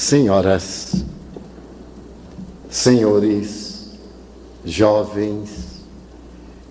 Senhoras, 0.00 1.04
senhores, 2.70 3.90
jovens, 4.64 5.50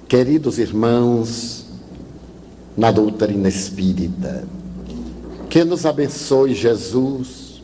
queridos 0.07 0.57
irmãos 0.57 1.65
na 2.75 2.89
doutrina 2.89 3.47
espírita, 3.47 4.45
que 5.47 5.63
nos 5.63 5.85
abençoe 5.85 6.55
Jesus, 6.55 7.61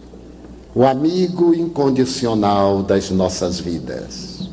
o 0.76 0.86
amigo 0.86 1.52
incondicional 1.52 2.84
das 2.84 3.10
nossas 3.10 3.60
vidas. 3.60 4.48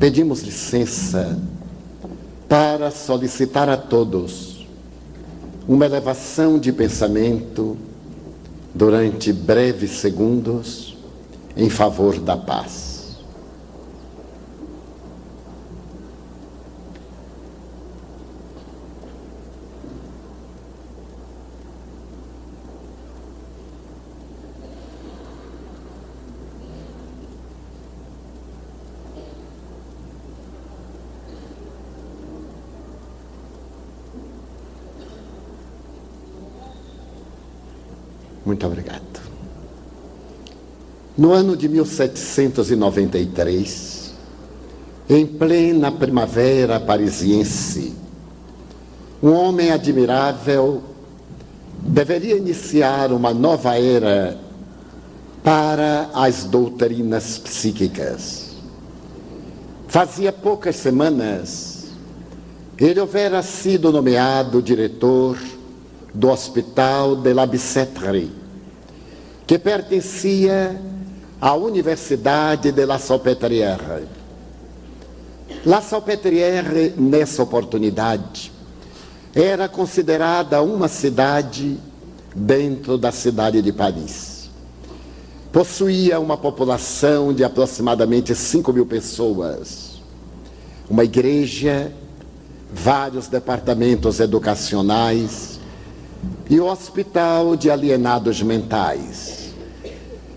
Pedimos 0.00 0.40
licença 0.40 1.38
para 2.48 2.90
solicitar 2.90 3.68
a 3.68 3.76
todos 3.76 4.66
uma 5.68 5.86
elevação 5.86 6.58
de 6.58 6.72
pensamento 6.72 7.78
durante 8.74 9.32
breves 9.32 9.98
segundos 9.98 10.96
em 11.56 11.68
favor 11.68 12.18
da 12.18 12.36
paz. 12.36 12.89
Muito 38.50 38.66
obrigado. 38.66 39.00
No 41.16 41.32
ano 41.32 41.56
de 41.56 41.68
1793, 41.68 44.12
em 45.08 45.24
plena 45.24 45.92
primavera 45.92 46.80
parisiense, 46.80 47.94
um 49.22 49.30
homem 49.30 49.70
admirável 49.70 50.82
deveria 51.80 52.36
iniciar 52.36 53.12
uma 53.12 53.32
nova 53.32 53.78
era 53.78 54.36
para 55.44 56.10
as 56.12 56.42
doutrinas 56.42 57.38
psíquicas. 57.38 58.56
Fazia 59.86 60.32
poucas 60.32 60.74
semanas, 60.74 61.84
ele 62.76 62.98
houvera 62.98 63.44
sido 63.44 63.92
nomeado 63.92 64.60
diretor 64.60 65.38
do 66.12 66.30
Hospital 66.30 67.14
de 67.14 67.32
la 67.32 67.46
Bicêtre, 67.46 68.39
que 69.50 69.58
pertencia 69.58 70.80
à 71.40 71.56
Universidade 71.56 72.70
de 72.70 72.86
La 72.86 73.00
Salpêtrière. 73.00 74.04
La 75.66 75.80
Salpêtrière, 75.80 76.94
nessa 76.96 77.42
oportunidade, 77.42 78.52
era 79.34 79.68
considerada 79.68 80.62
uma 80.62 80.86
cidade 80.86 81.80
dentro 82.32 82.96
da 82.96 83.10
cidade 83.10 83.60
de 83.60 83.72
Paris. 83.72 84.48
Possuía 85.52 86.20
uma 86.20 86.36
população 86.36 87.34
de 87.34 87.42
aproximadamente 87.42 88.36
5 88.36 88.72
mil 88.72 88.86
pessoas, 88.86 90.00
uma 90.88 91.02
igreja, 91.02 91.92
vários 92.72 93.26
departamentos 93.26 94.20
educacionais 94.20 95.58
e 96.48 96.60
o 96.60 96.66
hospital 96.66 97.56
de 97.56 97.68
alienados 97.68 98.40
mentais. 98.42 99.39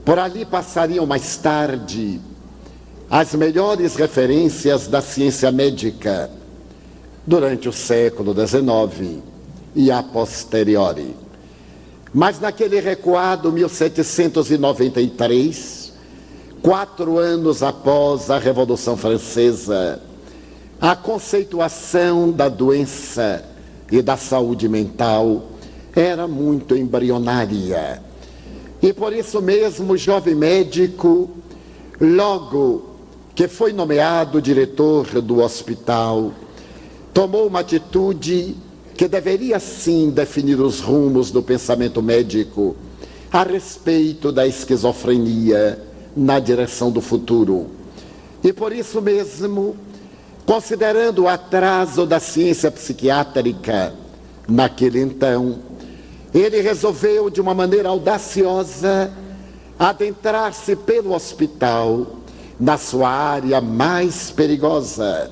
Por 0.05 0.19
ali 0.19 0.45
passariam 0.45 1.05
mais 1.05 1.37
tarde 1.37 2.19
as 3.09 3.33
melhores 3.35 3.95
referências 3.95 4.87
da 4.87 5.01
ciência 5.01 5.49
médica 5.49 6.29
durante 7.25 7.69
o 7.69 7.73
século 7.73 8.33
XIX 8.33 9.21
e 9.73 9.89
a 9.89 10.03
posteriori. 10.03 11.15
Mas 12.13 12.37
naquele 12.39 12.81
recuado 12.81 13.49
1793, 13.49 15.93
quatro 16.61 17.17
anos 17.17 17.63
após 17.63 18.29
a 18.29 18.37
Revolução 18.37 18.97
Francesa, 18.97 20.01
a 20.81 20.97
conceituação 20.97 22.29
da 22.29 22.49
doença 22.49 23.45
e 23.89 24.01
da 24.01 24.17
saúde 24.17 24.67
mental 24.67 25.43
era 25.95 26.27
muito 26.27 26.75
embrionária 26.75 28.03
e 28.83 28.91
por 28.91 29.13
isso 29.13 29.41
mesmo 29.41 29.93
o 29.93 29.97
jovem 29.97 30.35
médico, 30.35 31.31
logo 32.01 32.83
que 33.33 33.47
foi 33.47 33.71
nomeado 33.71 34.41
diretor 34.41 35.21
do 35.21 35.39
hospital, 35.39 36.33
tomou 37.13 37.47
uma 37.47 37.61
atitude 37.61 38.57
que 38.97 39.07
deveria 39.07 39.57
sim 39.57 40.09
definir 40.09 40.59
os 40.59 40.81
rumos 40.81 41.31
do 41.31 41.41
pensamento 41.41 42.01
médico 42.01 42.75
a 43.31 43.43
respeito 43.43 44.33
da 44.33 44.45
esquizofrenia 44.45 45.81
na 46.13 46.37
direção 46.39 46.91
do 46.91 46.99
futuro. 46.99 47.67
E 48.43 48.51
por 48.51 48.73
isso 48.73 49.01
mesmo, 49.01 49.77
considerando 50.45 51.23
o 51.23 51.27
atraso 51.29 52.05
da 52.05 52.19
ciência 52.19 52.69
psiquiátrica 52.69 53.93
naquele 54.45 54.99
então, 54.99 55.59
ele 56.33 56.61
resolveu, 56.61 57.29
de 57.29 57.39
uma 57.39 57.53
maneira 57.53 57.89
audaciosa, 57.89 59.11
adentrar-se 59.77 60.75
pelo 60.75 61.13
hospital 61.13 62.07
na 62.59 62.77
sua 62.77 63.09
área 63.09 63.61
mais 63.61 64.31
perigosa, 64.31 65.31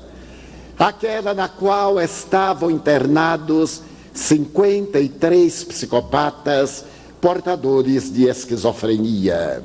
aquela 0.78 1.34
na 1.34 1.48
qual 1.48 2.00
estavam 2.00 2.70
internados 2.70 3.82
53 4.14 5.64
psicopatas 5.64 6.84
portadores 7.20 8.12
de 8.12 8.28
esquizofrenia. 8.28 9.62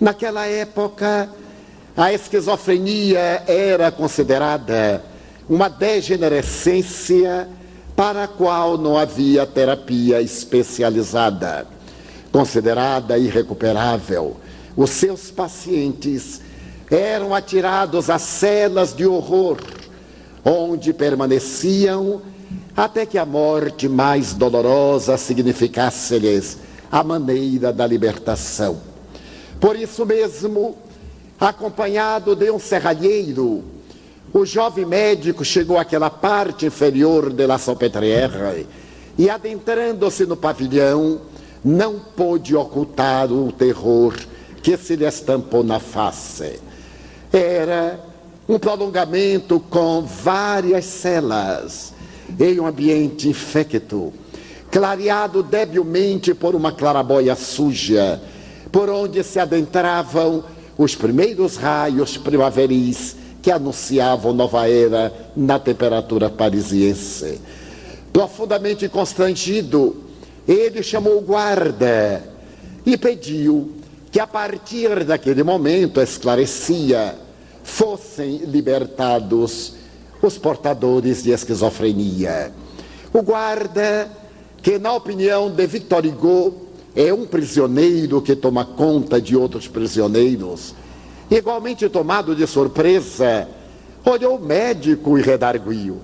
Naquela 0.00 0.46
época, 0.46 1.28
a 1.96 2.12
esquizofrenia 2.12 3.44
era 3.46 3.90
considerada 3.90 5.04
uma 5.48 5.68
degenerescência 5.68 7.48
para 8.00 8.24
a 8.24 8.28
qual 8.28 8.78
não 8.78 8.96
havia 8.96 9.44
terapia 9.44 10.22
especializada. 10.22 11.66
Considerada 12.32 13.18
irrecuperável, 13.18 14.38
os 14.74 14.88
seus 14.88 15.30
pacientes 15.30 16.40
eram 16.90 17.34
atirados 17.34 18.08
a 18.08 18.18
celas 18.18 18.94
de 18.94 19.04
horror, 19.04 19.58
onde 20.42 20.94
permaneciam 20.94 22.22
até 22.74 23.04
que 23.04 23.18
a 23.18 23.26
morte 23.26 23.86
mais 23.86 24.32
dolorosa 24.32 25.18
significasse-lhes 25.18 26.56
a 26.90 27.04
maneira 27.04 27.70
da 27.70 27.86
libertação. 27.86 28.80
Por 29.60 29.76
isso 29.76 30.06
mesmo, 30.06 30.74
acompanhado 31.38 32.34
de 32.34 32.50
um 32.50 32.58
serralheiro, 32.58 33.62
o 34.32 34.44
jovem 34.44 34.86
médico 34.86 35.44
chegou 35.44 35.76
àquela 35.76 36.08
parte 36.08 36.66
inferior 36.66 37.32
de 37.32 37.46
La 37.46 37.58
Salpêtrière 37.58 38.66
e, 39.18 39.28
adentrando-se 39.28 40.24
no 40.24 40.36
pavilhão, 40.36 41.20
não 41.64 41.98
pôde 41.98 42.54
ocultar 42.54 43.30
o 43.32 43.50
terror 43.50 44.14
que 44.62 44.76
se 44.76 44.94
lhe 44.94 45.04
estampou 45.04 45.64
na 45.64 45.80
face. 45.80 46.60
Era 47.32 47.98
um 48.48 48.58
prolongamento 48.58 49.58
com 49.58 50.02
várias 50.02 50.84
celas, 50.84 51.92
em 52.38 52.60
um 52.60 52.66
ambiente 52.66 53.28
infecto, 53.28 54.12
clareado 54.70 55.42
debilmente 55.42 56.34
por 56.34 56.54
uma 56.54 56.70
clarabóia 56.70 57.34
suja, 57.34 58.20
por 58.70 58.88
onde 58.88 59.24
se 59.24 59.40
adentravam 59.40 60.44
os 60.78 60.94
primeiros 60.94 61.56
raios 61.56 62.16
primaveris 62.16 63.16
que 63.42 63.50
anunciavam 63.50 64.32
nova 64.32 64.68
era 64.68 65.12
na 65.36 65.58
temperatura 65.58 66.28
parisiense. 66.28 67.40
Profundamente 68.12 68.88
constrangido, 68.88 69.96
ele 70.46 70.82
chamou 70.82 71.18
o 71.18 71.22
guarda 71.22 72.22
e 72.84 72.96
pediu 72.96 73.72
que 74.10 74.18
a 74.18 74.26
partir 74.26 75.04
daquele 75.04 75.42
momento, 75.42 76.00
esclarecia, 76.00 77.14
fossem 77.62 78.38
libertados 78.38 79.74
os 80.20 80.36
portadores 80.36 81.22
de 81.22 81.30
esquizofrenia. 81.30 82.52
O 83.12 83.22
guarda, 83.22 84.10
que 84.62 84.78
na 84.78 84.92
opinião 84.92 85.50
de 85.50 85.66
Victor 85.66 86.04
Hugo 86.04 86.54
é 86.94 87.12
um 87.14 87.24
prisioneiro 87.24 88.20
que 88.20 88.34
toma 88.34 88.64
conta 88.64 89.20
de 89.20 89.36
outros 89.36 89.68
prisioneiros, 89.68 90.74
Igualmente 91.30 91.88
tomado 91.88 92.34
de 92.34 92.44
surpresa, 92.44 93.46
olhou 94.04 94.36
o 94.36 94.44
médico 94.44 95.16
e 95.16 95.22
redarguiu. 95.22 96.00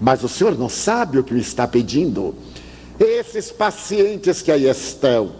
Mas 0.00 0.22
o 0.22 0.28
senhor 0.28 0.56
não 0.56 0.68
sabe 0.68 1.18
o 1.18 1.24
que 1.24 1.34
está 1.34 1.66
pedindo? 1.66 2.34
Esses 3.00 3.50
pacientes 3.50 4.40
que 4.40 4.52
aí 4.52 4.68
estão, 4.68 5.32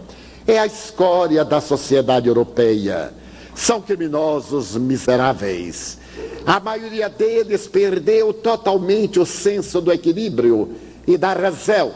é 0.45 0.59
a 0.59 0.65
escória 0.65 1.45
da 1.45 1.61
sociedade 1.61 2.27
europeia. 2.27 3.13
São 3.55 3.81
criminosos 3.81 4.75
miseráveis. 4.75 5.97
A 6.45 6.59
maioria 6.59 7.07
deles 7.07 7.67
perdeu 7.67 8.33
totalmente 8.33 9.19
o 9.19 9.25
senso 9.25 9.79
do 9.79 9.91
equilíbrio 9.91 10.75
e 11.07 11.17
da 11.17 11.33
razão. 11.33 11.93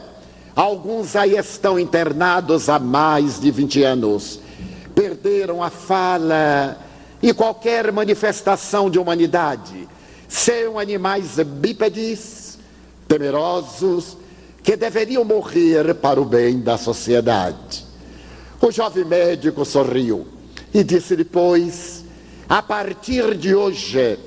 Alguns 0.56 1.16
aí 1.16 1.36
estão 1.36 1.80
internados 1.80 2.70
há 2.70 2.80
mais 2.80 3.40
de 3.40 3.52
20 3.52 3.84
anos. 3.84 4.40
Perderam 4.94 5.64
a 5.64 5.70
fala 5.70 6.78
e 7.24 7.34
qualquer 7.34 7.90
manifestação 7.90 8.90
de 8.90 9.00
humanidade. 9.00 9.88
São 10.28 10.78
animais 10.78 11.38
bípedes, 11.40 12.60
temerosos, 13.08 14.18
que 14.62 14.76
deveriam 14.76 15.24
morrer 15.24 15.96
para 15.96 16.20
o 16.20 16.26
bem 16.26 16.60
da 16.60 16.78
sociedade. 16.78 17.86
O 18.62 18.70
jovem 18.72 19.06
médico 19.06 19.64
sorriu 19.64 20.28
e 20.74 20.84
disse 20.84 21.16
depois: 21.16 22.04
a 22.50 22.62
partir 22.62 23.36
de 23.38 23.56
hoje, 23.56 24.20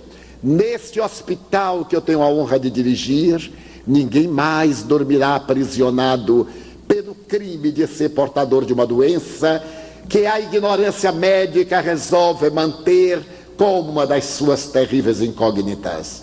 neste 0.43 0.99
hospital 0.99 1.85
que 1.85 1.95
eu 1.95 2.01
tenho 2.01 2.23
a 2.23 2.29
honra 2.29 2.59
de 2.59 2.71
dirigir, 2.71 3.53
ninguém 3.87 4.27
mais 4.27 4.83
dormirá 4.83 5.37
aprisionado 5.37 6.49
pelo 6.89 7.15
crime 7.15 7.71
de 7.71 7.87
ser 7.87 8.11
portador 8.11 8.65
de 8.65 8.73
uma 8.73 8.87
doença 8.87 9.63
que 10.09 10.27
a 10.27 10.41
ignorância 10.41 11.11
médica 11.13 11.81
resolve 11.81 12.51
manter 12.51 13.21
como 13.57 13.91
uma 13.91 14.07
das 14.07 14.25
suas 14.25 14.67
terríveis 14.67 15.21
incógnitas. 15.21 16.23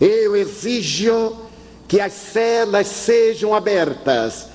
Eu 0.00 0.36
exijo 0.36 1.36
que 1.88 2.00
as 2.00 2.12
celas 2.12 2.86
sejam 2.86 3.54
abertas, 3.54 4.46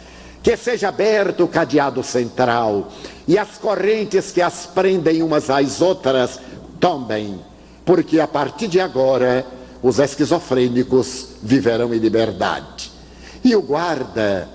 que 0.44 0.56
seja 0.56 0.90
aberto 0.90 1.44
o 1.44 1.48
cadeado 1.48 2.04
central 2.04 2.90
e 3.28 3.38
as 3.38 3.58
correntes 3.58 4.32
que 4.32 4.42
as 4.42 4.66
prendem 4.66 5.22
umas 5.22 5.50
às 5.50 5.82
outras 5.82 6.40
tombem, 6.80 7.40
porque 7.86 8.20
a 8.20 8.28
partir 8.28 8.68
de 8.68 8.80
agora 8.80 9.46
os 9.82 10.00
esquizofrênicos 10.00 11.28
viverão 11.42 11.94
em 11.94 11.98
liberdade. 11.98 12.92
E 13.44 13.56
o 13.56 13.62
guarda, 13.62 14.48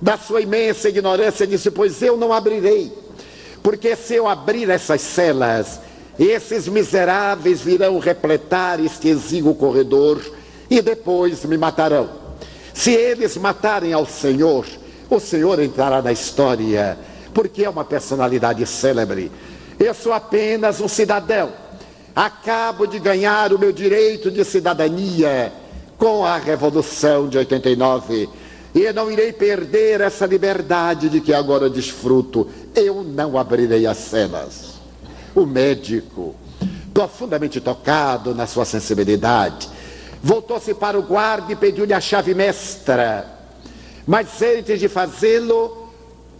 da 0.00 0.16
sua 0.16 0.40
imensa 0.40 0.88
ignorância, 0.88 1.46
disse: 1.46 1.70
Pois 1.70 2.00
eu 2.00 2.16
não 2.16 2.32
abrirei, 2.32 2.92
porque 3.62 3.94
se 3.96 4.14
eu 4.14 4.26
abrir 4.26 4.68
essas 4.70 5.00
celas, 5.00 5.80
esses 6.18 6.68
miseráveis 6.68 7.60
virão 7.60 7.98
repletar 7.98 8.80
este 8.80 9.08
exíguo 9.08 9.54
corredor 9.54 10.20
e 10.68 10.80
depois 10.80 11.44
me 11.44 11.56
matarão. 11.56 12.08
Se 12.74 12.92
eles 12.92 13.36
matarem 13.36 13.92
ao 13.92 14.06
Senhor, 14.06 14.66
o 15.08 15.18
Senhor 15.18 15.60
entrará 15.60 16.00
na 16.00 16.12
história, 16.12 16.96
porque 17.34 17.64
é 17.64 17.70
uma 17.70 17.84
personalidade 17.84 18.64
célebre. 18.66 19.30
Eu 19.78 19.94
sou 19.94 20.12
apenas 20.12 20.80
um 20.80 20.88
cidadão. 20.88 21.50
Acabo 22.14 22.86
de 22.86 22.98
ganhar 22.98 23.52
o 23.52 23.58
meu 23.58 23.72
direito 23.72 24.30
de 24.30 24.44
cidadania 24.44 25.52
com 25.96 26.24
a 26.24 26.38
Revolução 26.38 27.28
de 27.28 27.38
89 27.38 28.28
e 28.74 28.92
não 28.92 29.10
irei 29.10 29.32
perder 29.32 30.00
essa 30.00 30.26
liberdade 30.26 31.08
de 31.08 31.20
que 31.20 31.34
agora 31.34 31.68
desfruto. 31.68 32.48
Eu 32.74 33.02
não 33.02 33.36
abrirei 33.36 33.86
as 33.86 33.98
cenas. 33.98 34.74
O 35.34 35.44
médico, 35.44 36.34
profundamente 36.94 37.60
tocado 37.60 38.34
na 38.34 38.46
sua 38.46 38.64
sensibilidade, 38.64 39.68
voltou-se 40.22 40.74
para 40.74 40.98
o 40.98 41.02
guarda 41.02 41.52
e 41.52 41.56
pediu-lhe 41.56 41.92
a 41.92 42.00
chave 42.00 42.34
mestra. 42.34 43.26
Mas 44.06 44.40
antes 44.42 44.78
de 44.78 44.88
fazê-lo, 44.88 45.88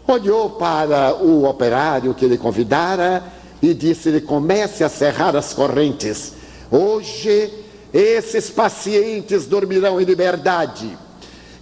olhou 0.06 0.50
para 0.50 1.14
o 1.16 1.44
operário 1.44 2.14
que 2.14 2.26
lhe 2.26 2.38
convidara 2.38 3.24
e 3.62 3.74
disse-lhe: 3.74 4.20
comece 4.20 4.82
a 4.84 4.88
cerrar 4.88 5.36
as 5.36 5.52
correntes. 5.52 6.32
Hoje, 6.70 7.52
esses 7.92 8.50
pacientes 8.50 9.46
dormirão 9.46 10.00
em 10.00 10.04
liberdade. 10.04 10.96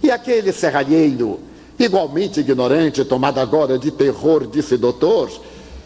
E 0.01 0.09
aquele 0.09 0.51
serralheiro, 0.51 1.39
igualmente 1.77 2.39
ignorante, 2.39 3.03
tomado 3.03 3.39
agora 3.39 3.77
de 3.77 3.91
terror, 3.91 4.47
disse: 4.47 4.77
doutor, 4.77 5.29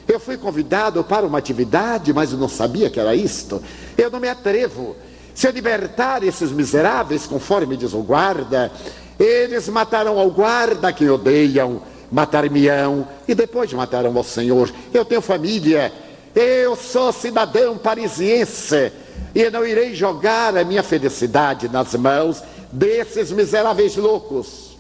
eu 0.08 0.20
fui 0.20 0.38
convidado 0.38 1.04
para 1.04 1.26
uma 1.26 1.38
atividade, 1.38 2.14
mas 2.14 2.32
não 2.34 2.48
sabia 2.48 2.90
que 2.90 3.00
era 3.00 3.16
isto. 3.16 3.62
Eu 3.98 4.12
não 4.12 4.20
me 4.20 4.30
atrevo. 4.30 4.96
Se 5.34 5.48
eu 5.48 5.52
libertar 5.52 6.24
esses 6.24 6.52
miseráveis, 6.52 7.26
conforme 7.26 7.76
diz 7.76 7.94
o 7.94 8.04
guarda, 8.04 8.72
eles 9.20 9.68
matarão 9.68 10.20
ao 10.20 10.30
guarda 10.30 10.94
que 10.94 11.10
odeiam, 11.10 11.82
matar-me-ão 12.12 13.08
e 13.28 13.34
depois 13.34 13.74
matarão 13.74 14.16
ao 14.16 14.24
Senhor. 14.24 14.72
Eu 14.94 15.04
tenho 15.04 15.22
família, 15.22 15.92
eu 16.36 16.76
sou 16.76 17.12
cidadão 17.12 17.78
parisiense 17.78 18.92
e 19.34 19.50
não 19.50 19.66
irei 19.66 19.96
jogar 19.96 20.56
a 20.56 20.64
minha 20.64 20.84
felicidade 20.84 21.68
nas 21.68 21.96
mãos 21.96 22.44
desses 22.74 23.32
miseráveis 23.32 23.96
loucos. 23.96 24.76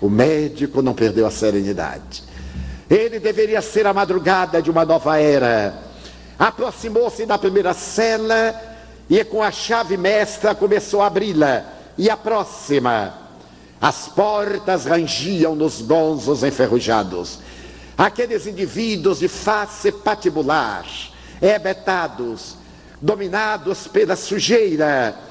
O 0.00 0.10
médico 0.10 0.82
não 0.82 0.92
perdeu 0.92 1.26
a 1.26 1.30
serenidade. 1.30 2.24
Ele 2.90 3.18
deveria 3.18 3.62
ser 3.62 3.86
a 3.86 3.94
madrugada 3.94 4.60
de 4.60 4.70
uma 4.70 4.84
nova 4.84 5.18
era. 5.18 5.82
Aproximou-se 6.38 7.24
da 7.24 7.38
primeira 7.38 7.72
cela 7.72 8.60
e 9.08 9.22
com 9.24 9.42
a 9.42 9.50
chave 9.50 9.96
mestra 9.96 10.54
começou 10.54 11.00
a 11.00 11.06
abri-la. 11.06 11.64
E 11.96 12.10
a 12.10 12.16
próxima. 12.16 13.14
As 13.80 14.08
portas 14.08 14.84
rangiam 14.84 15.54
nos 15.54 15.80
gonzos 15.80 16.42
enferrujados. 16.42 17.38
Aqueles 17.96 18.46
indivíduos 18.46 19.20
de 19.20 19.28
face 19.28 19.90
patibular, 19.90 20.84
hebetados, 21.40 22.56
dominados 23.00 23.86
pela 23.86 24.16
sujeira 24.16 25.25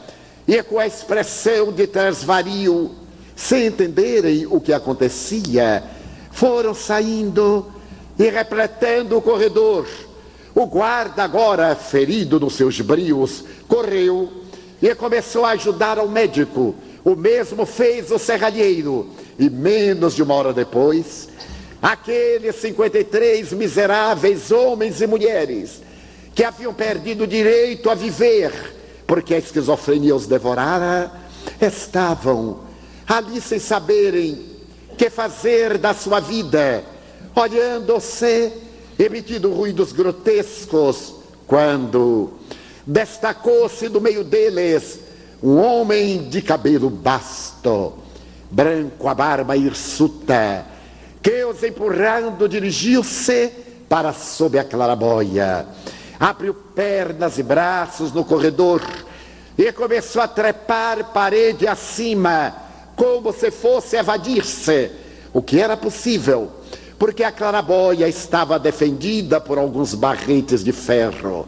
e 0.48 0.62
com 0.64 0.80
a 0.80 0.88
expressão 0.88 1.72
de 1.72 1.88
transvario, 1.88 2.92
sem 3.36 3.68
entenderem 3.68 4.46
o 4.46 4.62
que 4.62 4.74
acontecia, 4.74 5.84
foram 6.32 6.74
saindo 6.74 7.66
e 8.18 8.30
repletando 8.30 9.18
o 9.18 9.22
corredor 9.22 9.86
o 10.56 10.66
guarda, 10.66 11.22
agora 11.22 11.76
ferido 11.76 12.40
nos 12.40 12.56
seus 12.56 12.80
brios, 12.80 13.44
correu 13.68 14.32
e 14.82 14.96
começou 14.96 15.44
a 15.44 15.50
ajudar 15.50 16.00
ao 16.00 16.08
médico. 16.08 16.74
O 17.04 17.14
mesmo 17.14 17.66
fez 17.66 18.10
o 18.10 18.18
serralheiro. 18.18 19.10
E 19.38 19.50
menos 19.50 20.16
de 20.16 20.24
uma 20.24 20.34
hora 20.34 20.54
depois, 20.54 21.28
aqueles 21.82 22.56
53 22.56 23.52
miseráveis 23.52 24.50
homens 24.50 25.02
e 25.02 25.08
mulheres 25.08 25.82
que 26.34 26.44
haviam 26.44 26.74
perdido 26.74 27.26
o 27.26 27.28
direito 27.28 27.90
a 27.90 27.96
viver, 27.96 28.75
porque 29.08 29.36
a 29.36 29.38
esquizofrenia 29.38 30.16
os 30.16 30.28
devorara, 30.28 31.12
estavam 31.62 32.60
ali 33.08 33.40
sem 33.40 33.60
saberem 33.60 34.46
que 34.98 35.10
fazer 35.10 35.78
da 35.78 35.94
sua 35.94 36.20
vida, 36.20 36.84
olhando-se 37.36 38.52
emitindo 38.98 39.54
ruídos 39.54 39.92
grotescos, 39.92 41.16
quando 41.46 42.32
destacou-se 42.86 43.90
do 43.90 44.02
meio 44.02 44.24
deles 44.24 45.00
um 45.44 45.58
homem 45.58 46.30
de 46.30 46.42
cabelo 46.42 46.90
basto, 46.90 47.94
branco, 48.50 49.08
a 49.08 49.14
barba 49.14 49.56
hirsuta, 49.56 50.66
que 51.22 51.44
os 51.44 51.62
empurrando 51.62 52.48
dirigiu-se 52.48 53.52
para 53.88 54.14
sob 54.14 54.58
a 54.58 54.64
clarabóia. 54.64 55.68
Abriu 56.20 56.54
pernas 56.54 57.38
e 57.38 57.44
braços 57.44 58.12
no 58.12 58.24
corredor 58.24 58.82
e 59.58 59.72
começou 59.72 60.22
a 60.22 60.28
trepar 60.28 61.12
parede 61.12 61.68
acima, 61.68 62.56
como 62.96 63.34
se 63.34 63.52
fosse 63.52 63.98
evadir-se, 63.98 64.92
o 65.34 65.42
que 65.42 65.60
era 65.60 65.76
possível 65.76 66.52
porque 66.98 67.24
a 67.24 67.32
clarabóia 67.32 68.08
estava 68.08 68.58
defendida 68.58 69.40
por 69.42 69.58
alguns 69.58 69.94
barretes 69.94 70.64
de 70.64 70.72
ferro. 70.72 71.48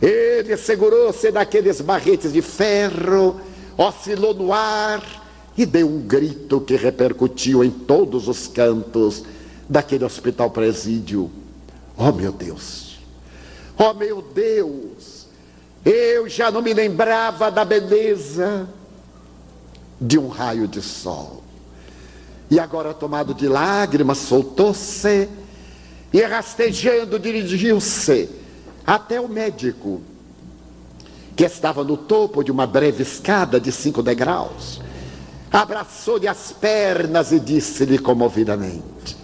Ele 0.00 0.56
segurou-se 0.56 1.30
daqueles 1.30 1.80
barretes 1.80 2.32
de 2.32 2.40
ferro, 2.40 3.40
oscilou 3.76 4.34
no 4.34 4.52
ar 4.52 5.02
e 5.56 5.66
deu 5.66 5.88
um 5.88 6.00
grito 6.00 6.60
que 6.60 6.76
repercutiu 6.76 7.64
em 7.64 7.70
todos 7.70 8.28
os 8.28 8.46
cantos 8.46 9.24
daquele 9.68 10.04
hospital 10.04 10.50
presídio. 10.50 11.30
Oh 11.96 12.12
meu 12.12 12.32
Deus! 12.32 12.87
Oh 13.78 13.94
meu 13.94 14.20
Deus! 14.20 15.26
Eu 15.84 16.28
já 16.28 16.50
não 16.50 16.60
me 16.60 16.74
lembrava 16.74 17.50
da 17.50 17.64
beleza 17.64 18.68
de 20.00 20.18
um 20.18 20.28
raio 20.28 20.66
de 20.66 20.82
sol. 20.82 21.42
E 22.50 22.58
agora, 22.58 22.94
tomado 22.94 23.34
de 23.34 23.46
lágrimas, 23.46 24.18
soltou-se 24.18 25.28
e, 26.12 26.22
rastejando, 26.22 27.18
dirigiu-se 27.18 28.28
até 28.86 29.20
o 29.20 29.28
médico, 29.28 30.00
que 31.36 31.44
estava 31.44 31.84
no 31.84 31.96
topo 31.96 32.42
de 32.42 32.50
uma 32.50 32.66
breve 32.66 33.02
escada 33.02 33.60
de 33.60 33.70
cinco 33.70 34.02
degraus. 34.02 34.80
Abraçou-lhe 35.52 36.26
as 36.26 36.52
pernas 36.52 37.32
e 37.32 37.38
disse-lhe 37.38 37.98
comovidamente: 37.98 39.16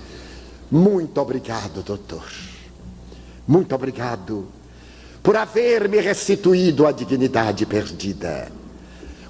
Muito 0.70 1.18
obrigado, 1.20 1.82
doutor. 1.82 2.24
Muito 3.46 3.74
obrigado 3.74 4.46
por 5.22 5.36
haver 5.36 5.88
me 5.88 6.00
restituído 6.00 6.86
a 6.86 6.92
dignidade 6.92 7.64
perdida. 7.66 8.52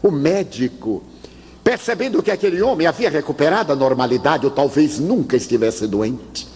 O 0.03 0.11
médico, 0.11 1.03
percebendo 1.63 2.23
que 2.23 2.31
aquele 2.31 2.61
homem 2.63 2.87
havia 2.87 3.11
recuperado 3.11 3.73
a 3.73 3.77
normalidade 3.77 4.45
ou 4.45 4.51
talvez 4.51 4.99
nunca 4.99 5.37
estivesse 5.37 5.87
doente, 5.87 6.49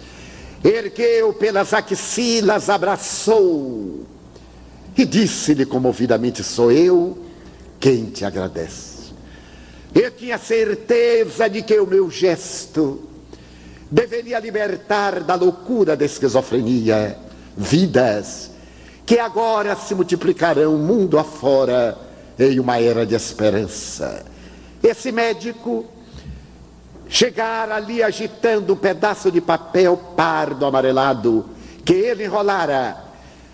ergueu 0.62 1.32
pelas 1.32 1.72
axilas, 1.72 2.68
abraçou 2.68 4.06
e 4.96 5.04
disse-lhe 5.04 5.64
comovidamente: 5.64 6.42
Sou 6.42 6.70
eu 6.72 7.18
quem 7.78 8.06
te 8.06 8.24
agradece. 8.24 9.12
Eu 9.94 10.10
tinha 10.10 10.36
certeza 10.36 11.48
de 11.48 11.62
que 11.62 11.78
o 11.78 11.86
meu 11.86 12.10
gesto 12.10 13.08
deveria 13.90 14.38
libertar 14.38 15.22
da 15.22 15.34
loucura 15.34 15.96
da 15.96 16.04
esquizofrenia 16.04 17.27
vidas 17.58 18.52
que 19.04 19.18
agora 19.18 19.74
se 19.74 19.94
multiplicarão 19.94 20.76
mundo 20.76 21.18
afora 21.18 21.98
em 22.38 22.60
uma 22.60 22.80
era 22.80 23.04
de 23.04 23.14
esperança. 23.14 24.24
Esse 24.82 25.10
médico 25.10 25.84
chegar 27.08 27.70
ali 27.72 28.02
agitando 28.02 28.74
um 28.74 28.76
pedaço 28.76 29.32
de 29.32 29.40
papel 29.40 29.96
pardo 30.14 30.64
amarelado 30.64 31.44
que 31.84 31.94
ele 31.94 32.24
enrolara, 32.24 33.02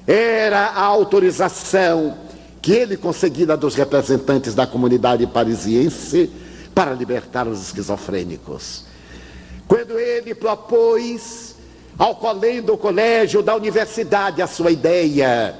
era 0.06 0.66
a 0.66 0.82
autorização 0.82 2.18
que 2.60 2.72
ele 2.72 2.96
conseguira 2.96 3.56
dos 3.56 3.74
representantes 3.74 4.54
da 4.54 4.66
comunidade 4.66 5.24
parisiense 5.26 6.30
para 6.74 6.92
libertar 6.92 7.46
os 7.46 7.62
esquizofrênicos. 7.62 8.86
Quando 9.68 9.98
ele 9.98 10.34
propôs 10.34 11.53
ao 11.98 12.16
colém 12.16 12.60
do 12.60 12.76
colégio 12.76 13.42
da 13.42 13.54
universidade 13.54 14.42
a 14.42 14.46
sua 14.46 14.70
ideia, 14.70 15.54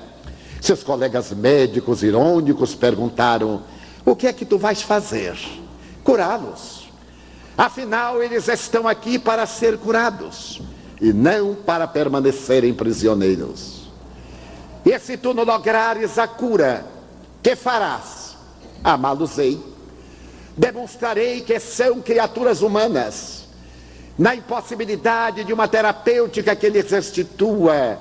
seus 0.60 0.82
colegas 0.82 1.30
médicos 1.32 2.02
irônicos 2.02 2.74
perguntaram: 2.74 3.62
O 4.04 4.16
que 4.16 4.26
é 4.26 4.32
que 4.32 4.44
tu 4.44 4.58
vais 4.58 4.82
fazer? 4.82 5.36
Curá-los. 6.02 6.88
Afinal, 7.56 8.22
eles 8.22 8.48
estão 8.48 8.88
aqui 8.88 9.18
para 9.18 9.46
ser 9.46 9.78
curados 9.78 10.60
e 11.00 11.12
não 11.12 11.54
para 11.54 11.86
permanecerem 11.86 12.74
prisioneiros. 12.74 13.90
E 14.84 14.98
se 14.98 15.16
tu 15.16 15.32
não 15.32 15.44
lograres 15.44 16.18
a 16.18 16.26
cura, 16.26 16.84
que 17.42 17.54
farás? 17.54 18.36
Amá-los-ei. 18.82 19.60
Demonstrarei 20.56 21.40
que 21.40 21.58
são 21.60 22.00
criaturas 22.00 22.60
humanas, 22.60 23.43
na 24.16 24.34
impossibilidade 24.34 25.44
de 25.44 25.52
uma 25.52 25.66
terapêutica 25.66 26.54
que 26.54 26.68
lhes 26.68 26.90
restitua 26.90 27.98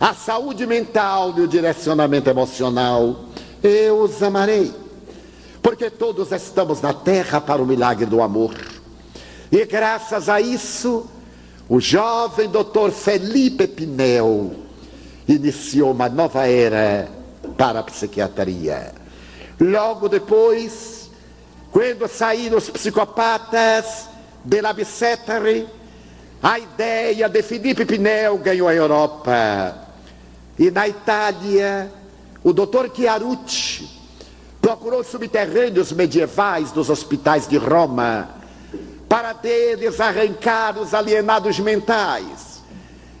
a 0.00 0.14
saúde 0.14 0.66
mental 0.66 1.34
e 1.36 1.42
o 1.42 1.48
direcionamento 1.48 2.28
emocional, 2.28 3.26
eu 3.62 4.00
os 4.02 4.22
amarei. 4.22 4.72
Porque 5.62 5.90
todos 5.90 6.32
estamos 6.32 6.80
na 6.80 6.92
terra 6.92 7.40
para 7.40 7.62
o 7.62 7.66
milagre 7.66 8.06
do 8.06 8.20
amor. 8.20 8.54
E 9.50 9.64
graças 9.64 10.28
a 10.28 10.40
isso, 10.40 11.06
o 11.68 11.78
jovem 11.78 12.48
doutor 12.48 12.90
Felipe 12.90 13.68
Pinel 13.68 14.52
iniciou 15.28 15.92
uma 15.92 16.08
nova 16.08 16.48
era 16.48 17.08
para 17.56 17.80
a 17.80 17.82
psiquiatria. 17.84 18.92
Logo 19.60 20.08
depois, 20.08 21.10
quando 21.70 22.08
saíram 22.08 22.58
os 22.58 22.68
psicopatas 22.68 24.08
de 24.44 24.60
la 24.60 24.72
Bicetri, 24.72 25.66
a 26.42 26.58
ideia 26.58 27.28
de 27.28 27.42
Felipe 27.42 27.84
Pinel 27.84 28.38
ganhou 28.38 28.68
a 28.68 28.74
Europa. 28.74 29.76
E 30.58 30.70
na 30.70 30.88
Itália, 30.88 31.90
o 32.42 32.52
doutor 32.52 32.90
Chiarucci 32.94 33.88
procurou 34.60 35.02
subterrâneos 35.04 35.92
medievais 35.92 36.72
dos 36.72 36.90
hospitais 36.90 37.46
de 37.46 37.56
Roma 37.56 38.28
para 39.08 39.32
deles 39.32 40.00
arrancar 40.00 40.78
os 40.78 40.94
alienados 40.94 41.58
mentais 41.58 42.62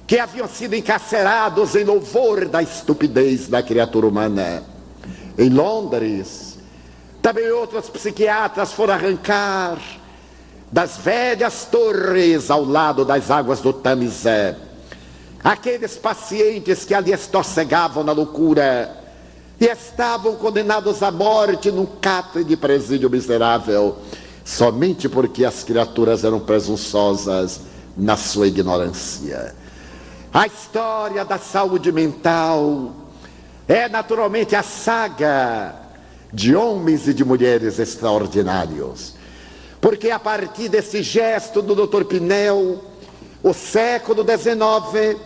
que 0.06 0.18
haviam 0.18 0.48
sido 0.48 0.74
encarcerados 0.74 1.74
em 1.74 1.84
louvor 1.84 2.46
da 2.46 2.62
estupidez 2.62 3.48
da 3.48 3.62
criatura 3.62 4.06
humana. 4.06 4.62
Em 5.38 5.48
Londres, 5.48 6.58
também 7.22 7.50
outros 7.50 7.88
psiquiatras 7.88 8.72
foram 8.72 8.94
arrancar 8.94 9.78
das 10.72 10.96
velhas 10.96 11.66
torres 11.70 12.50
ao 12.50 12.64
lado 12.64 13.04
das 13.04 13.30
águas 13.30 13.60
do 13.60 13.72
Tamisa 13.72 14.56
Aqueles 15.44 15.96
pacientes 15.96 16.84
que 16.84 16.94
ali 16.94 17.12
estorcegavam 17.12 18.04
na 18.04 18.12
loucura 18.12 18.96
e 19.60 19.64
estavam 19.64 20.36
condenados 20.36 21.02
à 21.02 21.10
morte 21.10 21.70
num 21.70 21.84
catre 21.84 22.44
de 22.44 22.56
presídio 22.56 23.10
miserável, 23.10 23.96
somente 24.44 25.08
porque 25.08 25.44
as 25.44 25.64
criaturas 25.64 26.22
eram 26.22 26.38
presunçosas 26.38 27.60
na 27.96 28.16
sua 28.16 28.46
ignorância. 28.46 29.52
A 30.32 30.46
história 30.46 31.24
da 31.24 31.38
saúde 31.38 31.90
mental 31.90 32.92
é 33.66 33.88
naturalmente 33.88 34.54
a 34.54 34.62
saga 34.62 35.74
de 36.32 36.54
homens 36.54 37.08
e 37.08 37.12
de 37.12 37.24
mulheres 37.24 37.80
extraordinários. 37.80 39.14
Porque 39.82 40.12
a 40.12 40.18
partir 40.20 40.68
desse 40.68 41.02
gesto 41.02 41.60
do 41.60 41.74
Dr. 41.74 42.04
Pinel, 42.04 42.84
o 43.42 43.52
século 43.52 44.24
XIX 44.24 45.18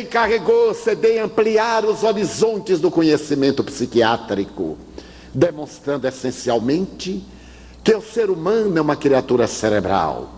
encarregou-se 0.00 0.94
de 0.94 1.18
ampliar 1.18 1.84
os 1.84 2.02
horizontes 2.02 2.80
do 2.80 2.90
conhecimento 2.90 3.62
psiquiátrico, 3.62 4.78
demonstrando 5.34 6.08
essencialmente 6.08 7.22
que 7.84 7.94
o 7.94 8.00
ser 8.00 8.30
humano 8.30 8.78
é 8.78 8.80
uma 8.80 8.96
criatura 8.96 9.46
cerebral. 9.46 10.30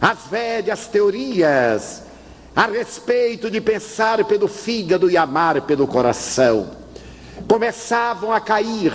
As 0.00 0.20
velhas 0.30 0.86
teorias 0.86 2.04
a 2.56 2.64
respeito 2.64 3.50
de 3.50 3.60
pensar 3.60 4.24
pelo 4.24 4.48
fígado 4.48 5.10
e 5.10 5.16
amar 5.18 5.60
pelo 5.60 5.86
coração 5.86 6.70
começavam 7.46 8.32
a 8.32 8.40
cair 8.40 8.94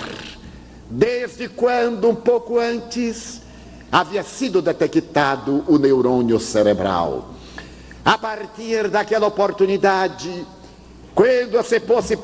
desde 0.90 1.48
quando, 1.48 2.10
um 2.10 2.16
pouco 2.16 2.58
antes, 2.58 3.46
havia 3.92 4.24
sido 4.24 4.62
detectado 4.62 5.64
o 5.68 5.78
neurônio 5.78 6.40
cerebral. 6.40 7.34
A 8.04 8.18
partir 8.18 8.90
daquela 8.90 9.28
oportunidade, 9.28 10.46
quando 11.14 11.62
se 11.64 11.80
pôde, 11.80 12.16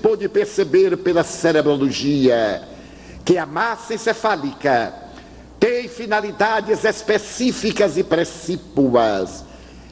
pôde 0.00 0.28
perceber 0.28 0.96
pela 0.98 1.22
cerebrologia 1.22 2.62
que 3.24 3.38
a 3.38 3.46
massa 3.46 3.94
encefálica 3.94 4.94
tem 5.58 5.88
finalidades 5.88 6.84
específicas 6.84 7.96
e 7.96 8.02
precípuas 8.02 9.44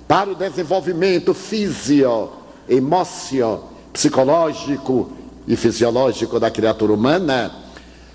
para 0.09 0.31
o 0.31 0.35
desenvolvimento 0.35 1.33
físico, 1.33 2.33
emocio, 2.69 3.65
psicológico 3.93 5.13
e 5.47 5.55
fisiológico 5.55 6.41
da 6.41 6.51
criatura 6.51 6.93
humana, 6.93 7.55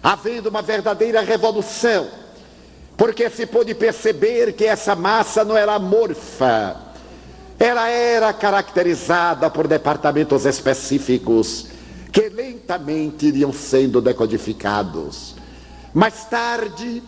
havendo 0.03 0.49
uma 0.49 0.61
verdadeira 0.61 1.21
revolução, 1.21 2.07
porque 2.97 3.29
se 3.29 3.45
pôde 3.45 3.75
perceber 3.75 4.53
que 4.53 4.65
essa 4.65 4.95
massa 4.95 5.43
não 5.43 5.57
era 5.57 5.75
amorfa, 5.75 6.75
ela 7.59 7.89
era 7.89 8.33
caracterizada 8.33 9.49
por 9.49 9.67
departamentos 9.67 10.45
específicos 10.45 11.67
que 12.11 12.29
lentamente 12.29 13.27
iriam 13.27 13.51
sendo 13.51 14.01
decodificados. 14.01 15.35
Mais 15.93 16.25
tarde, 16.25 17.03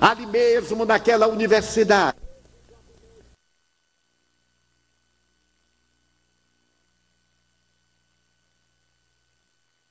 ali 0.00 0.26
mesmo 0.26 0.84
naquela 0.84 1.26
universidade, 1.26 2.16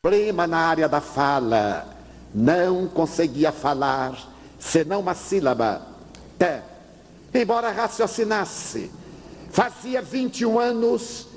problema 0.01 0.47
na 0.47 0.57
área 0.57 0.89
da 0.89 0.99
fala, 0.99 1.87
não 2.33 2.87
conseguia 2.87 3.51
falar 3.51 4.30
senão 4.61 5.01
uma 5.01 5.13
sílaba, 5.13 5.81
té, 6.39 6.61
embora 7.33 7.69
raciocinasse 7.69 9.01
Fazia 9.51 10.01
21 10.01 10.57
anos 10.57 11.27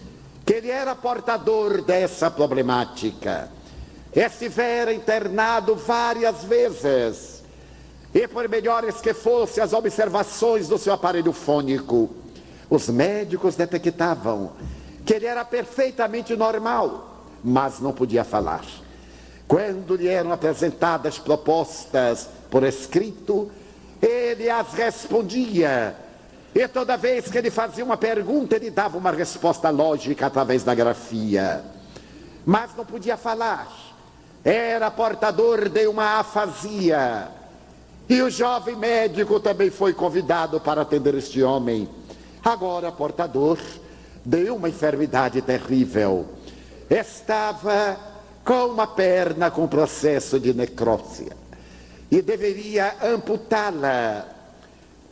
que 0.46 0.52
ele 0.52 0.70
era 0.70 0.94
portador 0.94 1.82
dessa 1.82 2.30
problemática. 2.30 3.50
Estivera 4.14 4.94
internado 4.94 5.74
várias 5.74 6.44
vezes. 6.44 7.42
E 8.14 8.28
por 8.28 8.48
melhores 8.48 9.00
que 9.00 9.12
fossem 9.12 9.64
as 9.64 9.72
observações 9.72 10.68
do 10.68 10.78
seu 10.78 10.92
aparelho 10.92 11.32
fônico, 11.32 12.14
os 12.70 12.88
médicos 12.88 13.56
detectavam 13.56 14.52
que 15.04 15.14
ele 15.14 15.26
era 15.26 15.44
perfeitamente 15.44 16.36
normal, 16.36 17.24
mas 17.42 17.80
não 17.80 17.92
podia 17.92 18.22
falar. 18.22 18.64
Quando 19.46 19.96
lhe 19.96 20.08
eram 20.08 20.32
apresentadas 20.32 21.18
propostas 21.18 22.28
por 22.50 22.64
escrito, 22.64 23.50
ele 24.00 24.48
as 24.50 24.72
respondia 24.72 25.96
E 26.54 26.68
toda 26.68 26.96
vez 26.96 27.28
que 27.28 27.36
ele 27.36 27.50
fazia 27.50 27.84
uma 27.84 27.96
pergunta, 27.96 28.54
ele 28.54 28.70
dava 28.70 28.96
uma 28.96 29.10
resposta 29.10 29.70
lógica 29.70 30.26
através 30.26 30.62
da 30.62 30.74
grafia. 30.74 31.64
Mas 32.46 32.70
não 32.76 32.86
podia 32.86 33.16
falar. 33.16 33.68
Era 34.44 34.90
portador 34.90 35.68
de 35.68 35.86
uma 35.88 36.20
afasia. 36.20 37.28
E 38.08 38.22
o 38.22 38.30
jovem 38.30 38.76
médico 38.76 39.40
também 39.40 39.70
foi 39.70 39.92
convidado 39.94 40.60
para 40.60 40.82
atender 40.82 41.14
este 41.14 41.42
homem. 41.42 41.88
Agora 42.44 42.92
portador 42.92 43.58
de 44.24 44.50
uma 44.50 44.68
enfermidade 44.68 45.42
terrível. 45.42 46.26
Estava 46.88 48.13
com 48.44 48.66
uma 48.66 48.86
perna 48.86 49.50
com 49.50 49.66
processo 49.66 50.38
de 50.38 50.52
necrópsia 50.52 51.32
e 52.10 52.20
deveria 52.20 52.94
amputá-la. 53.02 54.28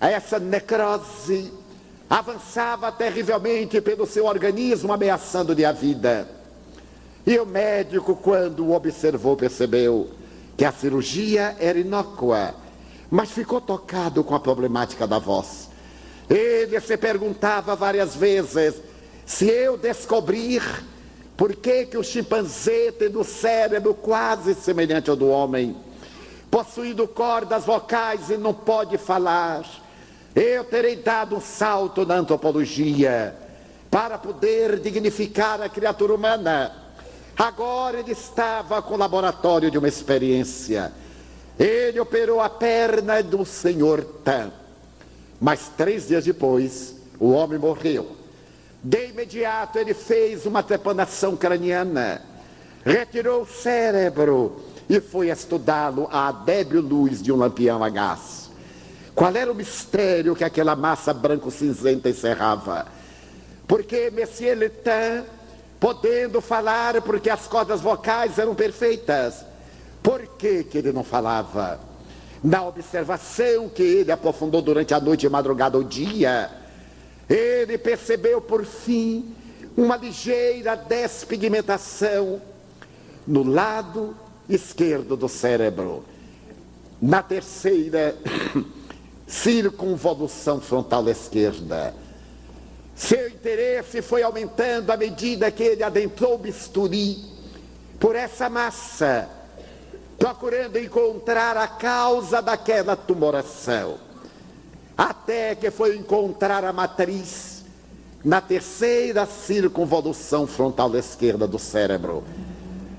Essa 0.01 0.39
necrose 0.39 1.53
avançava 2.11 2.93
terrivelmente 2.93 3.81
pelo 3.81 4.07
seu 4.07 4.27
organismo, 4.27 4.93
ameaçando-lhe 4.93 5.65
a 5.65 5.73
vida. 5.73 6.29
E 7.27 7.39
o 7.39 7.47
médico, 7.47 8.15
quando 8.17 8.67
o 8.67 8.75
observou, 8.75 9.37
percebeu 9.37 10.11
que 10.57 10.65
a 10.65 10.73
cirurgia 10.73 11.57
era 11.59 11.79
inócua, 11.79 12.55
mas 13.11 13.31
ficou 13.31 13.61
tocado 13.61 14.23
com 14.23 14.35
a 14.35 14.41
problemática 14.41 15.07
da 15.07 15.19
voz. 15.19 15.71
Ele 16.29 16.79
se 16.81 16.97
perguntava 16.97 17.75
várias 17.75 18.15
vezes: 18.15 18.75
se 19.25 19.47
eu 19.47 19.79
descobrir 19.79 20.63
por 21.37 21.57
que, 21.57 21.87
que 21.87 21.99
o 21.99 22.05
chimpanzé 22.05 22.93
tem 22.93 23.15
o 23.17 23.25
cérebro 23.25 23.95
quase 23.95 24.55
semelhante 24.55 25.11
ao 25.11 25.17
do 25.17 25.29
homem, 25.29 25.77
possuindo 26.51 27.09
cordas 27.09 27.65
vocais 27.65 28.31
e 28.31 28.37
não 28.37 28.53
pode 28.53 28.99
falar, 28.99 29.65
eu 30.35 30.65
terei 30.65 30.97
dado 30.97 31.37
um 31.37 31.41
salto 31.41 32.07
na 32.07 32.15
antropologia 32.15 33.35
para 33.91 34.17
poder 34.17 34.79
dignificar 34.79 35.61
a 35.61 35.69
criatura 35.69 36.15
humana. 36.15 36.73
Agora 37.37 37.99
ele 38.01 38.13
estava 38.13 38.81
com 38.81 38.95
o 38.95 38.99
laboratório 38.99 39.71
de 39.71 39.79
uma 39.79 39.89
experiência. 39.89 40.93
Ele 41.59 42.01
operou 42.01 42.41
a 42.41 42.49
perna 42.49 43.23
do 43.23 43.45
senhor 43.45 44.03
Tan. 44.25 44.51
Mas 45.41 45.71
três 45.77 46.09
dias 46.09 46.25
depois, 46.25 46.97
o 47.19 47.31
homem 47.31 47.59
morreu. 47.59 48.22
De 48.83 49.11
imediato 49.11 49.79
ele 49.79 49.95
fez 49.95 50.45
uma 50.45 50.61
trepanação 50.61 51.37
craniana, 51.37 52.21
retirou 52.85 53.43
o 53.43 53.47
cérebro 53.47 54.61
e 54.89 55.01
foi 55.01 55.29
estudá-lo 55.31 56.09
à 56.11 56.33
débil 56.33 56.81
luz 56.81 57.23
de 57.23 57.31
um 57.31 57.37
lampião 57.37 57.85
a 57.85 57.89
gás. 57.89 58.51
Qual 59.15 59.35
era 59.37 59.53
o 59.53 59.55
mistério 59.55 60.35
que 60.35 60.43
aquela 60.43 60.75
massa 60.75 61.15
branco-cinzenta 61.15 62.09
encerrava? 62.09 62.87
Porque 63.69 64.11
Messias 64.11 64.59
Letin, 64.59 65.25
podendo 65.79 66.41
falar 66.41 67.01
porque 67.03 67.31
as 67.31 67.47
cordas 67.47 67.81
vocais 67.81 68.37
eram 68.37 68.55
perfeitas, 68.55 69.45
por 70.03 70.27
que, 70.37 70.65
que 70.65 70.79
ele 70.79 70.91
não 70.91 71.05
falava? 71.05 71.79
Na 72.43 72.67
observação 72.67 73.69
que 73.69 73.83
ele 73.83 74.11
aprofundou 74.11 74.61
durante 74.61 74.93
a 74.93 74.99
noite 74.99 75.29
madrugada 75.29 75.79
ou 75.79 75.85
dia, 75.85 76.51
ele 77.29 77.79
percebeu 77.79 78.41
por 78.41 78.65
fim 78.65 79.35
uma 79.77 79.97
ligeira 79.97 80.77
despigmentação 80.77 82.41
no 83.27 83.43
lado 83.43 84.17
esquerdo 84.49 85.17
do 85.17 85.29
cérebro. 85.29 86.05
Na 87.01 87.23
terceira 87.23 88.15
circunvolução 89.27 90.61
frontal 90.61 91.09
esquerda. 91.09 91.95
Seu 92.95 93.29
interesse 93.29 94.03
foi 94.03 94.23
aumentando 94.23 94.91
à 94.91 94.97
medida 94.97 95.51
que 95.51 95.63
ele 95.63 95.83
adentrou 95.83 96.35
o 96.35 96.39
bisturi 96.39 97.25
por 97.99 98.15
essa 98.15 98.51
massa, 98.51 99.29
procurando 100.19 100.79
encontrar 100.79 101.57
a 101.57 101.67
causa 101.67 102.43
daquela 102.43 102.95
tumoração 102.95 104.12
até 105.03 105.57
que 105.57 105.71
foi 105.71 105.97
encontrar 105.97 106.65
a 106.65 106.73
matriz 106.73 107.65
na 108.25 108.41
terceira 108.41 109.27
circunvolução 109.27 110.47
frontal 110.47 110.95
esquerda 110.95 111.47
do 111.47 111.59
cérebro. 111.59 112.23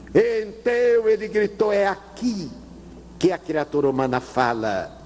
Então 0.10 1.08
ele 1.08 1.30
gritou: 1.30 1.72
É 1.72 1.88
aqui 1.88 2.52
que 3.18 3.32
a 3.32 3.38
criatura 3.38 3.89
humana 3.89 4.20
fala. 4.20 5.02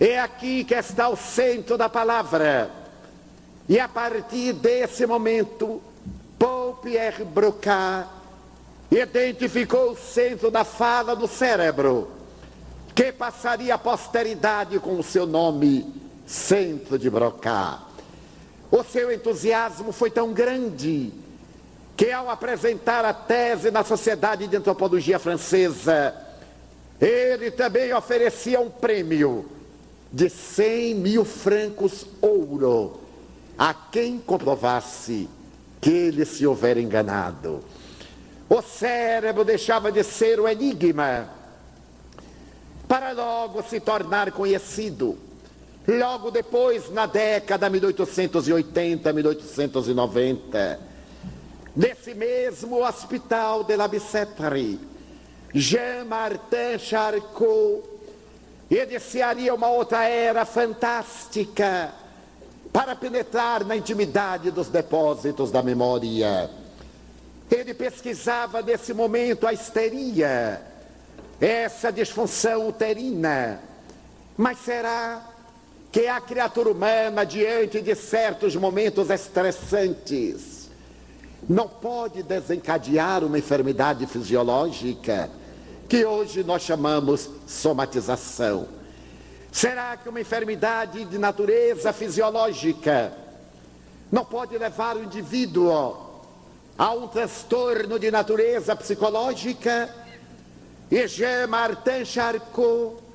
É 0.00 0.18
aqui 0.18 0.64
que 0.64 0.74
está 0.74 1.08
o 1.08 1.16
centro 1.16 1.78
da 1.78 1.88
palavra. 1.88 2.70
E 3.68 3.78
a 3.78 3.88
partir 3.88 4.52
desse 4.52 5.06
momento, 5.06 5.80
Paul 6.38 6.74
Pierre 6.74 7.24
Broca 7.24 8.06
identificou 8.90 9.92
o 9.92 9.96
centro 9.96 10.50
da 10.50 10.64
fala 10.64 11.14
do 11.16 11.26
cérebro, 11.26 12.10
que 12.94 13.12
passaria 13.12 13.74
a 13.74 13.78
posteridade 13.78 14.78
com 14.78 14.98
o 14.98 15.02
seu 15.02 15.26
nome 15.26 16.05
centro 16.26 16.98
de 16.98 17.08
Brocá. 17.08 17.82
O 18.70 18.82
seu 18.82 19.12
entusiasmo 19.12 19.92
foi 19.92 20.10
tão 20.10 20.32
grande 20.32 21.12
que, 21.96 22.10
ao 22.10 22.28
apresentar 22.28 23.04
a 23.04 23.14
tese 23.14 23.70
na 23.70 23.84
Sociedade 23.84 24.46
de 24.46 24.56
Antropologia 24.56 25.18
Francesa, 25.18 26.14
ele 27.00 27.50
também 27.50 27.92
oferecia 27.94 28.60
um 28.60 28.68
prêmio 28.68 29.46
de 30.12 30.28
100 30.28 30.94
mil 30.96 31.24
francos 31.24 32.06
ouro 32.20 33.00
a 33.58 33.72
quem 33.72 34.18
comprovasse 34.18 35.28
que 35.80 35.90
ele 35.90 36.24
se 36.24 36.46
houver 36.46 36.76
enganado. 36.76 37.62
O 38.48 38.62
cérebro 38.62 39.44
deixava 39.44 39.90
de 39.90 40.02
ser 40.04 40.38
o 40.38 40.48
enigma 40.48 41.28
para 42.86 43.12
logo 43.12 43.62
se 43.62 43.80
tornar 43.80 44.30
conhecido. 44.32 45.25
Logo 45.86 46.32
depois, 46.32 46.90
na 46.90 47.06
década 47.06 47.70
1880, 47.70 49.12
1890, 49.12 50.80
nesse 51.76 52.12
mesmo 52.12 52.84
hospital 52.84 53.62
de 53.62 53.76
la 53.76 53.86
Bicêtre, 53.86 54.80
Jean-Martin 55.54 56.76
Charcot 56.80 57.84
iniciaria 58.68 59.54
uma 59.54 59.68
outra 59.68 60.08
era 60.08 60.44
fantástica 60.44 61.92
para 62.72 62.96
penetrar 62.96 63.64
na 63.64 63.76
intimidade 63.76 64.50
dos 64.50 64.68
depósitos 64.68 65.52
da 65.52 65.62
memória. 65.62 66.50
Ele 67.48 67.72
pesquisava 67.72 68.60
nesse 68.60 68.92
momento 68.92 69.46
a 69.46 69.52
histeria, 69.52 70.60
essa 71.40 71.92
disfunção 71.92 72.66
uterina. 72.66 73.60
Mas 74.36 74.58
será 74.58 75.35
que 75.96 76.06
a 76.06 76.20
criatura 76.20 76.70
humana, 76.70 77.24
diante 77.24 77.80
de 77.80 77.94
certos 77.94 78.54
momentos 78.54 79.08
estressantes, 79.08 80.68
não 81.48 81.66
pode 81.66 82.22
desencadear 82.22 83.24
uma 83.24 83.38
enfermidade 83.38 84.06
fisiológica 84.06 85.30
que 85.88 86.04
hoje 86.04 86.44
nós 86.44 86.60
chamamos 86.60 87.30
somatização. 87.46 88.68
Será 89.50 89.96
que 89.96 90.10
uma 90.10 90.20
enfermidade 90.20 91.02
de 91.06 91.16
natureza 91.16 91.94
fisiológica 91.94 93.14
não 94.12 94.22
pode 94.22 94.58
levar 94.58 94.98
o 94.98 95.02
indivíduo 95.02 95.96
a 96.76 96.92
um 96.92 97.08
transtorno 97.08 97.98
de 97.98 98.10
natureza 98.10 98.76
psicológica? 98.76 99.88
E 100.90 101.08
Jean 101.08 101.46
Martin 101.46 102.04
Charcot 102.04 103.05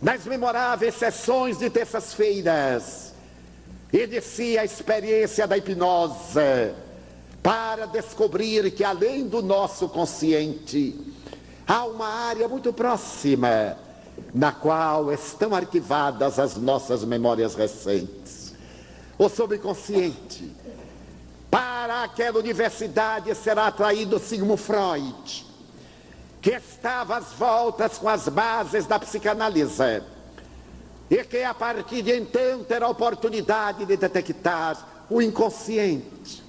nas 0.00 0.24
memoráveis 0.24 0.94
sessões 0.94 1.58
de 1.58 1.68
terças-feiras, 1.68 3.12
inicia 3.92 4.62
a 4.62 4.64
experiência 4.64 5.46
da 5.46 5.58
hipnose 5.58 6.72
para 7.42 7.86
descobrir 7.86 8.70
que 8.70 8.82
além 8.82 9.28
do 9.28 9.42
nosso 9.42 9.88
consciente, 9.88 10.98
há 11.66 11.84
uma 11.84 12.08
área 12.08 12.48
muito 12.48 12.72
próxima 12.72 13.76
na 14.34 14.52
qual 14.52 15.12
estão 15.12 15.54
arquivadas 15.54 16.38
as 16.38 16.56
nossas 16.56 17.04
memórias 17.04 17.54
recentes. 17.54 18.54
O 19.18 19.28
subconsciente. 19.28 20.50
Para 21.50 22.04
aquela 22.04 22.38
universidade 22.38 23.34
será 23.34 23.66
atraído 23.66 24.20
Sigmund 24.20 24.62
Freud 24.62 25.49
que 26.40 26.50
estava 26.50 27.16
às 27.16 27.32
voltas 27.32 27.98
com 27.98 28.08
as 28.08 28.28
bases 28.28 28.86
da 28.86 28.98
psicanálise 28.98 30.02
e 31.10 31.24
que 31.24 31.42
a 31.42 31.52
partir 31.52 32.02
de 32.02 32.16
então 32.16 32.64
terá 32.64 32.88
oportunidade 32.88 33.84
de 33.84 33.96
detectar 33.96 35.06
o 35.10 35.20
inconsciente. 35.20 36.42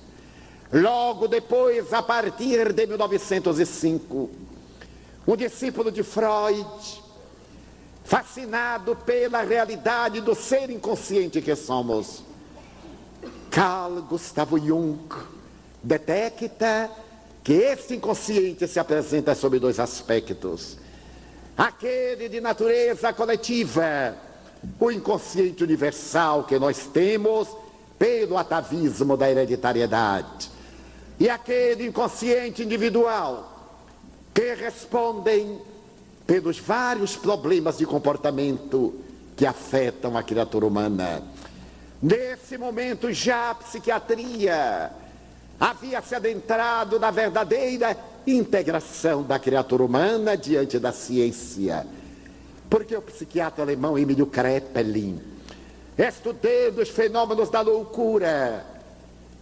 Logo 0.71 1.27
depois, 1.27 1.91
a 1.91 2.01
partir 2.01 2.71
de 2.71 2.87
1905, 2.87 4.29
um 5.27 5.35
discípulo 5.35 5.91
de 5.91 6.03
Freud, 6.03 6.65
fascinado 8.03 8.95
pela 8.95 9.41
realidade 9.41 10.21
do 10.21 10.33
ser 10.35 10.69
inconsciente 10.69 11.41
que 11.41 11.55
somos, 11.55 12.23
Carl 13.49 14.01
Gustavo 14.03 14.57
Jung 14.57 15.09
detecta 15.83 16.89
que 17.43 17.53
este 17.53 17.95
inconsciente 17.95 18.67
se 18.67 18.79
apresenta 18.79 19.33
sob 19.33 19.59
dois 19.59 19.79
aspectos. 19.79 20.77
Aquele 21.57 22.29
de 22.29 22.39
natureza 22.39 23.13
coletiva, 23.13 24.15
o 24.79 24.91
inconsciente 24.91 25.63
universal 25.63 26.43
que 26.45 26.59
nós 26.59 26.87
temos 26.87 27.47
pelo 27.97 28.37
atavismo 28.37 29.17
da 29.17 29.29
hereditariedade. 29.29 30.49
E 31.19 31.29
aquele 31.29 31.87
inconsciente 31.87 32.63
individual 32.63 33.47
que 34.33 34.53
respondem 34.55 35.59
pelos 36.25 36.59
vários 36.59 37.15
problemas 37.15 37.77
de 37.77 37.85
comportamento 37.85 38.93
que 39.35 39.45
afetam 39.45 40.17
a 40.17 40.23
criatura 40.23 40.65
humana. 40.65 41.23
Nesse 42.01 42.57
momento 42.57 43.11
já 43.11 43.51
a 43.51 43.55
psiquiatria 43.55 44.91
havia 45.61 46.01
se 46.01 46.15
adentrado 46.15 46.99
na 46.99 47.11
verdadeira 47.11 47.95
integração 48.25 49.21
da 49.21 49.37
criatura 49.37 49.83
humana 49.83 50.35
diante 50.35 50.79
da 50.79 50.91
ciência. 50.91 51.85
Porque 52.67 52.95
o 52.95 53.01
psiquiatra 53.01 53.63
alemão 53.63 53.95
Emílio 53.95 54.25
Kreppelin, 54.25 55.21
estudando 55.95 56.79
os 56.79 56.89
fenômenos 56.89 57.51
da 57.51 57.61
loucura, 57.61 58.65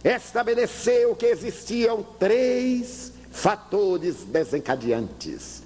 estabeleceu 0.04 1.16
que 1.16 1.24
existiam 1.24 2.04
três 2.18 3.14
fatores 3.30 4.16
desencadeantes: 4.24 5.62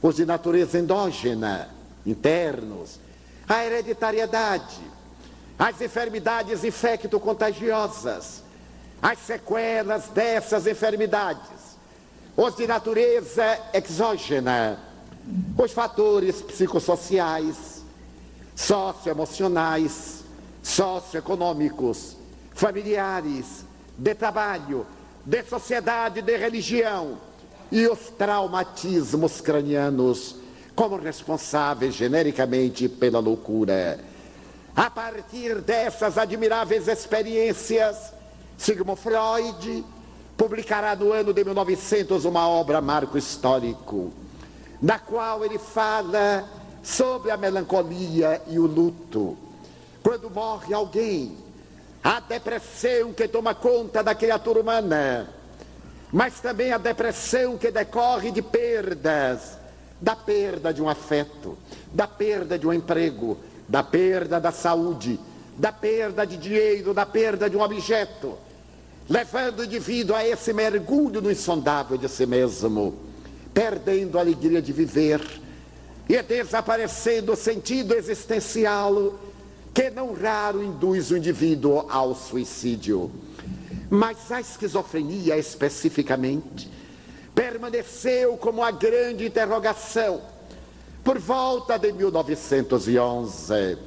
os 0.00 0.16
de 0.16 0.24
natureza 0.24 0.78
endógena, 0.78 1.68
internos, 2.06 2.98
a 3.46 3.62
hereditariedade, 3.62 4.80
as 5.58 5.78
enfermidades 5.82 6.64
infecto-contagiosas, 6.64 8.47
as 9.00 9.18
sequelas 9.20 10.08
dessas 10.08 10.66
enfermidades, 10.66 11.76
os 12.36 12.56
de 12.56 12.66
natureza 12.66 13.58
exógena, 13.72 14.78
os 15.56 15.72
fatores 15.72 16.42
psicossociais, 16.42 17.84
socioemocionais, 18.54 20.24
socioeconômicos, 20.62 22.16
familiares, 22.52 23.64
de 23.96 24.14
trabalho, 24.14 24.86
de 25.24 25.42
sociedade, 25.44 26.22
de 26.22 26.36
religião 26.36 27.18
e 27.70 27.86
os 27.86 28.10
traumatismos 28.16 29.40
cranianos 29.40 30.36
como 30.74 30.96
responsáveis 30.96 31.94
genericamente 31.94 32.88
pela 32.88 33.18
loucura. 33.18 33.98
A 34.74 34.88
partir 34.88 35.56
dessas 35.60 36.16
admiráveis 36.16 36.86
experiências, 36.86 38.12
Sigmund 38.58 39.00
Freud 39.00 39.84
publicará 40.36 40.96
no 40.96 41.12
ano 41.12 41.32
de 41.32 41.44
1900 41.44 42.24
uma 42.24 42.48
obra 42.48 42.80
marco 42.80 43.16
histórico, 43.16 44.12
na 44.82 44.98
qual 44.98 45.44
ele 45.44 45.58
fala 45.58 46.44
sobre 46.82 47.30
a 47.30 47.36
melancolia 47.36 48.42
e 48.48 48.58
o 48.58 48.66
luto. 48.66 49.38
Quando 50.02 50.28
morre 50.28 50.74
alguém, 50.74 51.36
a 52.02 52.18
depressão 52.18 53.12
que 53.12 53.28
toma 53.28 53.54
conta 53.54 54.02
da 54.02 54.14
criatura 54.14 54.60
humana, 54.60 55.28
mas 56.12 56.40
também 56.40 56.72
a 56.72 56.78
depressão 56.78 57.56
que 57.56 57.70
decorre 57.70 58.32
de 58.32 58.42
perdas, 58.42 59.56
da 60.00 60.16
perda 60.16 60.74
de 60.74 60.82
um 60.82 60.88
afeto, 60.88 61.56
da 61.92 62.08
perda 62.08 62.58
de 62.58 62.66
um 62.66 62.72
emprego, 62.72 63.38
da 63.68 63.84
perda 63.84 64.40
da 64.40 64.50
saúde, 64.50 65.18
da 65.56 65.70
perda 65.70 66.26
de 66.26 66.36
dinheiro, 66.36 66.92
da 66.92 67.06
perda 67.06 67.48
de 67.48 67.56
um 67.56 67.62
objeto 67.62 68.47
levando 69.08 69.60
o 69.60 69.64
indivíduo 69.64 70.14
a 70.14 70.26
esse 70.26 70.52
mergulho 70.52 71.22
no 71.22 71.30
insondável 71.30 71.96
de 71.96 72.08
si 72.08 72.26
mesmo, 72.26 72.94
perdendo 73.54 74.18
a 74.18 74.20
alegria 74.20 74.60
de 74.60 74.72
viver 74.72 75.20
e 76.08 76.22
desaparecendo 76.22 77.32
o 77.32 77.36
sentido 77.36 77.94
existencial 77.94 79.14
que 79.72 79.90
não 79.90 80.12
raro 80.12 80.62
induz 80.62 81.10
o 81.10 81.16
indivíduo 81.16 81.86
ao 81.88 82.14
suicídio. 82.14 83.10
Mas 83.88 84.30
a 84.30 84.40
esquizofrenia 84.40 85.38
especificamente 85.38 86.70
permaneceu 87.34 88.36
como 88.36 88.62
a 88.62 88.70
grande 88.70 89.26
interrogação 89.26 90.20
por 91.04 91.18
volta 91.18 91.78
de 91.78 91.92
1911 91.92 93.78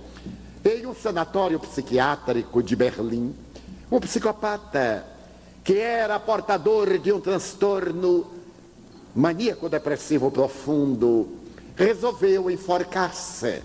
em 0.64 0.86
um 0.86 0.96
sanatório 0.96 1.60
psiquiátrico 1.60 2.64
de 2.64 2.76
Berlim. 2.76 3.36
Um 3.92 4.00
psicopata 4.00 5.06
que 5.66 5.78
era 5.78 6.18
portador 6.18 6.98
de 6.98 7.12
um 7.12 7.20
transtorno 7.20 8.26
maníaco-depressivo 9.14 10.32
profundo, 10.32 11.38
resolveu 11.76 12.50
enforcar-se. 12.50 13.62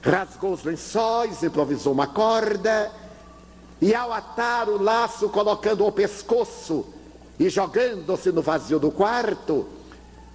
Rasgou 0.00 0.52
os 0.52 0.62
lençóis, 0.62 1.42
improvisou 1.42 1.92
uma 1.92 2.06
corda 2.06 2.90
e, 3.80 3.92
ao 3.92 4.12
atar 4.12 4.68
o 4.68 4.80
laço, 4.80 5.28
colocando 5.28 5.84
o 5.84 5.90
pescoço 5.90 6.86
e 7.38 7.50
jogando-se 7.50 8.30
no 8.30 8.42
vazio 8.42 8.78
do 8.78 8.92
quarto, 8.92 9.66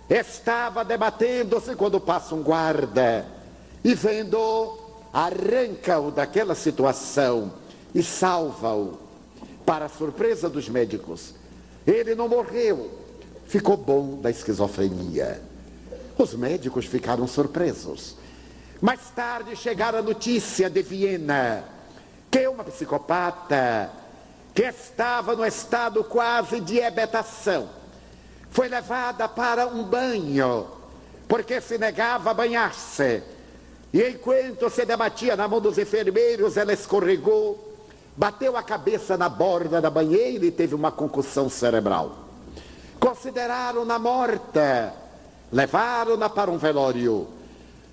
estava 0.10 0.84
debatendo-se 0.84 1.76
quando 1.76 2.00
passa 2.00 2.36
um 2.36 2.44
guarda 2.44 3.26
e, 3.84 3.94
vendo, 3.94 4.78
arranca-o 5.14 6.12
daquela 6.12 6.56
situação 6.56 7.54
e 7.94 8.04
salva-o 8.04 8.98
para 9.66 9.90
surpresa 9.90 10.50
dos 10.50 10.70
médicos, 10.70 11.34
ele 11.86 12.16
não 12.16 12.28
morreu, 12.28 12.92
ficou 13.48 13.78
bom 13.78 14.20
da 14.22 14.30
esquizofrenia. 14.30 15.42
Os 16.18 16.34
médicos 16.34 16.86
ficaram 16.86 17.28
surpresos. 17.28 18.16
Mais 18.82 19.10
tarde 19.16 19.56
chegaram 19.56 20.00
a 20.00 20.02
notícia 20.02 20.70
de 20.70 20.82
Viena 20.82 21.64
que 22.30 22.48
uma 22.48 22.64
psicopata 22.64 23.90
que 24.54 24.64
estava 24.64 25.36
no 25.36 25.46
estado 25.46 26.04
quase 26.04 26.60
de 26.60 26.80
ebetação 26.80 27.70
foi 28.50 28.68
levada 28.68 29.28
para 29.28 29.68
um 29.68 29.84
banho 29.84 30.68
porque 31.28 31.60
se 31.60 31.78
negava 31.78 32.32
a 32.32 32.34
banhar-se. 32.34 33.22
E 33.94 34.02
enquanto 34.02 34.70
se 34.70 34.86
debatia 34.86 35.36
na 35.36 35.48
mão 35.48 35.60
dos 35.60 35.78
enfermeiros, 35.78 36.58
ela 36.58 36.74
escorregou 36.74 37.67
bateu 38.18 38.58
a 38.58 38.64
cabeça 38.64 39.16
na 39.16 39.30
borda 39.30 39.80
da 39.80 39.92
banheira 39.92 40.44
e 40.44 40.52
teve 40.52 40.74
uma 40.74 40.92
concussão 40.92 41.48
cerebral. 41.48 42.26
Consideraram-na 43.00 44.00
morta, 44.00 44.92
levaram-na 45.52 46.28
para 46.28 46.50
um 46.50 46.58
velório. 46.58 47.28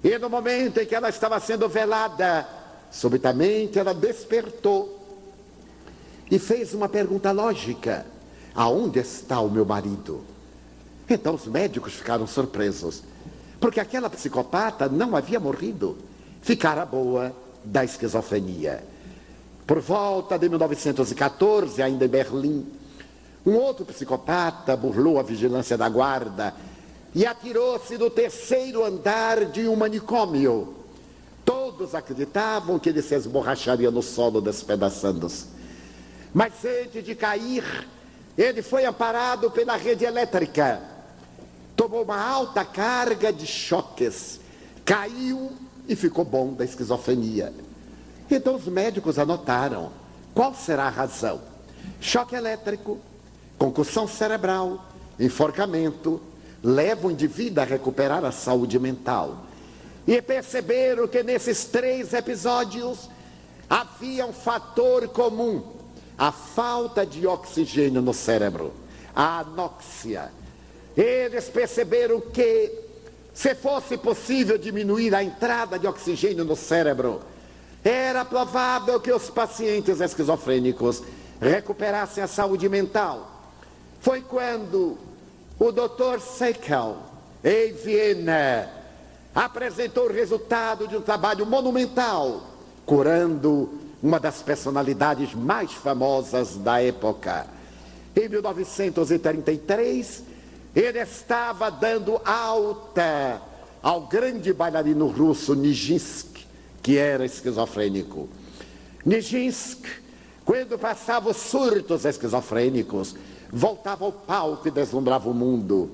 E 0.02 0.18
no 0.18 0.30
momento 0.30 0.80
em 0.80 0.86
que 0.86 0.94
ela 0.94 1.10
estava 1.10 1.38
sendo 1.40 1.68
velada, 1.68 2.48
subitamente 2.90 3.78
ela 3.78 3.92
despertou 3.92 4.98
e 6.30 6.38
fez 6.38 6.72
uma 6.72 6.88
pergunta 6.88 7.30
lógica: 7.30 8.06
Aonde 8.54 9.00
está 9.00 9.40
o 9.40 9.50
meu 9.50 9.66
marido? 9.66 10.24
Então 11.08 11.34
os 11.34 11.46
médicos 11.46 11.92
ficaram 11.92 12.26
surpresos, 12.26 13.02
porque 13.60 13.78
aquela 13.78 14.08
psicopata 14.08 14.88
não 14.88 15.14
havia 15.14 15.38
morrido, 15.38 15.98
ficara 16.40 16.86
boa 16.86 17.30
da 17.62 17.84
esquizofrenia. 17.84 18.93
Por 19.66 19.80
volta 19.80 20.38
de 20.38 20.48
1914, 20.48 21.82
ainda 21.82 22.04
em 22.04 22.08
Berlim, 22.08 22.66
um 23.46 23.54
outro 23.54 23.84
psicopata 23.84 24.76
burlou 24.76 25.18
a 25.18 25.22
vigilância 25.22 25.76
da 25.76 25.88
guarda 25.88 26.54
e 27.14 27.24
atirou-se 27.24 27.96
do 27.96 28.10
terceiro 28.10 28.84
andar 28.84 29.46
de 29.46 29.66
um 29.66 29.76
manicômio. 29.76 30.74
Todos 31.44 31.94
acreditavam 31.94 32.78
que 32.78 32.88
ele 32.88 33.00
se 33.00 33.14
esborracharia 33.14 33.90
no 33.90 34.02
solo 34.02 34.40
despedaçando-se. 34.40 35.46
Mas 36.32 36.52
antes 36.64 37.04
de 37.04 37.14
cair, 37.14 37.64
ele 38.36 38.60
foi 38.60 38.84
amparado 38.84 39.50
pela 39.50 39.76
rede 39.76 40.04
elétrica. 40.04 40.80
Tomou 41.76 42.02
uma 42.02 42.20
alta 42.20 42.64
carga 42.64 43.32
de 43.32 43.46
choques, 43.46 44.40
caiu 44.84 45.52
e 45.88 45.94
ficou 45.96 46.24
bom 46.24 46.52
da 46.52 46.64
esquizofrenia. 46.64 47.52
Então 48.30 48.56
os 48.56 48.66
médicos 48.66 49.18
anotaram 49.18 49.90
qual 50.34 50.54
será 50.54 50.84
a 50.84 50.90
razão: 50.90 51.40
choque 52.00 52.34
elétrico, 52.34 52.98
concussão 53.58 54.06
cerebral, 54.08 54.84
enforcamento, 55.18 56.20
leva 56.62 57.06
o 57.06 57.10
indivíduo 57.10 57.62
a 57.62 57.66
recuperar 57.66 58.24
a 58.24 58.32
saúde 58.32 58.78
mental. 58.78 59.44
E 60.06 60.20
perceberam 60.20 61.08
que 61.08 61.22
nesses 61.22 61.64
três 61.64 62.12
episódios 62.12 63.08
havia 63.68 64.26
um 64.26 64.32
fator 64.32 65.08
comum: 65.08 65.62
a 66.16 66.32
falta 66.32 67.06
de 67.06 67.26
oxigênio 67.26 68.02
no 68.02 68.14
cérebro, 68.14 68.72
a 69.14 69.40
anóxia. 69.40 70.30
Eles 70.96 71.48
perceberam 71.48 72.20
que, 72.20 72.72
se 73.32 73.54
fosse 73.54 73.96
possível 73.96 74.56
diminuir 74.56 75.14
a 75.14 75.24
entrada 75.24 75.78
de 75.78 75.86
oxigênio 75.86 76.44
no 76.44 76.54
cérebro, 76.54 77.20
era 77.84 78.24
provável 78.24 78.98
que 78.98 79.12
os 79.12 79.28
pacientes 79.28 80.00
esquizofrênicos 80.00 81.02
recuperassem 81.40 82.24
a 82.24 82.26
saúde 82.26 82.68
mental. 82.68 83.42
Foi 84.00 84.22
quando 84.22 84.96
o 85.58 85.70
Dr. 85.70 86.18
Seikel, 86.20 86.96
em 87.44 87.72
Viena, 87.74 88.70
apresentou 89.34 90.06
o 90.06 90.12
resultado 90.12 90.88
de 90.88 90.96
um 90.96 91.02
trabalho 91.02 91.44
monumental, 91.44 92.42
curando 92.86 93.78
uma 94.02 94.18
das 94.18 94.40
personalidades 94.42 95.34
mais 95.34 95.72
famosas 95.72 96.56
da 96.56 96.82
época. 96.82 97.46
Em 98.16 98.28
1933, 98.28 100.22
ele 100.74 100.98
estava 100.98 101.70
dando 101.70 102.20
alta 102.24 103.42
ao 103.82 104.02
grande 104.02 104.52
bailarino 104.52 105.06
russo 105.08 105.54
Nijinsky, 105.54 106.33
que 106.84 106.98
era 106.98 107.24
esquizofrênico. 107.24 108.28
Nijinsky, 109.06 109.88
quando 110.44 110.78
passava 110.78 111.30
os 111.30 111.38
surtos 111.38 112.04
esquizofrênicos, 112.04 113.16
voltava 113.50 114.04
ao 114.04 114.12
palco 114.12 114.68
e 114.68 114.70
deslumbrava 114.70 115.30
o 115.30 115.34
mundo. 115.34 115.90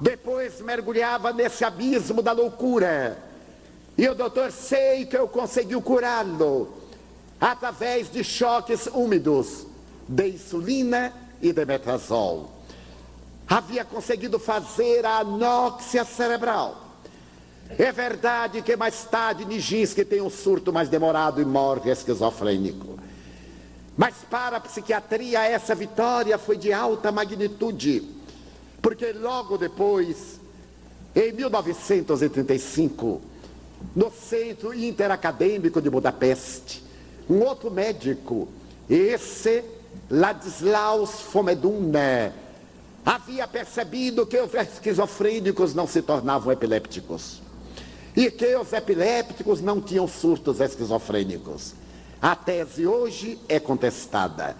Depois 0.00 0.60
mergulhava 0.60 1.32
nesse 1.32 1.64
abismo 1.64 2.22
da 2.22 2.30
loucura. 2.30 3.20
E 3.98 4.08
o 4.08 4.14
doutor 4.14 4.52
Seikel 4.52 5.26
conseguiu 5.26 5.82
curá-lo 5.82 6.72
através 7.40 8.08
de 8.08 8.22
choques 8.22 8.86
úmidos 8.86 9.66
de 10.06 10.28
insulina 10.28 11.12
e 11.42 11.52
de 11.52 11.64
metrazol. 11.64 12.48
Havia 13.48 13.84
conseguido 13.84 14.38
fazer 14.38 15.04
a 15.04 15.18
anóxia 15.18 16.04
cerebral. 16.04 16.81
É 17.78 17.90
verdade 17.90 18.60
que 18.60 18.76
mais 18.76 19.04
tarde 19.04 19.44
Nijinsky 19.44 20.04
tem 20.04 20.20
um 20.20 20.28
surto 20.28 20.72
mais 20.72 20.88
demorado 20.88 21.40
e 21.40 21.44
morre 21.44 21.90
esquizofrênico. 21.90 22.98
Mas 23.96 24.16
para 24.30 24.58
a 24.58 24.60
psiquiatria 24.60 25.42
essa 25.44 25.74
vitória 25.74 26.36
foi 26.38 26.56
de 26.56 26.72
alta 26.72 27.10
magnitude, 27.10 28.02
porque 28.80 29.12
logo 29.12 29.56
depois, 29.56 30.40
em 31.14 31.32
1935, 31.32 33.20
no 33.96 34.10
Centro 34.10 34.74
Interacadêmico 34.74 35.80
de 35.80 35.90
Budapeste, 35.90 36.82
um 37.28 37.40
outro 37.40 37.70
médico, 37.70 38.48
esse 38.88 39.64
Ladislaus 40.10 41.20
Fomeduna, 41.20 42.34
havia 43.04 43.46
percebido 43.46 44.26
que 44.26 44.38
os 44.38 44.52
esquizofrênicos 44.54 45.74
não 45.74 45.86
se 45.86 46.02
tornavam 46.02 46.52
epilépticos 46.52 47.42
e 48.14 48.30
que 48.30 48.54
os 48.56 48.72
epilépticos 48.72 49.60
não 49.60 49.80
tinham 49.80 50.06
surtos 50.06 50.60
esquizofrênicos. 50.60 51.74
A 52.20 52.36
tese 52.36 52.86
hoje 52.86 53.38
é 53.48 53.58
contestada. 53.58 54.56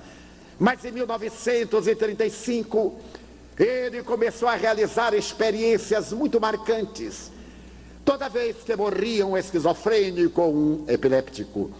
Mas 0.58 0.84
em 0.84 0.92
1935, 0.92 2.94
ele 3.58 4.02
começou 4.02 4.48
a 4.48 4.54
realizar 4.54 5.14
experiências 5.14 6.12
muito 6.12 6.40
marcantes. 6.40 7.30
Toda 8.04 8.28
vez 8.28 8.56
que 8.64 8.74
morria 8.74 9.26
um 9.26 9.36
esquizofrênico 9.36 10.40
ou 10.40 10.54
um 10.54 10.84
epiléptico, 10.88 11.70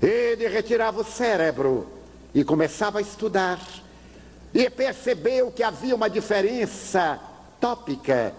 ele 0.00 0.46
retirava 0.48 1.00
o 1.00 1.04
cérebro 1.04 1.86
e 2.34 2.44
começava 2.44 2.98
a 2.98 3.02
estudar. 3.02 3.60
E 4.54 4.70
percebeu 4.70 5.50
que 5.50 5.62
havia 5.62 5.94
uma 5.94 6.08
diferença 6.08 7.20
tópica 7.60 8.32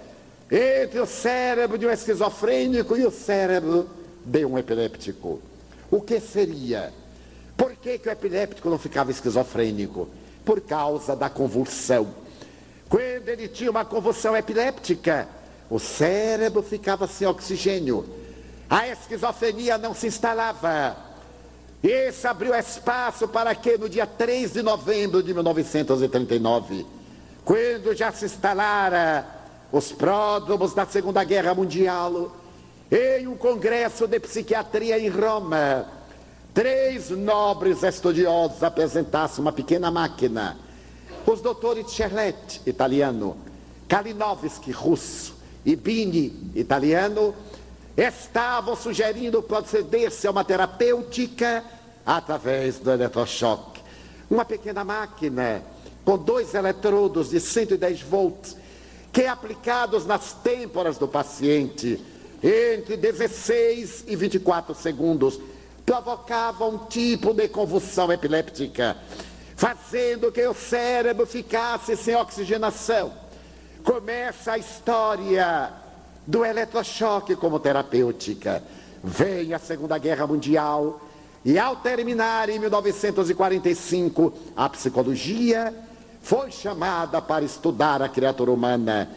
entre 0.51 0.99
o 0.99 1.05
cérebro 1.05 1.77
de 1.77 1.85
um 1.85 1.91
esquizofrênico 1.91 2.95
e 2.97 3.05
o 3.05 3.11
cérebro 3.11 3.89
de 4.25 4.45
um 4.45 4.57
epiléptico. 4.57 5.41
O 5.91 6.01
que 6.01 6.19
seria? 6.19 6.93
Por 7.55 7.75
que, 7.75 7.97
que 7.97 8.07
o 8.07 8.11
epiléptico 8.11 8.69
não 8.69 8.77
ficava 8.77 9.11
esquizofrênico? 9.11 10.07
Por 10.45 10.61
causa 10.61 11.15
da 11.15 11.29
convulsão. 11.29 12.07
Quando 12.87 13.27
ele 13.27 13.47
tinha 13.47 13.69
uma 13.69 13.83
convulsão 13.83 14.35
epiléptica, 14.35 15.27
o 15.69 15.79
cérebro 15.79 16.61
ficava 16.63 17.07
sem 17.07 17.27
oxigênio. 17.27 18.05
A 18.69 18.87
esquizofrenia 18.87 19.77
não 19.77 19.93
se 19.93 20.07
instalava. 20.07 20.95
Isso 21.83 22.27
abriu 22.27 22.55
espaço 22.55 23.27
para 23.27 23.53
que 23.53 23.77
no 23.77 23.89
dia 23.89 24.07
3 24.07 24.53
de 24.53 24.61
novembro 24.61 25.21
de 25.21 25.33
1939, 25.33 26.85
quando 27.43 27.93
já 27.93 28.11
se 28.11 28.25
instalara 28.25 29.36
os 29.71 29.91
pródromos 29.91 30.73
da 30.73 30.85
Segunda 30.85 31.23
Guerra 31.23 31.53
Mundial, 31.53 32.31
em 32.89 33.27
um 33.27 33.35
congresso 33.35 34.07
de 34.07 34.19
psiquiatria 34.19 34.97
em 34.97 35.09
Roma, 35.09 35.85
três 36.53 37.09
nobres 37.09 37.83
estudiosos 37.83 38.63
apresentassem 38.63 39.41
uma 39.41 39.51
pequena 39.51 39.91
máquina. 39.91 40.57
Os 41.25 41.41
doutores 41.41 41.91
Cherlet, 41.91 42.61
italiano, 42.65 43.37
Kalinowski, 43.87 44.71
russo, 44.71 45.35
e 45.65 45.75
Bini, 45.75 46.51
italiano, 46.55 47.35
estavam 47.97 48.73
sugerindo 48.73 49.43
proceder-se 49.43 50.25
a 50.25 50.31
uma 50.31 50.45
terapêutica 50.45 51.61
através 52.05 52.79
do 52.79 52.89
eletrochoque. 52.89 53.81
Uma 54.29 54.45
pequena 54.45 54.85
máquina 54.85 55.61
com 56.05 56.17
dois 56.17 56.53
eletrodos 56.53 57.31
de 57.31 57.39
110 57.41 58.01
volts 58.03 58.55
que 59.17 59.25
aplicados 59.25 60.05
nas 60.05 60.31
têmporas 60.31 60.99
do 60.99 61.07
paciente 61.07 61.99
entre 62.43 62.95
16 62.95 64.03
e 64.05 64.15
24 64.15 64.75
segundos 64.75 65.39
provocava 65.83 66.67
um 66.67 66.85
tipo 66.85 67.33
de 67.33 67.47
convulsão 67.47 68.13
epiléptica, 68.13 68.95
fazendo 69.55 70.31
que 70.31 70.45
o 70.45 70.53
cérebro 70.53 71.25
ficasse 71.25 71.97
sem 71.97 72.15
oxigenação. 72.15 73.11
Começa 73.83 74.51
a 74.51 74.59
história 74.59 75.73
do 76.27 76.45
eletrochoque 76.45 77.35
como 77.35 77.59
terapêutica. 77.59 78.61
Vem 79.03 79.51
a 79.51 79.57
Segunda 79.57 79.97
Guerra 79.97 80.27
Mundial 80.27 81.01
e 81.43 81.57
ao 81.57 81.77
terminar 81.77 82.49
em 82.49 82.59
1945 82.59 84.31
a 84.55 84.69
psicologia 84.69 85.73
foi 86.27 86.51
chamada 86.51 87.21
para 87.21 87.45
estudar 87.45 88.01
a 88.01 88.09
criatura 88.09 88.51
humana, 88.51 89.09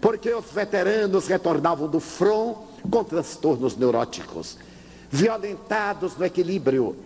porque 0.00 0.34
os 0.34 0.46
veteranos 0.46 1.28
retornavam 1.28 1.86
do 1.86 2.00
front 2.00 2.56
com 2.90 3.04
transtornos 3.04 3.76
neuróticos, 3.76 4.58
violentados 5.08 6.16
no 6.16 6.26
equilíbrio, 6.26 6.96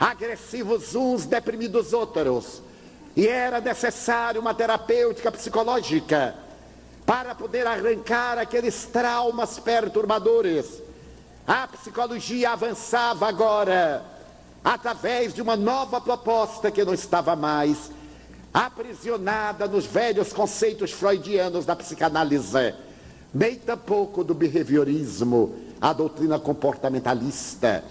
agressivos 0.00 0.94
uns, 0.94 1.26
deprimidos 1.26 1.92
outros. 1.92 2.62
E 3.14 3.28
era 3.28 3.60
necessário 3.60 4.40
uma 4.40 4.54
terapêutica 4.54 5.30
psicológica 5.30 6.34
para 7.04 7.34
poder 7.34 7.66
arrancar 7.66 8.38
aqueles 8.38 8.86
traumas 8.86 9.58
perturbadores. 9.58 10.82
A 11.46 11.68
psicologia 11.68 12.52
avançava 12.52 13.28
agora 13.28 14.02
através 14.64 15.34
de 15.34 15.42
uma 15.42 15.54
nova 15.54 16.00
proposta 16.00 16.70
que 16.70 16.82
não 16.82 16.94
estava 16.94 17.36
mais 17.36 17.90
aprisionada 18.52 19.66
nos 19.66 19.86
velhos 19.86 20.32
conceitos 20.32 20.92
freudianos 20.92 21.64
da 21.64 21.74
psicanálise, 21.74 22.74
nem 23.32 23.56
tampouco 23.56 24.22
do 24.22 24.34
behaviorismo, 24.34 25.54
a 25.80 25.92
doutrina 25.92 26.38
comportamentalista. 26.38 27.82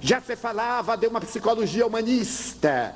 Já 0.00 0.20
se 0.20 0.36
falava 0.36 0.96
de 0.96 1.08
uma 1.08 1.20
psicologia 1.20 1.86
humanista, 1.86 2.94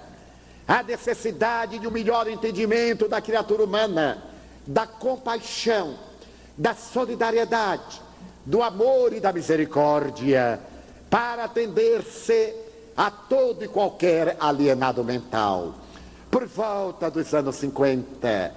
a 0.69 0.83
necessidade 0.83 1.79
de 1.81 1.89
um 1.89 1.91
melhor 1.91 2.29
entendimento 2.29 3.09
da 3.09 3.21
criatura 3.21 3.65
humana, 3.65 4.23
da 4.65 4.87
compaixão, 4.87 5.99
da 6.57 6.75
solidariedade, 6.75 8.01
do 8.47 8.63
amor 8.63 9.13
e 9.13 9.19
da 9.19 9.33
misericórdia, 9.33 10.61
para 11.09 11.45
atender-se 11.45 12.55
a 12.97 13.11
todo 13.11 13.65
e 13.65 13.69
qualquer 13.69 14.37
alienado 14.39 15.03
mental 15.03 15.75
por 16.31 16.47
volta 16.47 17.11
dos 17.11 17.35
anos 17.35 17.57
50, 17.57 18.55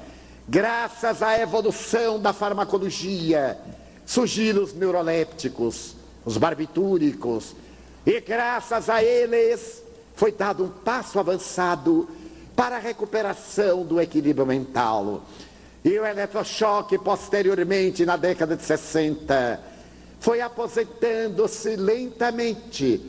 graças 0.47 1.23
à 1.23 1.39
evolução 1.39 2.19
da 2.19 2.31
farmacologia, 2.31 3.57
surgiram 4.05 4.63
os 4.63 4.73
neurolépticos, 4.73 5.95
os 6.23 6.37
barbitúricos, 6.37 7.55
e 8.05 8.21
graças 8.21 8.89
a 8.89 9.03
eles 9.03 9.81
foi 10.15 10.31
dado 10.31 10.63
um 10.63 10.69
passo 10.69 11.19
avançado 11.19 12.07
para 12.55 12.75
a 12.75 12.79
recuperação 12.79 13.83
do 13.83 13.99
equilíbrio 13.99 14.45
mental. 14.45 15.23
E 15.83 15.97
o 15.97 16.05
eletrochoque, 16.05 16.97
posteriormente, 16.99 18.05
na 18.05 18.15
década 18.15 18.55
de 18.55 18.63
60, 18.63 19.59
foi 20.19 20.39
aposentando-se 20.39 21.75
lentamente 21.75 23.01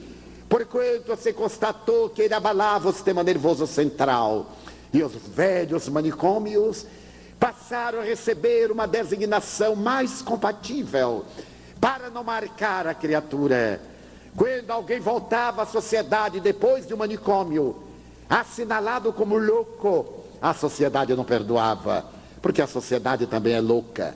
porquanto 0.55 1.17
se 1.17 1.33
constatou 1.33 2.09
que 2.11 2.23
ele 2.23 2.33
abalava 2.33 2.88
o 2.88 2.93
sistema 2.93 3.25
nervoso 3.25 3.67
central. 3.67 4.53
E 4.93 5.03
os 5.03 5.12
velhos 5.12 5.88
manicômios 5.88 6.87
passaram 7.40 7.99
a 7.99 8.05
receber 8.05 8.71
uma 8.71 8.87
designação 8.87 9.75
mais 9.75 10.23
compatível 10.23 11.25
para 11.81 12.09
não 12.09 12.23
marcar 12.23 12.87
a 12.87 12.95
criatura. 12.95 13.81
Quando 14.37 14.71
alguém 14.71 15.01
voltava 15.01 15.62
à 15.62 15.67
sociedade 15.67 16.38
depois 16.38 16.87
de 16.87 16.95
um 16.95 16.99
manicômio, 16.99 17.83
assinalado 18.31 19.12
como 19.12 19.37
louco, 19.37 20.23
a 20.40 20.55
sociedade 20.55 21.17
não 21.17 21.25
perdoava, 21.25 22.05
porque 22.40 22.62
a 22.62 22.69
sociedade 22.69 23.27
também 23.27 23.55
é 23.55 23.61
louca 23.61 24.14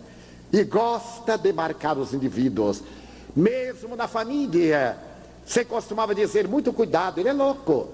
e 0.52 0.62
gosta 0.62 1.36
de 1.36 1.52
marcar 1.52 1.98
os 1.98 2.14
indivíduos, 2.14 2.80
mesmo 3.34 3.96
na 3.96 4.06
família. 4.06 5.07
Você 5.48 5.64
costumava 5.64 6.14
dizer, 6.14 6.46
muito 6.46 6.74
cuidado, 6.74 7.18
ele 7.18 7.30
é 7.30 7.32
louco. 7.32 7.88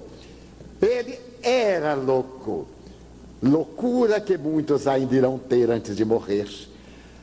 Ele 0.82 1.16
era 1.40 1.94
louco. 1.94 2.66
Loucura 3.40 4.20
que 4.20 4.36
muitos 4.36 4.88
ainda 4.88 5.14
irão 5.14 5.38
ter 5.38 5.70
antes 5.70 5.96
de 5.96 6.04
morrer. 6.04 6.48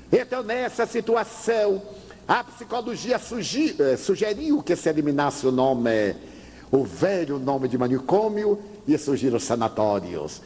Então, 0.10 0.42
nessa 0.42 0.86
situação, 0.86 1.82
a 2.26 2.46
psicologia 2.46 3.18
eh, 3.18 3.98
sugeriu 3.98 4.64
que 4.64 4.74
se 4.78 4.88
eliminasse 4.88 5.46
o 5.46 5.52
nome, 5.52 6.16
o 6.72 6.86
velho 6.86 7.38
nome 7.38 7.68
de 7.68 7.78
manicômio, 7.78 8.58
e 8.88 8.98
surgiram 8.98 9.36
os 9.36 9.44
sanatórios. 9.44 10.42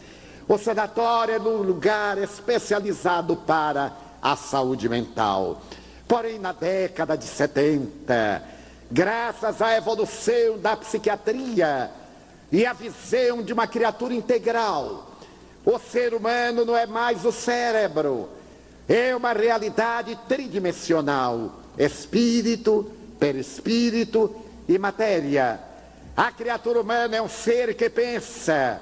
O 0.48 0.58
sanatório 0.58 1.36
é 1.36 1.40
um 1.40 1.62
lugar 1.62 2.18
especializado 2.18 3.36
para 3.36 3.96
a 4.20 4.36
saúde 4.36 4.90
mental. 4.90 5.62
Porém, 6.08 6.40
na 6.40 6.54
década 6.54 7.16
de 7.16 7.26
70, 7.26 8.55
graças 8.92 9.62
à 9.62 9.76
evolução 9.76 10.58
da 10.60 10.76
psiquiatria 10.76 11.92
e 12.52 12.66
à 12.66 12.74
visão 12.74 13.42
de 13.42 13.52
uma 13.54 13.68
criatura 13.68 14.14
integral, 14.14 15.12
o 15.66 15.80
ser 15.80 16.14
humano 16.14 16.64
não 16.64 16.78
é 16.78 16.86
mais 16.86 17.26
o 17.26 17.32
cérebro, 17.32 18.30
é 18.88 19.16
uma 19.16 19.34
realidade 19.34 20.18
tridimensional: 20.28 21.52
espírito, 21.78 22.92
perispírito 23.20 24.36
e 24.68 24.78
matéria. 24.78 25.60
A 26.16 26.32
criatura 26.32 26.80
humana 26.80 27.18
é 27.18 27.22
um 27.22 27.28
ser 27.28 27.76
que 27.76 27.90
pensa, 27.90 28.80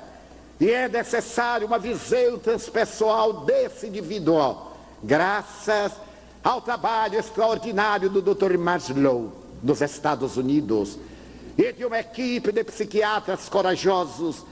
e 0.59 0.69
é 0.69 0.87
necessário 0.87 1.65
uma 1.65 1.79
visão 1.79 2.37
transpessoal 2.37 3.45
desse 3.45 3.87
indivíduo, 3.87 4.71
graças 5.01 5.93
ao 6.43 6.61
trabalho 6.61 7.17
extraordinário 7.17 8.09
do 8.09 8.21
Dr. 8.21 8.57
Maslow, 8.57 9.42
nos 9.63 9.81
Estados 9.81 10.37
Unidos, 10.37 10.99
e 11.57 11.71
de 11.71 11.85
uma 11.85 11.99
equipe 11.99 12.51
de 12.51 12.63
psiquiatras 12.63 13.47
corajosos 13.47 14.45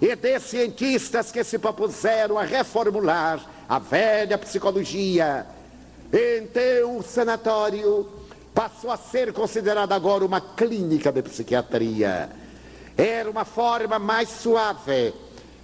e 0.00 0.14
de 0.14 0.40
cientistas 0.40 1.32
que 1.32 1.42
se 1.42 1.58
propuseram 1.58 2.38
a 2.38 2.44
reformular 2.44 3.40
a 3.68 3.78
velha 3.78 4.38
psicologia. 4.38 5.46
Então, 6.12 6.98
o 6.98 7.02
sanatório 7.02 8.08
passou 8.54 8.90
a 8.90 8.96
ser 8.96 9.32
considerado 9.32 9.92
agora 9.92 10.24
uma 10.24 10.40
clínica 10.40 11.10
de 11.10 11.22
psiquiatria. 11.22 12.28
Era 12.96 13.30
uma 13.30 13.44
forma 13.44 13.98
mais 13.98 14.28
suave, 14.28 15.14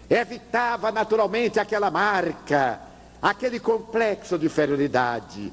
evitava 0.08 0.90
naturalmente 0.90 1.60
aquela 1.60 1.90
marca, 1.90 2.80
aquele 3.20 3.60
complexo 3.60 4.38
de 4.38 4.46
inferioridade. 4.46 5.52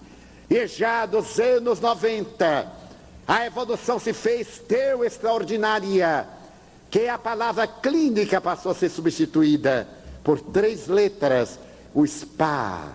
E 0.50 0.68
já 0.68 1.06
dos 1.06 1.40
anos 1.40 1.82
90, 1.82 2.85
a 3.28 3.46
evolução 3.46 4.00
se 4.00 4.14
fez 4.14 4.60
tão 4.68 5.04
extraordinária 5.04 6.28
que 6.90 7.08
a 7.08 7.18
palavra 7.18 7.68
clínica 7.68 8.40
passou 8.40 8.72
a 8.72 8.76
ser 8.76 8.90
substituída 8.90 9.88
por 10.24 10.40
três 10.40 10.88
letras, 10.88 11.60
o 11.94 12.06
spa. 12.06 12.94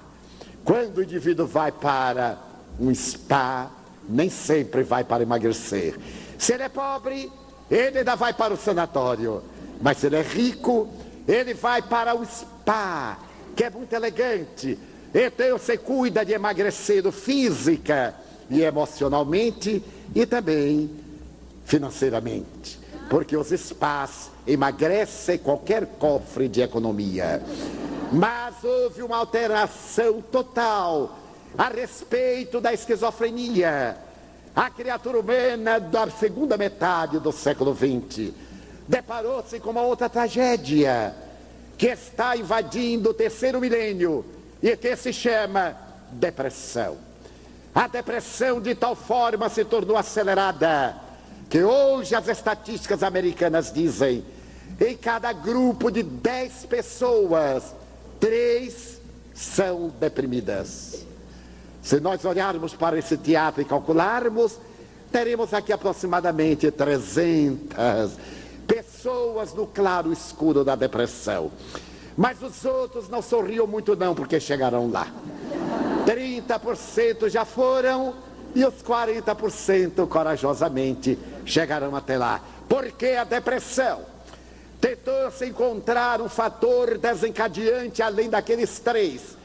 Quando 0.64 0.99
o 0.99 1.03
indivíduo 1.03 1.47
vai 1.47 1.73
para 1.73 2.38
um 2.79 2.95
spa, 2.95 3.71
nem 4.09 4.31
sempre 4.31 4.83
vai 4.83 5.05
para 5.05 5.23
emagrecer. 5.23 5.99
Se 6.38 6.53
ele 6.53 6.62
é 6.62 6.69
pobre, 6.69 7.31
ele 7.71 7.99
ainda 7.99 8.14
vai 8.14 8.33
para 8.33 8.55
o 8.55 8.57
sanatório. 8.57 9.43
Mas 9.81 9.99
se 9.99 10.07
ele 10.07 10.16
é 10.16 10.23
rico, 10.23 10.88
ele 11.27 11.55
vai 11.55 11.83
para 11.83 12.14
o 12.14 12.25
spa, 12.25 13.19
que 13.57 13.64
é 13.64 13.71
muito 13.71 13.93
elegante. 13.93 14.79
Então 15.12 15.59
você 15.59 15.77
cuida 15.77 16.25
de 16.25 16.33
emagrecer 16.33 17.11
física 17.11 18.14
e 18.51 18.63
emocionalmente 18.63 19.83
e 20.15 20.27
também 20.27 20.91
financeiramente 21.65 22.81
porque 23.11 23.37
os 23.37 23.49
spas 23.49 24.31
emagrecem 24.47 25.37
qualquer 25.37 25.85
cofre 25.99 26.49
de 26.49 26.63
economia. 26.63 27.43
Mas 28.13 28.63
houve 28.63 29.03
uma 29.03 29.17
alteração 29.17 30.23
total 30.23 31.19
a 31.59 31.69
respeito 31.69 32.61
da 32.61 32.73
esquizofrenia. 32.73 33.97
A 34.55 34.71
criatura 34.71 35.19
humana 35.19 35.81
da 35.81 36.09
segunda 36.09 36.57
metade 36.57 37.19
do 37.19 37.33
século 37.33 37.75
XX 37.75 38.33
deparou-se 38.87 39.59
com 39.59 39.71
uma 39.71 39.83
outra 39.83 40.09
tragédia 40.09 41.13
que 41.77 41.87
está 41.87 42.37
invadindo 42.37 43.11
o 43.11 43.15
terceiro 43.15 43.61
milênio 43.61 44.25
e 44.63 44.77
que 44.77 44.95
se 44.95 45.13
chama 45.13 45.77
depressão. 46.13 47.10
A 47.75 47.87
depressão 47.87 48.61
de 48.61 48.75
tal 48.75 48.97
forma 48.97 49.49
se 49.49 49.65
tornou 49.65 49.97
acelerada 49.97 50.97
que 51.49 51.63
hoje 51.63 52.15
as 52.15 52.29
estatísticas 52.29 53.03
americanas 53.03 53.73
dizem, 53.73 54.25
em 54.81 54.97
cada 54.97 55.33
grupo 55.33 55.91
de 55.91 56.03
10 56.03 56.67
pessoas, 56.67 57.75
três 58.21 59.01
são 59.35 59.93
deprimidas. 59.99 61.05
Se 61.83 61.99
nós 61.99 62.25
olharmos 62.25 62.75
para 62.75 62.99
esse 62.99 63.17
teatro 63.17 63.63
e 63.63 63.65
calcularmos, 63.65 64.59
teremos 65.11 65.53
aqui 65.53 65.73
aproximadamente 65.73 66.71
300 66.71 68.17
pessoas 68.67 69.53
no 69.53 69.67
claro 69.67 70.13
escuro 70.13 70.63
da 70.63 70.77
depressão. 70.77 71.51
Mas 72.17 72.41
os 72.43 72.65
outros 72.65 73.09
não 73.09 73.23
sorriam 73.23 73.67
muito 73.67 73.97
não, 73.97 74.15
porque 74.15 74.39
chegarão 74.39 74.89
lá. 74.89 75.09
30% 76.11 77.29
já 77.29 77.44
foram 77.44 78.14
e 78.53 78.64
os 78.64 78.83
40% 78.83 80.09
corajosamente 80.09 81.16
chegarão 81.44 81.94
até 81.94 82.18
lá. 82.18 82.40
Porque 82.68 83.07
a 83.09 83.23
depressão 83.23 84.01
tentou-se 84.81 85.46
encontrar 85.46 86.20
um 86.20 86.29
fator 86.29 86.99
desencadeante 86.99 88.03
além 88.03 88.29
daqueles 88.29 88.81
três. 88.81 89.37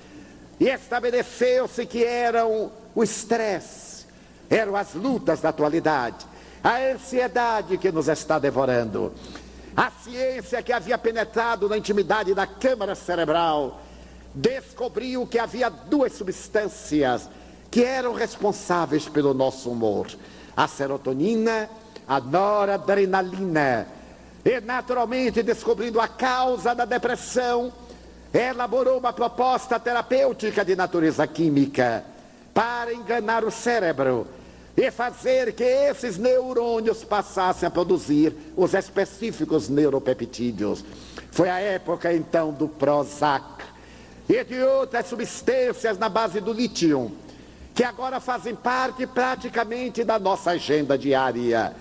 E 0.60 0.68
estabeleceu-se 0.68 1.86
que 1.86 2.04
eram 2.04 2.72
o 2.96 3.04
estresse, 3.04 4.08
eram 4.50 4.76
as 4.76 4.96
lutas 4.96 5.42
da 5.42 5.50
atualidade, 5.50 6.26
a 6.64 6.78
ansiedade 6.78 7.78
que 7.78 7.92
nos 7.92 8.08
está 8.08 8.40
devorando. 8.40 9.14
A 9.78 9.92
ciência 9.92 10.64
que 10.64 10.72
havia 10.72 10.98
penetrado 10.98 11.70
na 11.70 11.78
intimidade 11.78 12.34
da 12.34 12.48
câmara 12.48 12.96
cerebral 12.96 13.82
descobriu 14.36 15.26
que 15.26 15.40
havia 15.40 15.70
duas 15.70 16.14
substâncias 16.14 17.30
que 17.72 17.84
eram 17.84 18.14
responsáveis 18.14 19.08
pelo 19.08 19.34
nosso 19.34 19.72
humor: 19.72 20.08
a 20.56 20.68
serotonina 20.68 21.70
a 22.08 22.20
noradrenalina. 22.20 23.88
E 24.44 24.60
naturalmente, 24.62 25.42
descobrindo 25.42 26.00
a 26.00 26.08
causa 26.08 26.76
da 26.76 26.86
depressão, 26.86 27.74
elaborou 28.34 29.00
uma 29.00 29.12
proposta 29.12 29.80
terapêutica 29.80 30.64
de 30.64 30.76
natureza 30.76 31.26
química 31.26 32.04
para 32.54 32.94
enganar 32.94 33.44
o 33.44 33.52
cérebro 33.52 34.28
e 34.78 34.92
fazer 34.92 35.54
que 35.54 35.64
esses 35.64 36.18
neurônios 36.18 37.04
passassem 37.04 37.66
a 37.66 37.72
produzir 37.72 38.36
os 38.56 38.74
específicos 38.74 39.68
neuropeptídeos. 39.68 40.84
Foi 41.32 41.50
a 41.50 41.60
época 41.60 42.14
então 42.14 42.52
do 42.52 42.68
Prozac 42.68 43.55
e 44.28 44.44
de 44.44 44.62
outras 44.62 45.08
substâncias 45.08 45.98
na 45.98 46.10
base 46.10 46.42
do 46.42 46.52
lítio, 46.52 47.12
que 47.74 47.84
agora 47.84 48.20
fazem 48.20 48.56
parte 48.56 49.06
praticamente 49.06 50.04
da 50.04 50.18
nossa 50.18 50.52
agenda 50.52 50.98
diária 50.98 51.74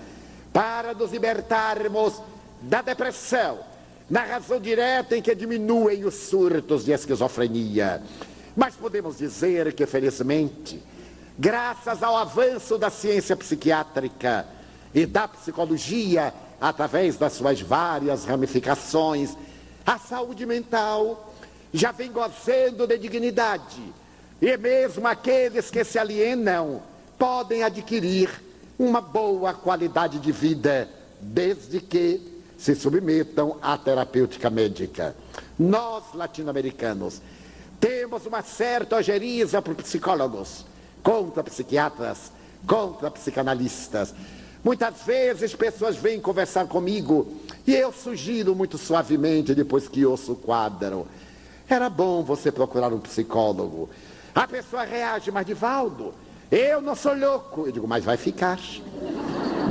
para 0.53 0.93
nos 0.93 1.11
libertarmos 1.11 2.21
da 2.61 2.81
depressão, 2.81 3.59
na 4.09 4.23
razão 4.23 4.59
direta 4.59 5.17
em 5.17 5.21
que 5.21 5.33
diminuem 5.33 6.05
os 6.05 6.13
surtos 6.13 6.85
de 6.85 6.91
esquizofrenia. 6.91 8.01
Mas 8.55 8.75
podemos 8.75 9.17
dizer 9.17 9.73
que, 9.73 9.85
felizmente, 9.85 10.81
graças 11.37 12.01
ao 12.01 12.15
avanço 12.15 12.77
da 12.77 12.89
ciência 12.89 13.35
psiquiátrica 13.35 14.45
e 14.93 15.05
da 15.05 15.27
psicologia, 15.27 16.33
através 16.61 17.17
das 17.17 17.33
suas 17.33 17.59
várias 17.59 18.23
ramificações, 18.23 19.35
a 19.85 19.99
saúde 19.99 20.45
mental 20.45 21.24
já 21.75 21.91
vem 21.91 22.09
gozando 22.09 22.87
de 22.87 22.97
dignidade. 22.97 23.81
E 24.41 24.55
mesmo 24.57 25.05
aqueles 25.07 25.69
que 25.69 25.83
se 25.83 25.99
alienam 25.99 26.81
podem 27.17 27.63
adquirir 27.63 28.29
uma 28.79 29.01
boa 29.01 29.53
qualidade 29.53 30.19
de 30.19 30.31
vida, 30.31 30.89
desde 31.19 31.81
que 31.81 32.21
se 32.57 32.75
submetam 32.75 33.57
à 33.61 33.77
terapêutica 33.77 34.49
médica. 34.49 35.15
Nós, 35.59 36.03
latino-americanos, 36.13 37.21
temos 37.79 38.25
uma 38.25 38.41
certa 38.41 38.95
ojeriza 38.95 39.61
por 39.61 39.75
psicólogos, 39.75 40.65
contra 41.03 41.43
psiquiatras, 41.43 42.31
contra 42.65 43.11
psicanalistas. 43.11 44.13
Muitas 44.63 45.03
vezes 45.05 45.53
pessoas 45.53 45.95
vêm 45.95 46.19
conversar 46.19 46.65
comigo 46.67 47.39
E 47.67 47.73
eu 47.73 47.91
sugiro 47.91 48.55
muito 48.55 48.77
suavemente, 48.77 49.55
depois 49.55 49.87
que 49.87 50.05
ouço 50.05 50.33
o 50.33 50.35
quadro, 50.35 51.07
era 51.67 51.89
bom 51.89 52.23
você 52.23 52.51
procurar 52.51 52.93
um 52.93 52.99
psicólogo. 52.99 53.89
A 54.33 54.47
pessoa 54.47 54.83
reage, 54.83 55.31
mas 55.31 55.45
Divaldo, 55.45 56.13
eu 56.51 56.81
não 56.81 56.95
sou 56.95 57.17
louco. 57.17 57.65
Eu 57.65 57.71
digo, 57.71 57.87
mas 57.87 58.03
vai 58.03 58.17
ficar. 58.17 58.59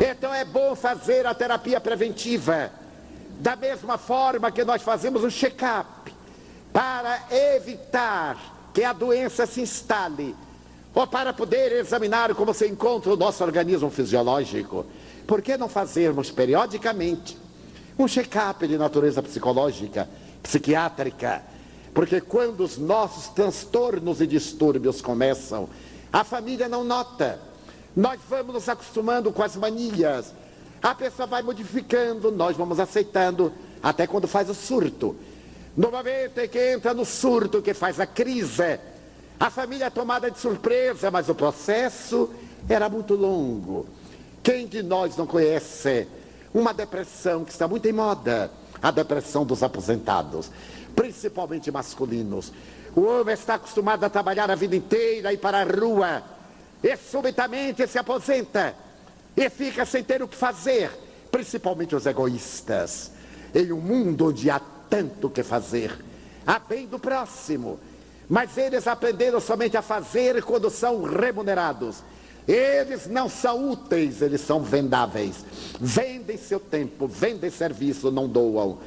Então 0.01 0.35
é 0.35 0.45
bom 0.45 0.75
fazer 0.75 1.27
a 1.27 1.35
terapia 1.35 1.81
preventiva. 1.81 2.71
Da 3.41 3.57
mesma 3.57 3.99
forma 3.99 4.51
que 4.51 4.65
nós 4.65 4.83
fazemos 4.83 5.23
um 5.23 5.31
check-up 5.31 6.13
para 6.73 7.21
evitar 7.31 8.71
que 8.73 8.83
a 8.83 8.93
doença 8.93 9.47
se 9.47 9.61
instale 9.61 10.35
ou 10.95 11.07
para 11.07 11.33
poder 11.33 11.73
examinar 11.73 12.35
como 12.35 12.55
se 12.55 12.67
encontra 12.67 13.13
o 13.13 13.17
nosso 13.17 13.43
organismo 13.45 13.91
fisiológico. 13.91 14.87
Por 15.27 15.43
que 15.43 15.57
não 15.57 15.69
fazermos 15.69 16.31
periodicamente 16.31 17.39
um 17.99 18.09
check-up 18.09 18.67
de 18.67 18.77
natureza 18.77 19.23
psicológica, 19.23 20.09
psiquiátrica? 20.43 21.54
Porque 21.95 22.21
quando 22.21 22.65
os 22.65 22.77
nossos 22.77 23.29
transtornos 23.29 24.21
e 24.21 24.27
distúrbios 24.27 25.01
começam, 25.01 25.69
a 26.13 26.25
família 26.25 26.69
não 26.69 26.83
nota. 26.83 27.39
Nós 27.95 28.21
vamos 28.29 28.53
nos 28.53 28.69
acostumando 28.69 29.33
com 29.33 29.43
as 29.43 29.55
manias. 29.55 30.35
A 30.83 30.93
pessoa 30.93 31.27
vai 31.27 31.41
modificando, 31.41 32.33
nós 32.33 32.57
vamos 32.57 32.81
aceitando, 32.81 33.53
até 33.81 34.09
quando 34.09 34.27
faz 34.27 34.51
o 34.51 34.55
surto. 34.55 35.17
No 35.77 35.91
momento 35.93 36.39
em 36.39 36.49
que 36.49 36.73
entra 36.73 36.93
no 36.93 37.05
surto, 37.05 37.63
que 37.63 37.73
faz 37.73 38.01
a 38.01 38.07
crise, 38.07 38.81
a 39.39 39.49
família 39.49 39.87
é 39.87 39.91
tomada 39.91 40.29
de 40.31 40.39
surpresa, 40.39 41.13
mas 41.13 41.29
o 41.29 41.35
processo 41.35 42.29
era 42.69 42.89
muito 42.89 43.15
longo. 43.15 43.87
Quem 44.43 44.67
de 44.67 44.83
nós 44.83 45.17
não 45.17 45.27
conhece 45.27 46.09
uma 46.53 46.75
depressão 46.75 47.45
que 47.45 47.53
está 47.53 47.69
muito 47.69 47.87
em 47.87 47.93
moda? 47.93 48.51
A 48.83 48.91
depressão 48.91 49.47
dos 49.47 49.63
aposentados 49.63 50.51
principalmente 50.95 51.71
masculinos. 51.71 52.53
O 52.95 53.03
homem 53.03 53.35
está 53.35 53.55
acostumado 53.55 54.05
a 54.05 54.11
trabalhar 54.11 54.51
a 54.51 54.55
vida 54.55 54.77
inteira 54.77 55.33
e 55.33 55.37
para 55.37 55.61
a 55.61 55.65
rua, 55.65 56.23
e 56.83 56.97
subitamente 56.97 57.87
se 57.87 57.99
aposenta 57.99 58.75
e 59.37 59.51
fica 59.51 59.85
sem 59.85 60.05
ter 60.05 60.23
o 60.23 60.29
que 60.29 60.37
fazer, 60.37 60.91
principalmente 61.31 61.97
os 61.97 62.07
egoístas. 62.07 63.11
Em 63.55 63.73
um 63.73 63.81
mundo 63.81 64.29
onde 64.29 64.51
há 64.51 64.61
tanto 64.89 65.31
que 65.31 65.43
fazer, 65.43 65.93
há 66.47 66.59
bem 66.59 66.87
do 66.87 66.99
próximo, 66.99 67.81
mas 68.29 68.57
eles 68.57 68.87
aprenderam 68.87 69.41
somente 69.41 69.77
a 69.77 69.83
fazer 69.83 70.43
quando 70.43 70.71
são 70.71 71.03
remunerados. 71.03 72.03
Eles 72.47 73.07
não 73.07 73.29
são 73.29 73.71
úteis, 73.71 74.21
eles 74.21 74.43
são 74.43 74.63
vendáveis. 74.63 75.45
Vendem 75.81 76.37
seu 76.37 76.61
tempo, 76.61 77.09
vendem 77.09 77.51
serviço, 77.51 78.11
não 78.11 78.29
doam. 78.29 78.79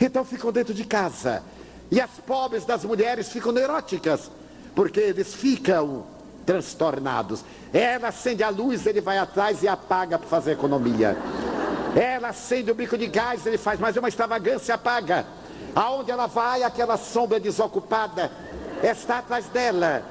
Então 0.00 0.24
ficam 0.24 0.52
dentro 0.52 0.72
de 0.72 0.84
casa. 0.84 1.42
E 1.90 2.00
as 2.00 2.10
pobres 2.26 2.64
das 2.64 2.84
mulheres 2.84 3.30
ficam 3.30 3.50
neuróticas, 3.50 4.30
porque 4.74 5.00
eles 5.00 5.34
ficam 5.34 6.04
transtornados. 6.44 7.44
Ela 7.72 8.08
acende 8.08 8.42
a 8.42 8.48
luz, 8.50 8.86
ele 8.86 9.00
vai 9.00 9.18
atrás 9.18 9.62
e 9.62 9.68
apaga 9.68 10.18
para 10.18 10.28
fazer 10.28 10.52
economia. 10.52 11.16
Ela 11.96 12.28
acende 12.28 12.70
o 12.70 12.74
bico 12.74 12.96
de 12.96 13.06
gás, 13.06 13.44
ele 13.46 13.58
faz 13.58 13.80
mais 13.80 13.96
uma 13.96 14.08
extravagância, 14.08 14.74
apaga. 14.74 15.26
Aonde 15.74 16.10
ela 16.10 16.26
vai, 16.26 16.62
aquela 16.62 16.96
sombra 16.96 17.40
desocupada 17.40 18.30
está 18.82 19.18
atrás 19.18 19.46
dela. 19.46 20.02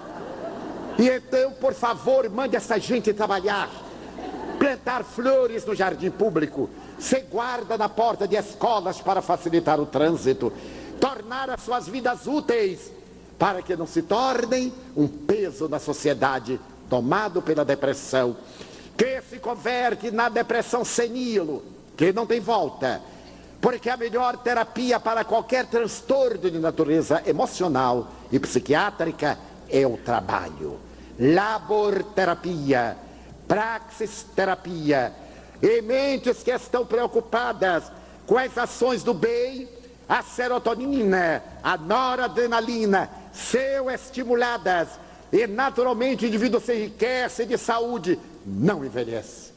E 0.97 1.07
então, 1.09 1.51
por 1.53 1.73
favor, 1.73 2.27
mande 2.29 2.55
essa 2.55 2.79
gente 2.79 3.13
trabalhar. 3.13 3.69
Plantar 4.57 5.03
flores 5.03 5.65
no 5.65 5.75
jardim 5.75 6.09
público 6.09 6.69
ser 6.99 7.27
guarda 7.31 7.77
na 7.77 7.87
porta 7.87 8.27
de 8.27 8.35
escolas 8.35 8.99
para 8.99 9.21
facilitar 9.21 9.79
o 9.79 9.85
trânsito, 9.85 10.51
tornar 10.99 11.49
as 11.49 11.61
suas 11.61 11.87
vidas 11.87 12.25
úteis, 12.27 12.91
para 13.37 13.61
que 13.61 13.75
não 13.75 13.85
se 13.85 14.01
tornem 14.01 14.73
um 14.95 15.07
peso 15.07 15.69
na 15.69 15.79
sociedade 15.79 16.59
tomado 16.89 17.41
pela 17.41 17.63
depressão, 17.63 18.35
que 18.97 19.21
se 19.21 19.37
converte 19.37 20.09
na 20.09 20.27
depressão 20.27 20.83
senil, 20.83 21.63
que 21.95 22.11
não 22.11 22.25
tem 22.25 22.39
volta. 22.39 23.01
Porque 23.61 23.89
a 23.89 23.97
melhor 23.97 24.37
terapia 24.37 24.99
para 24.99 25.23
qualquer 25.23 25.65
transtorno 25.65 26.49
de 26.49 26.59
natureza 26.59 27.21
emocional 27.25 28.07
e 28.31 28.39
psiquiátrica 28.39 29.37
é 29.69 29.85
o 29.85 29.97
trabalho. 29.97 30.79
Labor 31.19 32.03
terapia, 32.15 32.95
praxis 33.47 34.25
terapia 34.35 35.13
e 35.61 35.81
mentes 35.81 36.43
que 36.43 36.51
estão 36.51 36.85
preocupadas 36.85 37.91
com 38.25 38.37
as 38.37 38.57
ações 38.57 39.03
do 39.03 39.13
bem, 39.13 39.67
a 40.07 40.21
serotonina, 40.21 41.43
a 41.63 41.77
noradrenalina, 41.77 43.09
são 43.33 43.89
estimuladas 43.89 44.89
e 45.31 45.47
naturalmente 45.47 46.25
o 46.25 46.27
indivíduo 46.27 46.61
se 46.61 46.73
enriquece 46.73 47.45
de 47.45 47.57
saúde, 47.57 48.19
não 48.45 48.85
envelhece. 48.85 49.51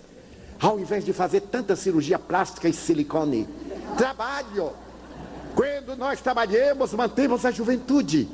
Ao 0.61 0.79
invés 0.79 1.05
de 1.05 1.13
fazer 1.13 1.43
tanta 1.43 1.77
cirurgia 1.77 2.19
plástica 2.19 2.69
e 2.69 2.73
silicone, 2.73 3.49
trabalho. 3.97 4.73
Quando 5.55 5.97
nós 5.97 6.21
trabalhamos, 6.21 6.93
mantemos 6.93 7.45
a 7.45 7.51
juventude. 7.51 8.29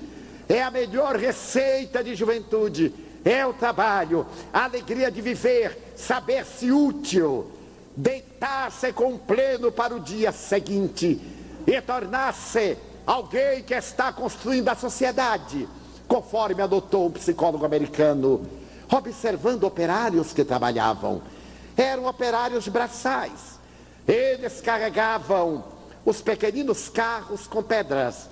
É 0.49 0.62
a 0.62 0.71
melhor 0.71 1.17
receita 1.17 2.03
de 2.03 2.14
juventude. 2.14 2.93
É 3.25 3.45
o 3.45 3.53
trabalho, 3.53 4.27
a 4.53 4.64
alegria 4.64 5.11
de 5.11 5.21
viver, 5.21 5.95
saber-se 5.97 6.71
útil 6.71 7.55
deitar-se 7.97 8.92
com 8.92 9.16
pleno 9.16 9.72
para 9.72 9.94
o 9.94 10.01
dia 10.01 10.30
seguinte 10.30 11.20
e 11.66 11.80
tornar-se 11.80 12.76
alguém 13.07 13.62
que 13.62 13.74
está 13.74 14.12
construindo 14.12 14.68
a 14.68 14.74
sociedade, 14.74 15.66
conforme 16.07 16.62
adotou 16.62 17.07
um 17.07 17.11
psicólogo 17.11 17.64
americano, 17.64 18.47
observando 18.92 19.64
operários 19.64 20.32
que 20.32 20.44
trabalhavam. 20.44 21.22
Eram 21.76 22.07
operários 22.07 22.68
braçais. 22.68 23.57
Eles 24.07 24.61
carregavam 24.61 25.64
os 26.05 26.20
pequeninos 26.20 26.88
carros 26.88 27.47
com 27.47 27.62
pedras. 27.62 28.28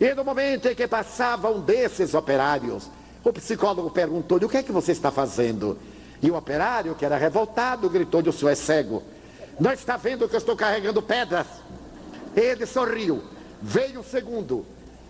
E 0.00 0.12
no 0.14 0.24
momento 0.24 0.68
em 0.68 0.74
que 0.74 0.88
passavam 0.88 1.60
desses 1.60 2.12
operários, 2.12 2.90
o 3.22 3.32
psicólogo 3.32 3.90
perguntou-lhe: 3.90 4.44
O 4.44 4.48
que 4.48 4.58
é 4.58 4.62
que 4.62 4.72
você 4.72 4.92
está 4.92 5.10
fazendo? 5.10 5.78
E 6.26 6.30
o 6.30 6.36
operário, 6.36 6.96
que 6.96 7.04
era 7.04 7.16
revoltado, 7.16 7.88
gritou-lhe: 7.88 8.28
O 8.28 8.32
senhor 8.32 8.50
é 8.50 8.56
cego. 8.56 9.00
Não 9.60 9.72
está 9.72 9.96
vendo 9.96 10.28
que 10.28 10.34
eu 10.34 10.38
estou 10.38 10.56
carregando 10.56 11.00
pedras? 11.00 11.46
Ele 12.34 12.66
sorriu. 12.66 13.22
Veio 13.62 14.00
o 14.00 14.04
segundo. 14.04 14.66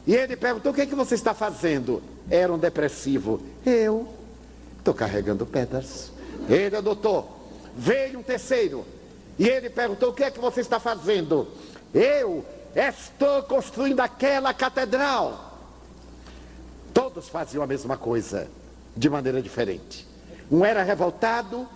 E 0.07 0.15
ele 0.15 0.37
perguntou: 0.37 0.73
O 0.73 0.75
que 0.75 0.83
é 0.83 0.87
que 0.87 0.95
você 0.95 1.15
está 1.15 1.33
fazendo? 1.33 2.03
Era 2.31 2.53
um 2.53 2.59
depressivo. 2.59 3.41
Eu 3.65 4.07
estou 4.79 4.93
carregando 4.93 5.47
pedras. 5.47 6.13
Ele 6.51 6.77
adotou. 6.77 7.49
Veio 7.75 8.19
um 8.19 8.23
terceiro. 8.23 8.85
E 9.39 9.49
ele 9.49 9.71
perguntou: 9.71 10.11
O 10.11 10.13
que 10.13 10.23
é 10.23 10.31
que 10.31 10.39
você 10.39 10.61
está 10.61 10.79
fazendo? 10.79 11.49
Eu 11.95 12.45
estou 12.75 13.43
construindo 13.45 14.01
aquela 14.01 14.53
catedral. 14.53 15.59
Todos 16.93 17.27
faziam 17.27 17.65
a 17.65 17.67
mesma 17.67 17.97
coisa, 17.97 18.51
de 18.95 19.09
maneira 19.09 19.41
diferente. 19.41 20.16
Um 20.51 20.65
era 20.65 20.83
revoltado, 20.83 21.67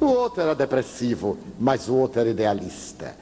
o 0.00 0.06
outro 0.06 0.42
era 0.42 0.54
depressivo, 0.54 1.38
mas 1.58 1.88
o 1.88 1.94
outro 1.94 2.20
era 2.20 2.30
idealista. 2.30 3.14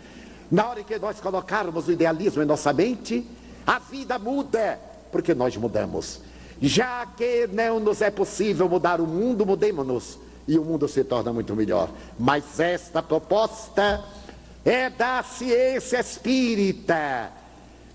Na 0.51 0.69
hora 0.69 0.83
que 0.83 0.99
nós 0.99 1.21
colocarmos 1.21 1.89
o 1.89 1.93
idealismo 1.93 2.43
em 2.43 2.47
nossa 2.47 2.73
mente, 2.73 3.27
a 3.67 3.79
vida 3.79 4.19
muda, 4.19 4.79
porque 5.11 5.35
nós 5.35 5.57
mudamos. 5.57 6.21
Já 6.61 7.07
que 7.07 7.49
não 7.49 7.81
nos 7.81 8.01
é 8.03 8.11
possível 8.11 8.69
mudar 8.69 9.01
o 9.01 9.07
mundo, 9.07 9.45
mudemos-nos 9.45 10.19
e 10.47 10.59
o 10.59 10.65
mundo 10.65 10.89
se 10.89 11.05
torna 11.05 11.33
muito 11.33 11.55
melhor. 11.55 11.91
Mas 12.19 12.61
esta 12.61 13.03
proposta 13.03 14.05
é 14.65 14.91
da 14.91 15.23
ciência 15.23 15.99
espírita, 16.01 17.33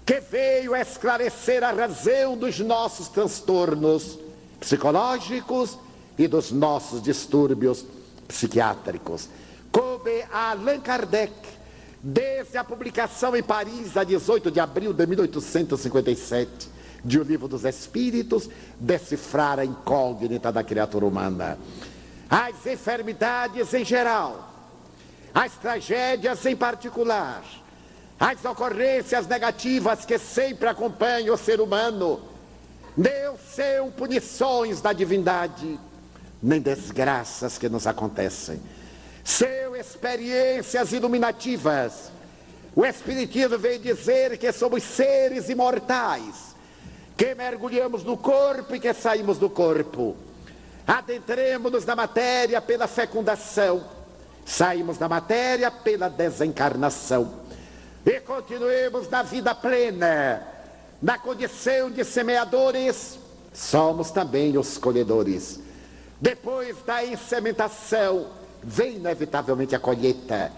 que 0.05 0.19
veio 0.19 0.75
esclarecer 0.75 1.63
a 1.63 1.71
razão 1.71 2.37
dos 2.37 2.59
nossos 2.59 3.07
transtornos 3.07 4.17
psicológicos 4.59 5.77
e 6.17 6.27
dos 6.27 6.51
nossos 6.51 7.01
distúrbios 7.01 7.85
psiquiátricos. 8.27 9.29
Coube 9.71 10.23
a 10.31 10.51
Allan 10.51 10.79
Kardec, 10.79 11.33
desde 12.01 12.57
a 12.57 12.63
publicação 12.63 13.35
em 13.35 13.43
Paris, 13.43 13.95
a 13.95 14.03
18 14.03 14.49
de 14.49 14.59
abril 14.59 14.93
de 14.93 15.05
1857, 15.05 16.69
de 17.03 17.19
O 17.19 17.23
Livro 17.23 17.47
dos 17.47 17.63
Espíritos, 17.63 18.49
decifrar 18.79 19.59
a 19.59 19.65
incógnita 19.65 20.51
da 20.51 20.63
criatura 20.63 21.05
humana. 21.05 21.57
As 22.29 22.65
enfermidades 22.65 23.73
em 23.73 23.85
geral, 23.85 24.51
as 25.33 25.53
tragédias 25.53 26.45
em 26.45 26.55
particular, 26.55 27.43
as 28.19 28.43
ocorrências 28.43 29.27
negativas 29.27 30.03
que 30.03 30.17
sempre 30.17 30.67
acompanham 30.67 31.35
o 31.35 31.37
ser 31.37 31.61
humano, 31.61 32.19
não 32.97 33.37
são 33.37 33.91
punições 33.91 34.81
da 34.81 34.91
divindade, 34.91 35.79
nem 36.41 36.61
desgraças 36.61 37.57
que 37.57 37.69
nos 37.69 37.87
acontecem. 37.87 38.59
São 39.23 39.75
experiências 39.75 40.93
iluminativas 40.93 42.11
O 42.77 42.85
Espiritismo 42.85 43.57
veio 43.57 43.79
dizer 43.79 44.37
que 44.37 44.51
somos 44.51 44.83
seres 44.83 45.49
imortais, 45.49 46.55
que 47.17 47.33
mergulhamos 47.33 48.03
no 48.03 48.15
corpo 48.15 48.75
e 48.75 48.79
que 48.79 48.93
saímos 48.93 49.39
do 49.39 49.49
corpo. 49.49 50.15
Adentremos-nos 50.85 51.85
na 51.85 51.95
matéria 51.95 52.61
pela 52.61 52.87
fecundação, 52.87 53.83
saímos 54.45 54.99
da 54.99 55.09
matéria 55.09 55.71
pela 55.71 56.07
desencarnação. 56.07 57.33
E 58.05 58.19
continuemos 58.19 59.09
na 59.09 59.23
vida 59.23 59.55
plena, 59.55 60.43
na 61.01 61.17
condição 61.17 61.89
de 61.89 62.05
semeadores, 62.05 63.17
somos 63.51 64.11
também 64.11 64.55
os 64.55 64.77
colhedores. 64.77 65.59
Depois 66.19 66.75
da 66.85 67.05
insementação, 67.05 68.27
vem 68.63 68.95
inevitavelmente 68.95 69.75
a 69.75 69.79
colheita. 69.79 70.51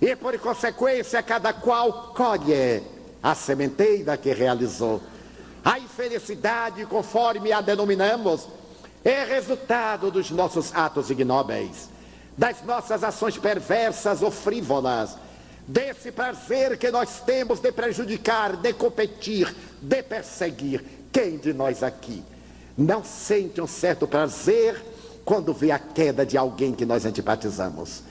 E 0.00 0.14
por 0.16 0.38
consequência, 0.38 1.22
cada 1.22 1.52
qual 1.52 2.14
colhe 2.14 2.82
a 3.22 3.34
sementeira 3.34 4.16
que 4.16 4.32
realizou. 4.32 5.02
A 5.64 5.78
infelicidade, 5.78 6.86
conforme 6.86 7.52
a 7.52 7.60
denominamos, 7.60 8.48
é 9.04 9.24
resultado 9.24 10.10
dos 10.10 10.30
nossos 10.30 10.74
atos 10.74 11.10
ignóbeis, 11.10 11.90
das 12.36 12.62
nossas 12.62 13.04
ações 13.04 13.36
perversas 13.36 14.22
ou 14.22 14.30
frívolas, 14.30 15.16
desse 15.66 16.10
prazer 16.10 16.78
que 16.78 16.90
nós 16.90 17.20
temos 17.20 17.60
de 17.60 17.70
prejudicar, 17.72 18.56
de 18.56 18.72
competir, 18.72 19.54
de 19.82 20.02
perseguir. 20.02 20.82
Quem 21.12 21.36
de 21.36 21.52
nós 21.52 21.82
aqui 21.82 22.22
não 22.78 23.04
sente 23.04 23.60
um 23.60 23.66
certo 23.66 24.06
prazer 24.06 24.82
quando 25.30 25.54
vê 25.54 25.70
a 25.70 25.78
queda 25.78 26.26
de 26.26 26.36
alguém 26.36 26.72
que 26.72 26.84
nós 26.84 27.06
antipatizamos? 27.06 28.02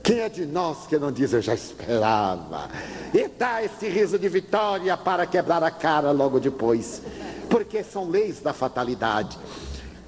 Quem 0.00 0.20
é 0.20 0.28
de 0.28 0.46
nós 0.46 0.86
que 0.86 0.96
não 0.96 1.10
diz 1.10 1.32
eu 1.32 1.42
já 1.42 1.54
esperava? 1.54 2.68
E 3.12 3.26
dá 3.26 3.64
esse 3.64 3.88
riso 3.88 4.16
de 4.16 4.28
vitória 4.28 4.96
para 4.96 5.26
quebrar 5.26 5.60
a 5.64 5.72
cara 5.72 6.12
logo 6.12 6.38
depois. 6.38 7.02
Porque 7.50 7.82
são 7.82 8.08
leis 8.08 8.38
da 8.38 8.52
fatalidade. 8.52 9.36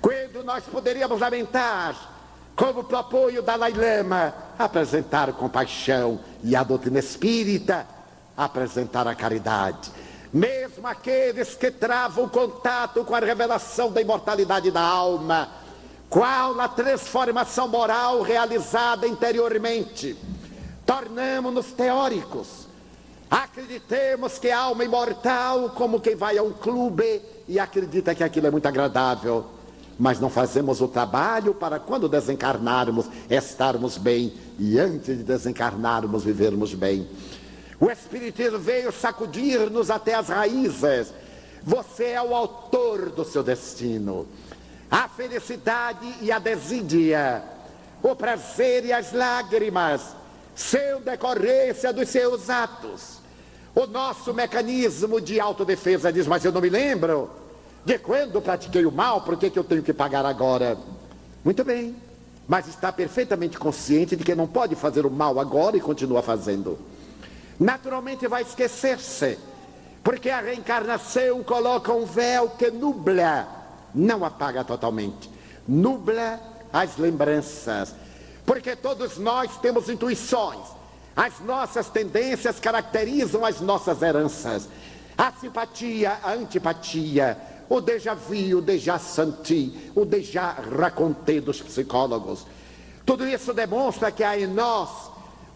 Quando 0.00 0.44
nós 0.44 0.62
poderíamos 0.62 1.18
lamentar, 1.18 1.96
como 2.54 2.84
propõe 2.84 3.36
o 3.36 3.42
Dalai 3.42 3.72
Lama, 3.72 4.32
apresentar 4.56 5.32
compaixão 5.32 6.20
e 6.44 6.54
a 6.54 6.62
doutrina 6.62 7.00
espírita, 7.00 7.84
apresentar 8.36 9.08
a 9.08 9.14
caridade. 9.16 9.90
Mesmo 10.32 10.86
aqueles 10.86 11.56
que 11.56 11.72
travam 11.72 12.28
contato 12.28 13.04
com 13.04 13.16
a 13.16 13.18
revelação 13.18 13.90
da 13.90 14.00
imortalidade 14.00 14.70
da 14.70 14.82
alma, 14.82 15.63
qual 16.14 16.60
a 16.60 16.68
transformação 16.68 17.66
moral 17.66 18.22
realizada 18.22 19.04
interiormente? 19.04 20.16
Tornamos-nos 20.86 21.72
teóricos. 21.72 22.68
Acreditemos 23.28 24.38
que 24.38 24.48
a 24.48 24.60
alma 24.60 24.84
imortal, 24.84 25.70
como 25.70 25.98
quem 25.98 26.14
vai 26.14 26.38
a 26.38 26.42
um 26.44 26.52
clube 26.52 27.20
e 27.48 27.58
acredita 27.58 28.14
que 28.14 28.22
aquilo 28.22 28.46
é 28.46 28.50
muito 28.52 28.66
agradável, 28.66 29.46
mas 29.98 30.20
não 30.20 30.30
fazemos 30.30 30.80
o 30.80 30.86
trabalho 30.86 31.52
para 31.52 31.80
quando 31.80 32.08
desencarnarmos 32.08 33.06
estarmos 33.28 33.98
bem 33.98 34.32
e 34.56 34.78
antes 34.78 35.18
de 35.18 35.24
desencarnarmos 35.24 36.22
vivermos 36.22 36.74
bem. 36.74 37.08
O 37.80 37.90
Espiritismo 37.90 38.60
veio 38.60 38.92
sacudir-nos 38.92 39.90
até 39.90 40.14
as 40.14 40.28
raízes. 40.28 41.12
Você 41.64 42.10
é 42.10 42.22
o 42.22 42.36
autor 42.36 43.10
do 43.10 43.24
seu 43.24 43.42
destino 43.42 44.28
a 44.94 45.08
felicidade 45.08 46.06
e 46.20 46.30
a 46.30 46.38
desídia, 46.38 47.42
o 48.00 48.14
prazer 48.14 48.84
e 48.84 48.92
as 48.92 49.12
lágrimas, 49.12 50.14
são 50.54 51.00
decorrência 51.00 51.92
dos 51.92 52.08
seus 52.10 52.48
atos. 52.48 53.18
O 53.74 53.88
nosso 53.88 54.32
mecanismo 54.32 55.20
de 55.20 55.40
autodefesa 55.40 56.12
diz, 56.12 56.28
mas 56.28 56.44
eu 56.44 56.52
não 56.52 56.60
me 56.60 56.68
lembro 56.68 57.28
de 57.84 57.98
quando 57.98 58.40
pratiquei 58.40 58.86
o 58.86 58.92
mal, 58.92 59.22
por 59.22 59.36
que, 59.36 59.50
que 59.50 59.58
eu 59.58 59.64
tenho 59.64 59.82
que 59.82 59.92
pagar 59.92 60.24
agora? 60.24 60.78
Muito 61.44 61.64
bem, 61.64 61.96
mas 62.46 62.68
está 62.68 62.92
perfeitamente 62.92 63.58
consciente 63.58 64.14
de 64.14 64.22
que 64.22 64.36
não 64.36 64.46
pode 64.46 64.76
fazer 64.76 65.04
o 65.04 65.10
mal 65.10 65.40
agora 65.40 65.76
e 65.76 65.80
continua 65.80 66.22
fazendo. 66.22 66.78
Naturalmente 67.58 68.28
vai 68.28 68.42
esquecer-se, 68.42 69.40
porque 70.04 70.30
a 70.30 70.40
reencarnação 70.40 71.42
coloca 71.42 71.92
um 71.92 72.04
véu 72.04 72.50
que 72.50 72.70
nubla 72.70 73.63
não 73.94 74.24
apaga 74.24 74.64
totalmente, 74.64 75.30
nubla 75.66 76.40
as 76.72 76.96
lembranças, 76.96 77.94
porque 78.44 78.74
todos 78.74 79.16
nós 79.18 79.56
temos 79.58 79.88
intuições, 79.88 80.60
as 81.16 81.38
nossas 81.40 81.88
tendências 81.88 82.58
caracterizam 82.58 83.44
as 83.44 83.60
nossas 83.60 84.02
heranças, 84.02 84.68
a 85.16 85.30
simpatia, 85.32 86.18
a 86.22 86.32
antipatia, 86.32 87.38
o 87.68 87.80
déjà 87.80 88.14
vu, 88.14 88.58
o 88.58 88.60
déjà 88.60 88.98
senti, 88.98 89.90
o 89.94 90.04
déjà 90.04 90.50
raconté 90.50 91.40
dos 91.40 91.62
psicólogos. 91.62 92.46
Tudo 93.06 93.26
isso 93.26 93.54
demonstra 93.54 94.10
que 94.10 94.24
há 94.24 94.38
em 94.38 94.46
nós 94.46 94.90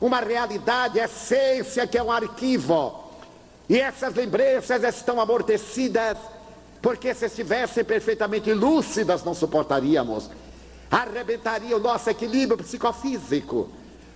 uma 0.01 0.21
realidade, 0.21 0.99
essência 0.99 1.87
que 1.87 1.99
é 1.99 2.03
um 2.03 2.13
arquivo. 2.13 3.05
E 3.69 3.79
essas 3.79 4.15
lembranças 4.15 4.83
estão 4.85 5.21
amortecidas 5.21 6.17
porque 6.81 7.15
se 7.15 7.27
estivessem 7.27 7.85
perfeitamente 7.85 8.53
lúcidas, 8.53 9.25
não 9.25 9.35
suportaríamos. 9.35 10.31
Arrebentaria 10.91 11.77
o 11.77 11.81
nosso 11.81 12.09
equilíbrio 12.09 12.59
psicofísico. 12.59 13.69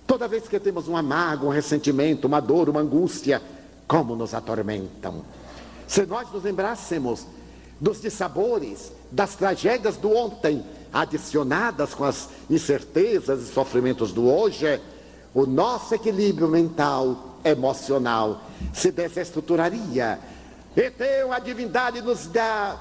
Toda 0.06 0.28
vez 0.28 0.48
que 0.48 0.58
temos 0.58 0.88
uma 0.88 1.02
mágoa, 1.02 1.48
um 1.48 1.52
ressentimento, 1.52 2.26
uma 2.26 2.40
dor, 2.40 2.68
uma 2.68 2.80
angústia, 2.80 3.42
como 3.86 4.16
nos 4.16 4.34
atormentam. 4.34 5.24
Se 5.86 6.06
nós 6.06 6.30
nos 6.32 6.44
lembrássemos 6.44 7.26
dos 7.80 8.00
dissabores, 8.00 8.92
das 9.10 9.34
tragédias 9.34 9.96
do 9.96 10.10
ontem, 10.12 10.64
adicionadas 10.92 11.94
com 11.94 12.04
as 12.04 12.28
incertezas 12.48 13.42
e 13.42 13.52
sofrimentos 13.52 14.12
do 14.12 14.28
hoje, 14.28 14.80
o 15.34 15.46
nosso 15.46 15.94
equilíbrio 15.94 16.48
mental, 16.48 17.38
emocional, 17.44 18.42
se 18.72 18.90
desestruturaria 18.90 20.18
então 20.76 21.32
a 21.32 21.38
divindade 21.38 22.00
nos 22.00 22.26
dá 22.26 22.78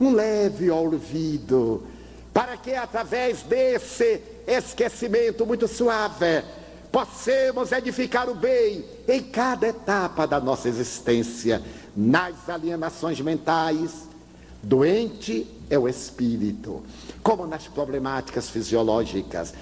um 0.00 0.12
leve 0.12 0.70
olvido, 0.70 1.86
para 2.32 2.56
que 2.56 2.74
através 2.74 3.42
desse 3.42 4.22
esquecimento 4.46 5.44
muito 5.44 5.68
suave, 5.68 6.42
possamos 6.90 7.70
edificar 7.72 8.28
o 8.28 8.34
bem 8.34 8.84
em 9.06 9.22
cada 9.22 9.68
etapa 9.68 10.26
da 10.26 10.40
nossa 10.40 10.68
existência, 10.68 11.62
nas 11.96 12.48
alienações 12.48 13.20
mentais. 13.20 14.08
Doente 14.62 15.46
é 15.68 15.78
o 15.78 15.88
espírito, 15.88 16.82
como 17.22 17.46
nas 17.46 17.66
problemáticas 17.66 18.48
fisiológicas. 18.48 19.54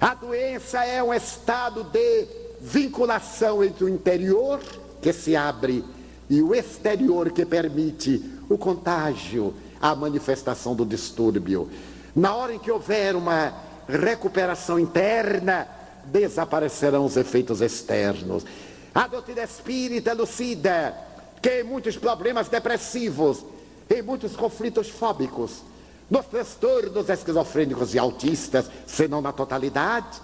A 0.00 0.14
doença 0.14 0.84
é 0.84 1.02
um 1.02 1.12
estado 1.12 1.84
de 1.84 2.26
vinculação 2.60 3.62
entre 3.62 3.84
o 3.84 3.88
interior, 3.88 4.60
que 5.00 5.12
se 5.12 5.36
abre 5.36 5.84
e 6.30 6.40
o 6.40 6.54
exterior 6.54 7.32
que 7.32 7.44
permite 7.44 8.22
o 8.48 8.56
contágio, 8.56 9.52
a 9.82 9.96
manifestação 9.96 10.76
do 10.76 10.86
distúrbio. 10.86 11.68
Na 12.14 12.34
hora 12.36 12.54
em 12.54 12.58
que 12.58 12.70
houver 12.70 13.16
uma 13.16 13.52
recuperação 13.88 14.78
interna, 14.78 15.66
desaparecerão 16.04 17.04
os 17.04 17.16
efeitos 17.16 17.60
externos. 17.60 18.46
A 18.94 19.08
doutrina 19.08 19.42
espírita 19.42 20.12
lucida 20.12 20.94
que 21.42 21.62
em 21.62 21.64
muitos 21.64 21.96
problemas 21.96 22.48
depressivos, 22.48 23.44
em 23.88 24.00
muitos 24.00 24.36
conflitos 24.36 24.88
fóbicos, 24.88 25.62
nos 26.08 26.26
transtornos 26.26 27.08
esquizofrênicos 27.08 27.94
e 27.94 27.98
autistas, 27.98 28.70
se 28.86 29.08
não 29.08 29.20
na 29.20 29.32
totalidade, 29.32 30.20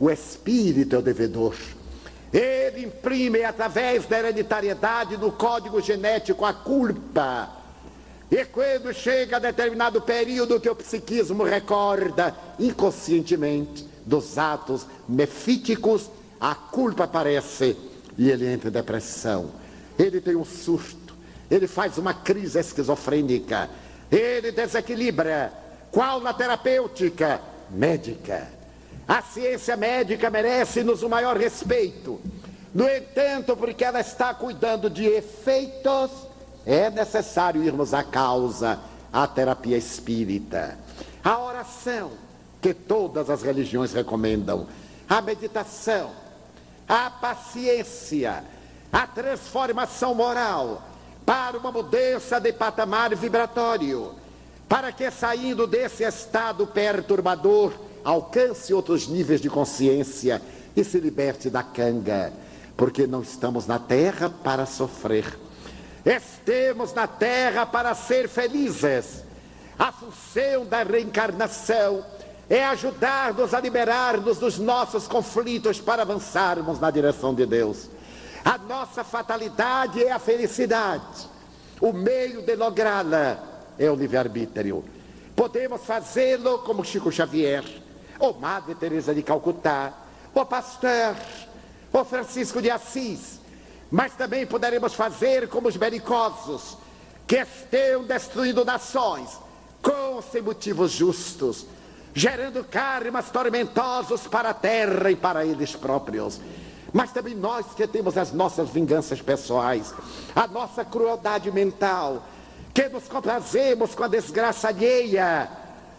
o 0.00 0.10
espírito 0.10 0.96
é 0.96 0.98
o 0.98 1.02
devedor 1.02 1.54
ele 2.34 2.86
imprime 2.86 3.44
através 3.44 4.06
da 4.06 4.18
hereditariedade 4.18 5.16
no 5.16 5.30
código 5.30 5.80
genético 5.80 6.44
a 6.44 6.52
culpa. 6.52 7.48
E 8.28 8.44
quando 8.46 8.92
chega 8.92 9.36
a 9.36 9.38
determinado 9.38 10.00
período 10.00 10.58
que 10.58 10.68
o 10.68 10.74
psiquismo 10.74 11.44
recorda 11.44 12.34
inconscientemente 12.58 13.88
dos 14.04 14.36
atos 14.36 14.84
mefíticos, 15.08 16.10
a 16.40 16.56
culpa 16.56 17.04
aparece 17.04 17.76
e 18.18 18.28
ele 18.28 18.48
entra 18.48 18.68
em 18.68 18.72
depressão. 18.72 19.52
Ele 19.96 20.20
tem 20.20 20.34
um 20.34 20.44
surto, 20.44 21.14
ele 21.48 21.68
faz 21.68 21.98
uma 21.98 22.12
crise 22.12 22.58
esquizofrênica, 22.58 23.70
ele 24.10 24.50
desequilibra. 24.50 25.52
Qual 25.92 26.20
na 26.20 26.34
terapêutica? 26.34 27.40
Médica. 27.70 28.63
A 29.06 29.20
ciência 29.20 29.76
médica 29.76 30.30
merece-nos 30.30 31.02
o 31.02 31.08
maior 31.08 31.36
respeito. 31.36 32.20
No 32.74 32.88
entanto, 32.88 33.56
porque 33.56 33.84
ela 33.84 34.00
está 34.00 34.34
cuidando 34.34 34.88
de 34.88 35.04
efeitos, 35.04 36.10
é 36.66 36.90
necessário 36.90 37.62
irmos 37.62 37.92
à 37.92 38.02
causa, 38.02 38.80
à 39.12 39.26
terapia 39.26 39.76
espírita. 39.76 40.78
A 41.22 41.38
oração, 41.38 42.12
que 42.60 42.72
todas 42.72 43.28
as 43.28 43.42
religiões 43.42 43.92
recomendam, 43.92 44.66
a 45.08 45.20
meditação, 45.20 46.10
a 46.88 47.10
paciência, 47.10 48.42
a 48.90 49.06
transformação 49.06 50.14
moral 50.14 50.82
para 51.26 51.58
uma 51.58 51.70
mudança 51.70 52.40
de 52.40 52.52
patamar 52.52 53.14
vibratório, 53.14 54.14
para 54.68 54.90
que 54.90 55.10
saindo 55.10 55.66
desse 55.66 56.04
estado 56.04 56.66
perturbador 56.66 57.72
alcance 58.04 58.72
outros 58.74 59.08
níveis 59.08 59.40
de 59.40 59.48
consciência 59.48 60.40
e 60.76 60.84
se 60.84 61.00
liberte 61.00 61.48
da 61.48 61.62
canga, 61.62 62.32
porque 62.76 63.06
não 63.06 63.22
estamos 63.22 63.66
na 63.66 63.78
terra 63.78 64.28
para 64.28 64.66
sofrer. 64.66 65.38
Estamos 66.04 66.92
na 66.92 67.06
terra 67.06 67.64
para 67.64 67.94
ser 67.94 68.28
felizes. 68.28 69.24
A 69.78 69.90
função 69.90 70.66
da 70.66 70.82
reencarnação 70.82 72.04
é 72.48 72.62
ajudar-nos 72.66 73.54
a 73.54 73.60
liberar-nos 73.60 74.38
dos 74.38 74.58
nossos 74.58 75.08
conflitos 75.08 75.80
para 75.80 76.02
avançarmos 76.02 76.78
na 76.78 76.90
direção 76.90 77.34
de 77.34 77.46
Deus. 77.46 77.88
A 78.44 78.58
nossa 78.58 79.02
fatalidade 79.02 80.04
é 80.04 80.12
a 80.12 80.18
felicidade. 80.18 81.26
O 81.80 81.92
meio 81.92 82.42
de 82.42 82.54
lográ-la 82.54 83.38
é 83.78 83.90
o 83.90 83.94
livre-arbítrio. 83.94 84.84
Podemos 85.34 85.80
fazê-lo 85.82 86.58
como 86.58 86.84
Chico 86.84 87.10
Xavier, 87.10 87.64
ou 88.18 88.34
Madre 88.38 88.74
Teresa 88.74 89.14
de 89.14 89.22
Calcutá, 89.22 89.92
ou 90.34 90.44
Pasteur, 90.44 91.14
ou 91.92 92.04
Francisco 92.04 92.60
de 92.60 92.70
Assis. 92.70 93.40
Mas 93.90 94.14
também 94.14 94.46
poderemos 94.46 94.94
fazer 94.94 95.48
como 95.48 95.68
os 95.68 95.76
belicosos, 95.76 96.76
que 97.26 97.36
estão 97.36 98.04
destruindo 98.04 98.64
nações, 98.64 99.38
com 99.80 100.20
sem 100.22 100.42
motivos 100.42 100.90
justos, 100.90 101.66
gerando 102.12 102.64
karmas 102.64 103.30
tormentosos 103.30 104.26
para 104.26 104.50
a 104.50 104.54
terra 104.54 105.10
e 105.10 105.16
para 105.16 105.44
eles 105.44 105.74
próprios 105.74 106.40
mas 106.94 107.10
também 107.10 107.34
nós 107.34 107.66
que 107.74 107.88
temos 107.88 108.16
as 108.16 108.32
nossas 108.32 108.70
vinganças 108.70 109.20
pessoais, 109.20 109.92
a 110.32 110.46
nossa 110.46 110.84
crueldade 110.84 111.50
mental, 111.50 112.24
que 112.72 112.88
nos 112.88 113.08
comprazemos 113.08 113.96
com 113.96 114.04
a 114.04 114.08
desgraça 114.08 114.68
alheia 114.68 115.50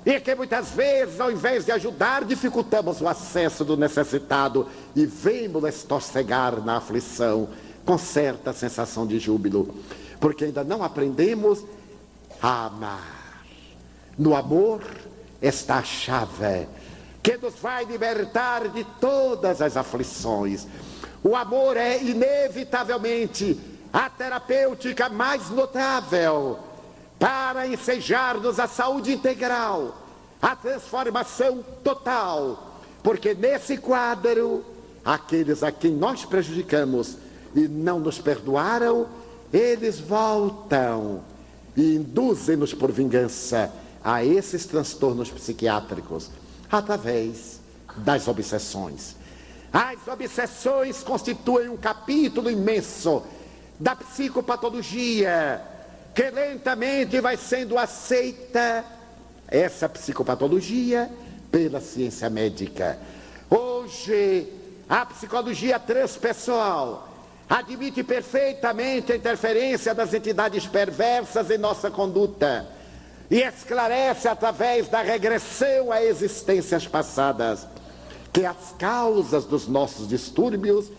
e 0.05 0.19
que 0.19 0.35
muitas 0.35 0.69
vezes, 0.69 1.19
ao 1.19 1.31
invés 1.31 1.65
de 1.65 1.71
ajudar, 1.71 2.23
dificultamos 2.23 3.01
o 3.01 3.07
acesso 3.07 3.65
do 3.65 3.75
necessitado 3.75 4.69
e 4.95 5.05
vemos 5.05 5.63
estorcegar 5.63 6.61
na 6.61 6.77
aflição 6.77 7.49
com 7.83 7.97
certa 7.97 8.53
sensação 8.53 9.07
de 9.07 9.17
júbilo, 9.17 9.73
porque 10.19 10.45
ainda 10.45 10.63
não 10.63 10.83
aprendemos 10.83 11.63
a 12.41 12.67
amar. 12.67 13.43
No 14.17 14.35
amor 14.35 14.81
está 15.41 15.77
a 15.77 15.83
chave 15.83 16.67
que 17.23 17.37
nos 17.37 17.55
vai 17.55 17.83
libertar 17.85 18.67
de 18.69 18.83
todas 19.01 19.59
as 19.59 19.75
aflições. 19.75 20.67
O 21.23 21.35
amor 21.35 21.75
é 21.75 21.99
inevitavelmente 22.03 23.59
a 23.91 24.07
terapêutica 24.11 25.09
mais 25.09 25.49
notável 25.49 26.59
para 27.25 27.65
ensejar-nos 27.67 28.59
a 28.59 28.67
saúde 28.67 29.11
integral, 29.11 29.97
a 30.39 30.55
transformação 30.55 31.65
total, 31.83 32.77
porque 33.01 33.33
nesse 33.33 33.77
quadro, 33.77 34.63
aqueles 35.03 35.63
a 35.63 35.71
quem 35.71 35.91
nós 35.91 36.23
prejudicamos 36.23 37.17
e 37.55 37.67
não 37.67 37.99
nos 37.99 38.19
perdoaram, 38.19 39.07
eles 39.51 39.99
voltam 39.99 41.23
e 41.75 41.95
induzem-nos 41.95 42.75
por 42.75 42.91
vingança 42.91 43.73
a 44.03 44.23
esses 44.23 44.67
transtornos 44.67 45.31
psiquiátricos 45.31 46.29
através 46.71 47.59
das 47.97 48.27
obsessões. 48.27 49.15
As 49.73 50.07
obsessões 50.07 51.01
constituem 51.01 51.69
um 51.69 51.77
capítulo 51.77 52.51
imenso 52.51 53.23
da 53.79 53.95
psicopatologia, 53.95 55.73
que 56.15 56.31
lentamente 56.31 57.19
vai 57.19 57.35
sendo 57.35 57.77
aceita 57.77 58.85
essa 59.49 59.89
psicopatologia 59.89 61.11
pela 61.51 61.81
ciência 61.81 62.29
médica. 62.29 62.97
Hoje, 63.49 64.47
a 64.87 65.05
psicologia 65.05 65.77
transpessoal 65.77 67.09
admite 67.49 68.01
perfeitamente 68.01 69.11
a 69.11 69.15
interferência 69.17 69.93
das 69.93 70.13
entidades 70.13 70.65
perversas 70.65 71.51
em 71.51 71.57
nossa 71.57 71.91
conduta 71.91 72.65
e 73.29 73.41
esclarece 73.41 74.29
através 74.29 74.87
da 74.87 75.01
regressão 75.01 75.91
a 75.91 76.01
existências 76.01 76.87
passadas 76.87 77.67
que 78.31 78.45
as 78.45 78.73
causas 78.79 79.43
dos 79.43 79.67
nossos 79.67 80.07
distúrbios 80.07 80.89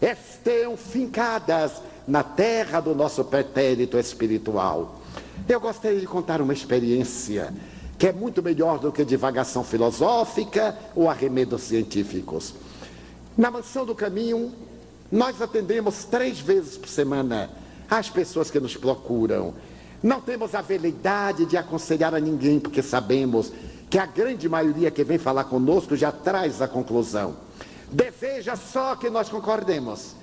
estão 0.00 0.76
fincadas 0.76 1.82
na 2.06 2.22
terra 2.22 2.80
do 2.80 2.94
nosso 2.94 3.24
pretérito 3.24 3.98
espiritual. 3.98 5.00
Eu 5.48 5.60
gostaria 5.60 6.00
de 6.00 6.06
contar 6.06 6.40
uma 6.40 6.52
experiência 6.52 7.52
que 7.98 8.06
é 8.06 8.12
muito 8.12 8.42
melhor 8.42 8.78
do 8.78 8.92
que 8.92 9.04
divagação 9.04 9.64
filosófica 9.64 10.76
ou 10.94 11.10
arremedos 11.10 11.62
científicos. 11.62 12.54
Na 13.36 13.50
mansão 13.50 13.84
do 13.84 13.94
caminho, 13.94 14.52
nós 15.10 15.42
atendemos 15.42 16.04
três 16.04 16.38
vezes 16.38 16.76
por 16.76 16.88
semana 16.88 17.50
as 17.90 18.08
pessoas 18.08 18.50
que 18.50 18.60
nos 18.60 18.76
procuram. 18.76 19.54
Não 20.02 20.20
temos 20.20 20.54
a 20.54 20.60
veleidade 20.60 21.44
de 21.44 21.56
aconselhar 21.56 22.14
a 22.14 22.20
ninguém, 22.20 22.60
porque 22.60 22.82
sabemos 22.82 23.52
que 23.90 23.98
a 23.98 24.06
grande 24.06 24.48
maioria 24.48 24.90
que 24.90 25.02
vem 25.02 25.18
falar 25.18 25.44
conosco 25.44 25.96
já 25.96 26.12
traz 26.12 26.62
a 26.62 26.68
conclusão. 26.68 27.47
Deseja 27.90 28.56
só 28.56 28.96
que 28.96 29.08
nós 29.10 29.28
concordemos. 29.28 30.14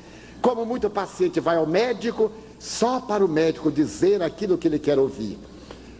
Como 0.41 0.65
muito 0.65 0.89
paciente 0.89 1.39
vai 1.39 1.57
ao 1.57 1.65
médico 1.65 2.31
só 2.59 2.99
para 2.99 3.25
o 3.25 3.27
médico 3.27 3.71
dizer 3.71 4.21
aquilo 4.21 4.57
que 4.57 4.67
ele 4.67 4.79
quer 4.79 4.99
ouvir. 4.99 5.37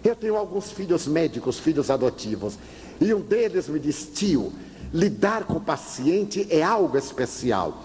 Eu 0.04 0.16
tenho 0.16 0.36
alguns 0.36 0.72
filhos 0.72 1.08
médicos, 1.08 1.60
filhos 1.60 1.90
adotivos, 1.90 2.58
e 3.02 3.14
um 3.14 3.22
deles 3.22 3.68
me 3.68 3.80
diz: 3.80 4.10
tio, 4.14 4.54
lidar 4.94 5.46
com 5.46 5.56
o 5.56 5.62
paciente 5.62 6.48
é 6.50 6.62
algo 6.62 6.98
especial. 6.98 7.84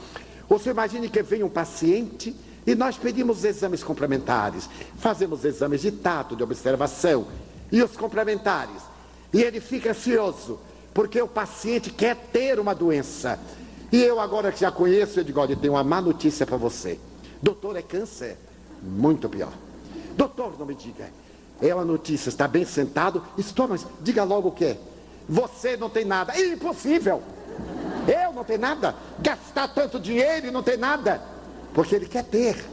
Você 0.48 0.70
imagine 0.70 1.08
que 1.08 1.22
vem 1.22 1.42
um 1.42 1.48
paciente 1.48 2.36
e 2.66 2.74
nós 2.74 2.98
pedimos 2.98 3.44
exames 3.44 3.82
complementares, 3.82 4.68
fazemos 4.98 5.44
exames 5.44 5.80
de 5.80 5.90
tato, 5.90 6.36
de 6.36 6.42
observação, 6.42 7.26
e 7.72 7.82
os 7.82 7.96
complementares 7.96 8.90
e 9.32 9.42
ele 9.42 9.60
fica 9.60 9.90
ansioso, 9.90 10.58
porque 10.92 11.20
o 11.20 11.28
paciente 11.28 11.90
quer 11.90 12.16
ter 12.16 12.58
uma 12.58 12.74
doença. 12.74 13.38
E 13.92 14.02
eu 14.02 14.20
agora 14.20 14.52
que 14.52 14.60
já 14.60 14.70
conheço, 14.70 15.20
eu 15.20 15.24
digo, 15.24 15.40
olha, 15.40 15.56
tenho 15.56 15.72
uma 15.74 15.84
má 15.84 16.00
notícia 16.00 16.46
para 16.46 16.56
você. 16.56 16.98
Doutor, 17.42 17.76
é 17.76 17.82
câncer? 17.82 18.36
Muito 18.82 19.28
pior. 19.28 19.52
Doutor, 20.16 20.58
não 20.58 20.66
me 20.66 20.74
diga. 20.74 21.08
É 21.60 21.74
uma 21.74 21.84
notícia, 21.84 22.28
está 22.28 22.46
bem 22.46 22.64
sentado. 22.64 23.22
Estou, 23.36 23.68
mas 23.68 23.86
diga 24.00 24.24
logo 24.24 24.48
o 24.48 24.52
que 24.52 24.64
é. 24.64 24.78
Você 25.28 25.76
não 25.76 25.90
tem 25.90 26.04
nada. 26.04 26.32
É 26.34 26.46
impossível. 26.46 27.22
Eu 28.06 28.32
não 28.32 28.44
tenho 28.44 28.60
nada. 28.60 28.94
Gastar 29.18 29.68
tanto 29.68 29.98
dinheiro 29.98 30.46
e 30.46 30.50
não 30.50 30.62
ter 30.62 30.78
nada. 30.78 31.20
Porque 31.74 31.94
ele 31.94 32.06
quer 32.06 32.24
ter. 32.24 32.64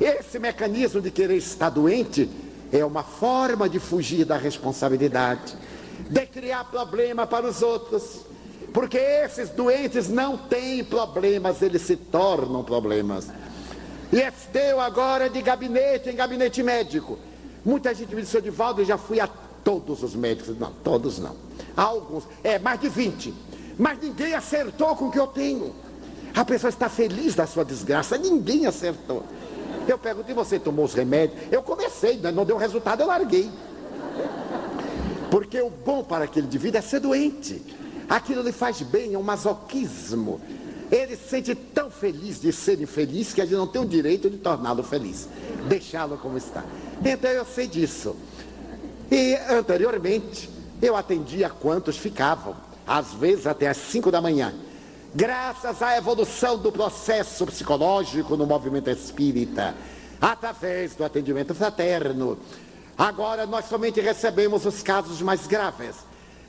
Esse 0.00 0.38
mecanismo 0.38 1.00
de 1.00 1.10
querer 1.10 1.36
estar 1.36 1.70
doente 1.70 2.30
é 2.72 2.84
uma 2.84 3.02
forma 3.02 3.68
de 3.68 3.78
fugir 3.78 4.24
da 4.24 4.36
responsabilidade 4.36 5.56
de 6.08 6.26
criar 6.26 6.64
problema 6.64 7.26
para 7.26 7.46
os 7.46 7.62
outros. 7.62 8.20
Porque 8.72 8.96
esses 8.96 9.50
doentes 9.50 10.08
não 10.08 10.36
têm 10.36 10.82
problemas, 10.82 11.60
eles 11.60 11.82
se 11.82 11.96
tornam 11.96 12.64
problemas. 12.64 13.28
E 14.12 14.16
esteu 14.16 14.80
agora 14.80 15.28
de 15.28 15.40
gabinete 15.42 16.10
em 16.10 16.16
gabinete 16.16 16.62
médico. 16.62 17.18
Muita 17.64 17.94
gente 17.94 18.14
me 18.14 18.22
disse, 18.22 18.40
Divaldo, 18.40 18.80
eu 18.80 18.84
já 18.84 18.98
fui 18.98 19.20
a 19.20 19.28
todos 19.62 20.02
os 20.02 20.14
médicos. 20.14 20.58
Não, 20.58 20.72
todos 20.84 21.18
não. 21.18 21.36
Alguns, 21.76 22.24
é, 22.42 22.58
mais 22.58 22.80
de 22.80 22.88
20. 22.88 23.34
Mas 23.78 23.98
ninguém 24.00 24.34
acertou 24.34 24.94
com 24.96 25.06
o 25.06 25.10
que 25.10 25.18
eu 25.18 25.26
tenho. 25.26 25.74
A 26.34 26.44
pessoa 26.44 26.70
está 26.70 26.88
feliz 26.88 27.34
da 27.34 27.46
sua 27.46 27.64
desgraça, 27.64 28.16
ninguém 28.16 28.66
acertou. 28.66 29.22
Eu 29.86 29.98
pergunto, 29.98 30.30
e 30.30 30.34
você 30.34 30.58
tomou 30.58 30.84
os 30.84 30.94
remédios? 30.94 31.38
Eu 31.50 31.62
comecei, 31.62 32.16
né? 32.16 32.30
não 32.30 32.44
deu 32.44 32.56
resultado, 32.56 33.00
eu 33.00 33.06
larguei. 33.06 33.50
Porque 35.30 35.60
o 35.60 35.70
bom 35.70 36.02
para 36.02 36.24
aquele 36.24 36.46
indivíduo 36.46 36.78
é 36.78 36.82
ser 36.82 37.00
doente. 37.00 37.62
Aquilo 38.12 38.42
lhe 38.42 38.52
faz 38.52 38.82
bem, 38.82 39.14
é 39.14 39.18
um 39.18 39.22
masoquismo. 39.22 40.38
Ele 40.90 41.16
se 41.16 41.30
sente 41.30 41.54
tão 41.54 41.90
feliz 41.90 42.38
de 42.38 42.52
ser 42.52 42.78
infeliz 42.78 43.32
que 43.32 43.40
a 43.40 43.46
gente 43.46 43.56
não 43.56 43.66
tem 43.66 43.80
o 43.80 43.86
direito 43.86 44.28
de 44.28 44.36
torná-lo 44.36 44.82
feliz, 44.82 45.26
deixá-lo 45.66 46.18
como 46.18 46.36
está. 46.36 46.62
Então 47.02 47.30
eu 47.30 47.46
sei 47.46 47.66
disso. 47.66 48.14
E 49.10 49.34
anteriormente 49.48 50.50
eu 50.82 50.94
atendia 50.94 51.48
quantos 51.48 51.96
ficavam, 51.96 52.54
às 52.86 53.14
vezes 53.14 53.46
até 53.46 53.66
às 53.66 53.78
5 53.78 54.10
da 54.10 54.20
manhã. 54.20 54.52
Graças 55.14 55.80
à 55.80 55.96
evolução 55.96 56.58
do 56.58 56.70
processo 56.70 57.46
psicológico 57.46 58.36
no 58.36 58.44
movimento 58.44 58.90
espírita, 58.90 59.74
através 60.20 60.94
do 60.94 61.02
atendimento 61.02 61.54
fraterno, 61.54 62.38
Agora 62.96 63.46
nós 63.46 63.64
somente 63.64 64.00
recebemos 64.00 64.66
os 64.66 64.82
casos 64.82 65.22
mais 65.22 65.46
graves, 65.46 65.96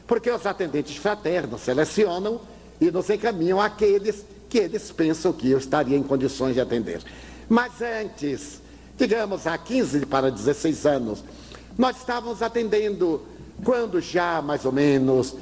porque 0.08 0.30
os 0.30 0.46
atendentes 0.46 0.98
fraternos 0.98 1.62
selecionam 1.62 2.42
e 2.80 2.92
nos 2.92 3.10
encaminham 3.10 3.60
aqueles 3.60 4.26
que 4.50 4.58
eles 4.58 4.92
pensam 4.92 5.34
que 5.34 5.50
eu 5.50 5.58
estaria 5.58 5.98
em 5.98 6.04
condições 6.04 6.54
de 6.54 6.62
atender. 6.62 7.02
Mas 7.50 7.82
antes, 7.82 8.62
digamos 8.98 9.48
há 9.48 9.58
15 9.58 10.06
para 10.06 10.30
16 10.30 10.86
anos, 10.86 11.24
nós 11.78 11.98
estávamos 11.98 12.42
atendendo 12.42 13.22
quando 13.64 14.00
já 14.00 14.42
mais 14.42 14.66
ou 14.66 14.72
menos 14.72 15.36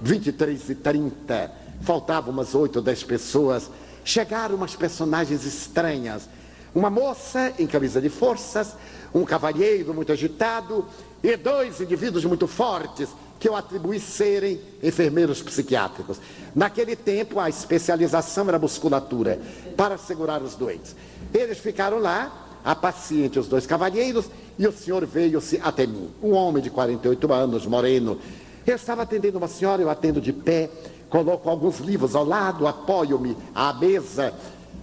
23 0.00 0.70
e 0.70 0.74
30, 0.74 1.52
faltavam 1.82 2.32
umas 2.32 2.54
8 2.54 2.76
ou 2.76 2.82
10 2.82 3.04
pessoas, 3.04 3.70
chegaram 4.04 4.54
umas 4.54 4.74
personagens 4.74 5.44
estranhas. 5.44 6.28
Uma 6.74 6.90
moça 6.90 7.54
em 7.58 7.66
camisa 7.66 8.00
de 8.00 8.08
forças, 8.08 8.76
um 9.14 9.24
cavalheiro 9.24 9.94
muito 9.94 10.12
agitado 10.12 10.86
e 11.22 11.36
dois 11.36 11.80
indivíduos 11.80 12.24
muito 12.24 12.46
fortes 12.46 13.08
que 13.38 13.48
eu 13.48 13.54
atribuí 13.54 14.00
serem 14.00 14.60
enfermeiros 14.82 15.42
psiquiátricos. 15.42 16.18
Naquele 16.54 16.96
tempo, 16.96 17.38
a 17.38 17.48
especialização 17.48 18.48
era 18.48 18.58
musculatura 18.58 19.40
para 19.76 19.98
segurar 19.98 20.42
os 20.42 20.54
doentes. 20.54 20.96
Eles 21.34 21.58
ficaram 21.58 21.98
lá, 21.98 22.60
a 22.64 22.74
paciente, 22.74 23.38
os 23.38 23.46
dois 23.46 23.66
cavalheiros, 23.66 24.26
e 24.58 24.66
o 24.66 24.72
senhor 24.72 25.04
veio-se 25.06 25.60
até 25.62 25.86
mim. 25.86 26.10
Um 26.22 26.32
homem 26.32 26.62
de 26.62 26.70
48 26.70 27.32
anos, 27.32 27.66
moreno. 27.66 28.18
Eu 28.66 28.74
estava 28.74 29.02
atendendo 29.02 29.38
uma 29.38 29.48
senhora, 29.48 29.82
eu 29.82 29.90
atendo 29.90 30.20
de 30.20 30.32
pé, 30.32 30.70
coloco 31.08 31.48
alguns 31.48 31.78
livros 31.78 32.16
ao 32.16 32.24
lado, 32.24 32.66
apoio-me 32.66 33.36
à 33.54 33.72
mesa. 33.72 34.34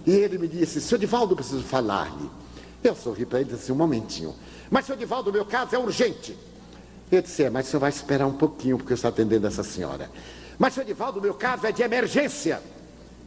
E 0.06 0.12
ele 0.12 0.38
me 0.38 0.48
disse, 0.48 0.80
senhor 0.80 0.98
Divaldo, 0.98 1.34
preciso 1.34 1.62
falar-lhe. 1.62 2.30
Eu 2.82 2.94
sorri 2.94 3.26
para 3.26 3.40
ele 3.40 3.50
e 3.50 3.54
disse, 3.54 3.72
um 3.72 3.76
momentinho. 3.76 4.34
Mas, 4.70 4.86
senhor 4.86 4.98
Divaldo, 4.98 5.32
meu 5.32 5.44
caso 5.44 5.74
é 5.74 5.78
urgente. 5.78 6.36
Ele 7.10 7.22
disse, 7.22 7.44
é, 7.44 7.50
mas 7.50 7.66
senhor 7.66 7.80
vai 7.80 7.90
esperar 7.90 8.26
um 8.26 8.32
pouquinho, 8.32 8.76
porque 8.76 8.92
eu 8.92 8.96
estou 8.96 9.08
atendendo 9.08 9.46
essa 9.46 9.62
senhora. 9.62 10.10
Mas, 10.58 10.74
senhor 10.74 10.86
Divaldo, 10.86 11.20
meu 11.20 11.34
caso 11.34 11.66
é 11.66 11.72
de 11.72 11.82
emergência. 11.82 12.60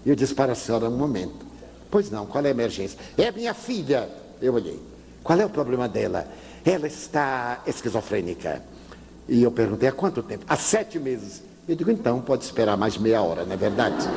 E 0.05 0.09
eu 0.09 0.15
disse 0.15 0.33
para 0.33 0.51
a 0.53 0.55
senhora, 0.55 0.89
um 0.89 0.97
momento. 0.97 1.45
Pois 1.89 2.09
não, 2.09 2.25
qual 2.25 2.43
é 2.43 2.47
a 2.47 2.51
emergência? 2.51 2.97
É 3.17 3.31
minha 3.31 3.53
filha. 3.53 4.09
Eu 4.41 4.53
olhei. 4.53 4.81
Qual 5.23 5.39
é 5.39 5.45
o 5.45 5.49
problema 5.49 5.87
dela? 5.87 6.27
Ela 6.65 6.87
está 6.87 7.61
esquizofrênica. 7.65 8.61
E 9.27 9.43
eu 9.43 9.51
perguntei, 9.51 9.89
há 9.89 9.91
quanto 9.91 10.23
tempo? 10.23 10.45
Há 10.47 10.55
sete 10.55 10.99
meses. 10.99 11.43
Eu 11.67 11.75
digo, 11.75 11.91
então, 11.91 12.21
pode 12.21 12.45
esperar 12.45 12.77
mais 12.77 12.97
meia 12.97 13.21
hora, 13.21 13.43
não 13.43 13.53
é 13.53 13.57
verdade? 13.57 14.07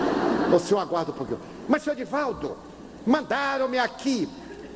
O 0.54 0.58
senhor 0.58 0.80
aguarda 0.80 1.11
um 1.11 1.14
pouquinho. 1.14 1.40
Mas, 1.68 1.82
senhor 1.82 1.96
Divaldo, 1.96 2.56
mandaram-me 3.06 3.78
aqui. 3.78 4.28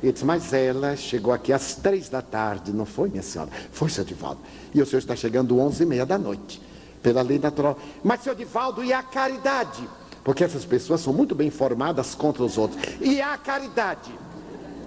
Ele 0.05 0.13
disse, 0.13 0.23
mas 0.23 0.53
ela 0.53 0.95
chegou 0.95 1.33
aqui 1.33 1.51
às 1.51 1.73
três 1.75 2.09
da 2.09 2.21
tarde, 2.21 2.71
não 2.71 2.85
foi, 2.85 3.09
minha 3.09 3.23
senhora? 3.23 3.49
Foi, 3.71 3.89
senhor 3.89 4.05
Divaldo. 4.05 4.39
E 4.71 4.79
o 4.79 4.85
senhor 4.85 4.99
está 4.99 5.15
chegando 5.15 5.59
onze 5.59 5.81
e 5.81 5.85
meia 5.85 6.05
da 6.05 6.15
noite, 6.15 6.61
pela 7.01 7.23
lei 7.23 7.39
natural. 7.39 7.75
Mas, 8.03 8.21
senhor 8.21 8.35
Divaldo, 8.35 8.83
e 8.83 8.93
a 8.93 9.01
caridade? 9.01 9.89
Porque 10.23 10.43
essas 10.43 10.63
pessoas 10.63 11.01
são 11.01 11.11
muito 11.11 11.33
bem 11.33 11.47
informadas 11.47 12.13
contra 12.13 12.43
os 12.43 12.55
outros. 12.55 12.79
E 13.01 13.19
a 13.19 13.35
caridade? 13.35 14.13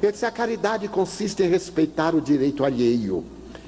Ele 0.01 0.13
disse, 0.13 0.25
a 0.25 0.31
caridade 0.31 0.87
consiste 0.87 1.43
em 1.43 1.49
respeitar 1.49 2.15
o 2.15 2.21
direito 2.21 2.65
alheio. 2.65 3.25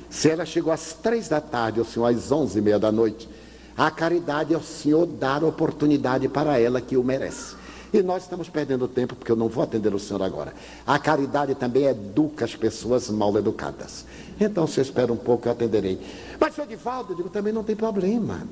Se 0.08 0.30
ela 0.30 0.46
chegou 0.46 0.72
às 0.72 0.92
três 0.92 1.28
da 1.28 1.40
tarde, 1.40 1.80
o 1.80 1.84
senhor 1.84 2.06
às 2.06 2.30
onze 2.30 2.60
e 2.60 2.62
meia 2.62 2.78
da 2.78 2.92
noite, 2.92 3.28
a 3.76 3.90
caridade 3.90 4.54
é 4.54 4.56
o 4.56 4.62
senhor 4.62 5.04
dar 5.04 5.42
oportunidade 5.42 6.28
para 6.28 6.60
ela 6.60 6.80
que 6.80 6.96
o 6.96 7.02
merece. 7.02 7.56
E 7.92 8.02
nós 8.02 8.22
estamos 8.22 8.48
perdendo 8.48 8.86
tempo, 8.86 9.16
porque 9.16 9.32
eu 9.32 9.36
não 9.36 9.48
vou 9.48 9.64
atender 9.64 9.92
o 9.94 9.98
senhor 9.98 10.22
agora. 10.22 10.54
A 10.86 10.98
caridade 10.98 11.54
também 11.54 11.84
educa 11.84 12.44
as 12.44 12.54
pessoas 12.54 13.10
mal 13.10 13.36
educadas. 13.36 14.04
Então, 14.40 14.66
se 14.66 14.78
eu 14.78 14.82
espera 14.82 15.12
um 15.12 15.16
pouco, 15.16 15.48
eu 15.48 15.52
atenderei. 15.52 16.00
Mas, 16.38 16.54
senhor 16.54 16.66
Divaldo, 16.66 17.12
eu 17.12 17.16
digo, 17.16 17.28
também 17.28 17.52
não 17.52 17.64
tem 17.64 17.74
problema. 17.74 18.46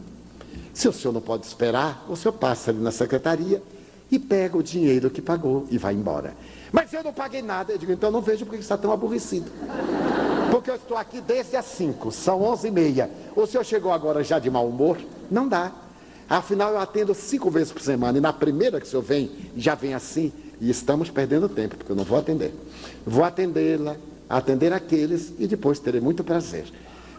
Se 0.74 0.88
o 0.88 0.92
senhor 0.92 1.12
não 1.12 1.20
pode 1.20 1.46
esperar, 1.46 2.04
o 2.08 2.16
senhor 2.16 2.34
passa 2.34 2.70
ali 2.70 2.80
na 2.80 2.90
secretaria 2.90 3.62
e 4.10 4.18
pega 4.18 4.56
o 4.56 4.62
dinheiro 4.62 5.10
que 5.10 5.22
pagou 5.22 5.66
e 5.70 5.78
vai 5.78 5.94
embora. 5.94 6.34
Mas 6.72 6.92
eu 6.92 7.02
não 7.02 7.12
paguei 7.12 7.42
nada. 7.42 7.72
Eu 7.72 7.78
digo, 7.78 7.92
então 7.92 8.10
não 8.10 8.20
vejo 8.20 8.44
porque 8.44 8.60
está 8.60 8.76
tão 8.76 8.92
aborrecido. 8.92 9.50
Porque 10.50 10.70
eu 10.70 10.76
estou 10.76 10.96
aqui 10.96 11.20
desde 11.20 11.56
as 11.56 11.66
5, 11.66 12.10
são 12.10 12.42
11 12.42 12.68
e 12.68 12.70
meia. 12.70 13.10
O 13.36 13.46
senhor 13.46 13.64
chegou 13.64 13.92
agora 13.92 14.24
já 14.24 14.38
de 14.38 14.50
mau 14.50 14.66
humor? 14.66 14.98
Não 15.30 15.46
dá. 15.46 15.72
Afinal, 16.28 16.72
eu 16.72 16.78
atendo 16.78 17.14
cinco 17.14 17.50
vezes 17.50 17.72
por 17.72 17.80
semana. 17.80 18.18
E 18.18 18.20
na 18.20 18.32
primeira 18.32 18.80
que 18.80 18.86
o 18.86 18.88
senhor 18.88 19.02
vem, 19.02 19.30
já 19.56 19.74
vem 19.74 19.94
assim. 19.94 20.32
E 20.60 20.68
estamos 20.68 21.08
perdendo 21.08 21.48
tempo, 21.48 21.76
porque 21.76 21.90
eu 21.90 21.96
não 21.96 22.04
vou 22.04 22.18
atender. 22.18 22.52
Vou 23.06 23.24
atendê-la, 23.24 23.96
atender 24.28 24.72
aqueles 24.72 25.32
e 25.38 25.46
depois 25.46 25.78
terei 25.78 26.00
muito 26.00 26.22
prazer. 26.22 26.66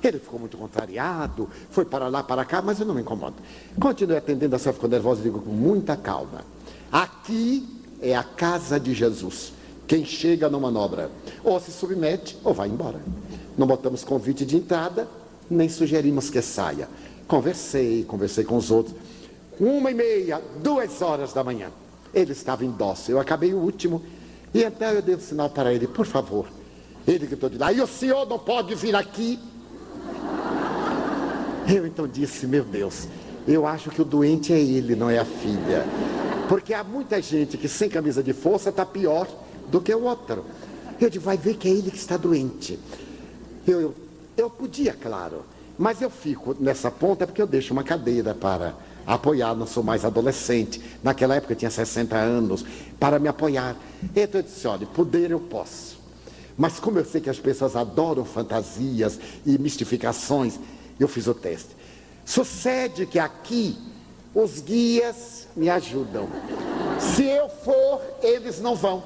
Ele 0.04 0.20
ficou 0.20 0.40
muito 0.40 0.58
contrariado, 0.58 1.50
foi 1.72 1.84
para 1.84 2.08
lá, 2.08 2.24
para 2.24 2.46
cá, 2.46 2.62
mas 2.62 2.80
eu 2.80 2.86
não 2.86 2.94
me 2.94 3.02
incomodo. 3.02 3.36
Continuei 3.80 4.18
atendendo, 4.18 4.56
a 4.56 4.60
senhora 4.60 4.76
ficou 4.76 4.90
nervosa 4.90 5.22
e 5.22 5.24
digo 5.24 5.42
com 5.42 5.52
muita 5.52 5.98
calma. 5.98 6.46
Aqui 6.92 7.68
é 8.02 8.16
a 8.16 8.24
casa 8.24 8.80
de 8.80 8.94
Jesus. 8.94 9.54
Quem 9.88 10.06
chega 10.06 10.50
não 10.50 10.60
manobra. 10.60 11.10
Ou 11.44 11.60
se 11.60 11.72
submete 11.72 12.38
ou 12.44 12.54
vai 12.54 12.70
embora. 12.70 13.00
Não 13.58 13.68
botamos 13.68 14.04
convite 14.04 14.46
de 14.46 14.56
entrada, 14.56 15.08
nem 15.50 15.68
sugerimos 15.68 16.30
que 16.30 16.42
saia. 16.42 16.88
Conversei, 17.30 18.04
conversei 18.06 18.44
com 18.44 18.58
os 18.58 18.72
outros. 18.72 18.96
Uma 19.60 19.92
e 19.92 19.94
meia, 19.94 20.42
duas 20.64 21.00
horas 21.00 21.32
da 21.32 21.44
manhã. 21.44 21.70
Ele 22.12 22.32
estava 22.32 22.66
indócil. 22.66 23.16
Eu 23.16 23.22
acabei 23.22 23.54
o 23.54 23.60
último. 23.60 24.02
E 24.52 24.64
então 24.64 24.90
eu 24.90 25.02
dei 25.04 25.16
um 25.16 25.20
sinal 25.20 25.48
para 25.48 25.72
ele, 25.72 25.86
por 25.86 26.08
favor. 26.08 26.48
Ele 27.08 27.28
gritou 27.28 27.48
de 27.48 27.60
lá, 27.60 27.72
e 27.72 27.82
o 27.82 27.86
senhor 27.86 28.28
não 28.28 28.40
pode 28.40 28.74
vir 28.74 28.96
aqui? 28.96 29.38
Eu 31.68 31.86
então 31.86 32.08
disse, 32.08 32.48
meu 32.48 32.64
Deus, 32.64 33.08
eu 33.48 33.68
acho 33.68 33.92
que 33.92 34.02
o 34.02 34.06
doente 34.06 34.52
é 34.52 34.60
ele, 34.60 34.96
não 34.96 35.08
é 35.08 35.20
a 35.20 35.26
filha. 35.26 35.86
Porque 36.48 36.74
há 36.74 36.84
muita 36.84 37.22
gente 37.22 37.60
que 37.60 37.68
sem 37.68 37.90
camisa 37.90 38.24
de 38.24 38.34
força 38.34 38.72
está 38.72 38.84
pior 38.84 39.28
do 39.68 39.80
que 39.80 39.94
o 39.94 40.02
outro. 40.02 40.46
Eu 41.00 41.12
digo, 41.12 41.24
vai 41.24 41.38
ver 41.38 41.58
que 41.58 41.68
é 41.68 41.72
ele 41.72 41.92
que 41.92 41.98
está 41.98 42.18
doente. 42.18 42.80
Eu, 43.68 43.82
eu, 43.82 43.96
eu 44.36 44.50
podia, 44.50 44.94
claro, 44.94 45.44
mas 45.80 46.02
eu 46.02 46.10
fico 46.10 46.54
nessa 46.60 46.92
ponta 46.92 47.26
porque 47.26 47.42
eu 47.42 47.48
deixo 47.48 47.72
uma 47.72 47.86
cadeira 47.86 48.36
para 48.36 48.76
apoiar, 49.08 49.56
não 49.56 49.66
sou 49.66 49.82
mais 49.82 50.04
adolescente. 50.04 50.82
Naquela 51.02 51.36
época 51.36 51.54
eu 51.54 51.58
tinha 51.58 51.72
60 51.72 52.18
anos, 52.18 52.66
para 53.00 53.18
me 53.18 53.30
apoiar. 53.30 53.78
Então 54.14 54.42
eu 54.42 54.44
disse, 54.44 54.68
olha, 54.68 54.86
poder 54.86 55.32
eu 55.32 55.40
posso. 55.40 55.98
Mas 56.58 56.82
como 56.82 57.00
eu 57.00 57.06
sei 57.06 57.22
que 57.22 57.30
as 57.30 57.40
pessoas 57.40 57.78
adoram 57.78 58.26
fantasias 58.26 59.18
e 59.46 59.58
mistificações, 59.58 60.60
eu 61.00 61.08
fiz 61.08 61.28
o 61.28 61.34
teste. 61.34 61.70
Sucede 62.26 63.06
que 63.06 63.18
aqui 63.18 63.78
os 64.36 64.60
guias 64.60 65.48
me 65.56 65.70
ajudam. 65.70 66.28
Se 67.00 67.24
eu 67.24 67.48
for, 67.48 68.02
eles 68.22 68.60
não 68.60 68.76
vão. 68.76 69.02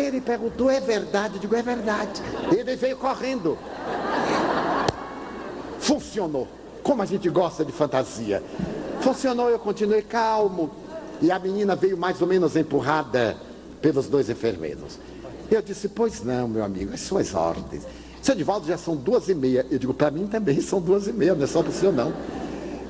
Ele 0.00 0.22
perguntou, 0.22 0.70
é 0.70 0.80
verdade? 0.80 1.34
Eu 1.34 1.40
digo, 1.40 1.54
é 1.54 1.62
verdade. 1.62 2.22
Ele 2.50 2.74
veio 2.74 2.96
correndo. 2.96 3.58
Funcionou. 5.88 6.46
Como 6.82 7.00
a 7.00 7.06
gente 7.06 7.30
gosta 7.30 7.64
de 7.64 7.72
fantasia. 7.72 8.42
Funcionou, 9.00 9.48
eu 9.48 9.58
continuei 9.58 10.02
calmo. 10.02 10.70
E 11.22 11.30
a 11.32 11.38
menina 11.38 11.74
veio 11.74 11.96
mais 11.96 12.20
ou 12.20 12.28
menos 12.28 12.56
empurrada 12.56 13.38
pelos 13.80 14.06
dois 14.06 14.28
enfermeiros. 14.28 14.98
Eu 15.50 15.62
disse, 15.62 15.88
pois 15.88 16.22
não, 16.22 16.46
meu 16.46 16.62
amigo, 16.62 16.92
as 16.92 17.00
suas 17.00 17.34
ordens. 17.34 17.86
Seu 18.20 18.34
Edivaldo 18.34 18.66
já 18.66 18.76
são 18.76 18.94
duas 18.94 19.30
e 19.30 19.34
meia. 19.34 19.64
Eu 19.70 19.78
digo, 19.78 19.94
para 19.94 20.10
mim 20.10 20.26
também 20.26 20.60
são 20.60 20.78
duas 20.78 21.06
e 21.06 21.12
meia, 21.12 21.34
não 21.34 21.44
é 21.44 21.46
só 21.46 21.62
para 21.62 21.70
o 21.70 21.74
senhor 21.74 21.92
não. 21.92 22.12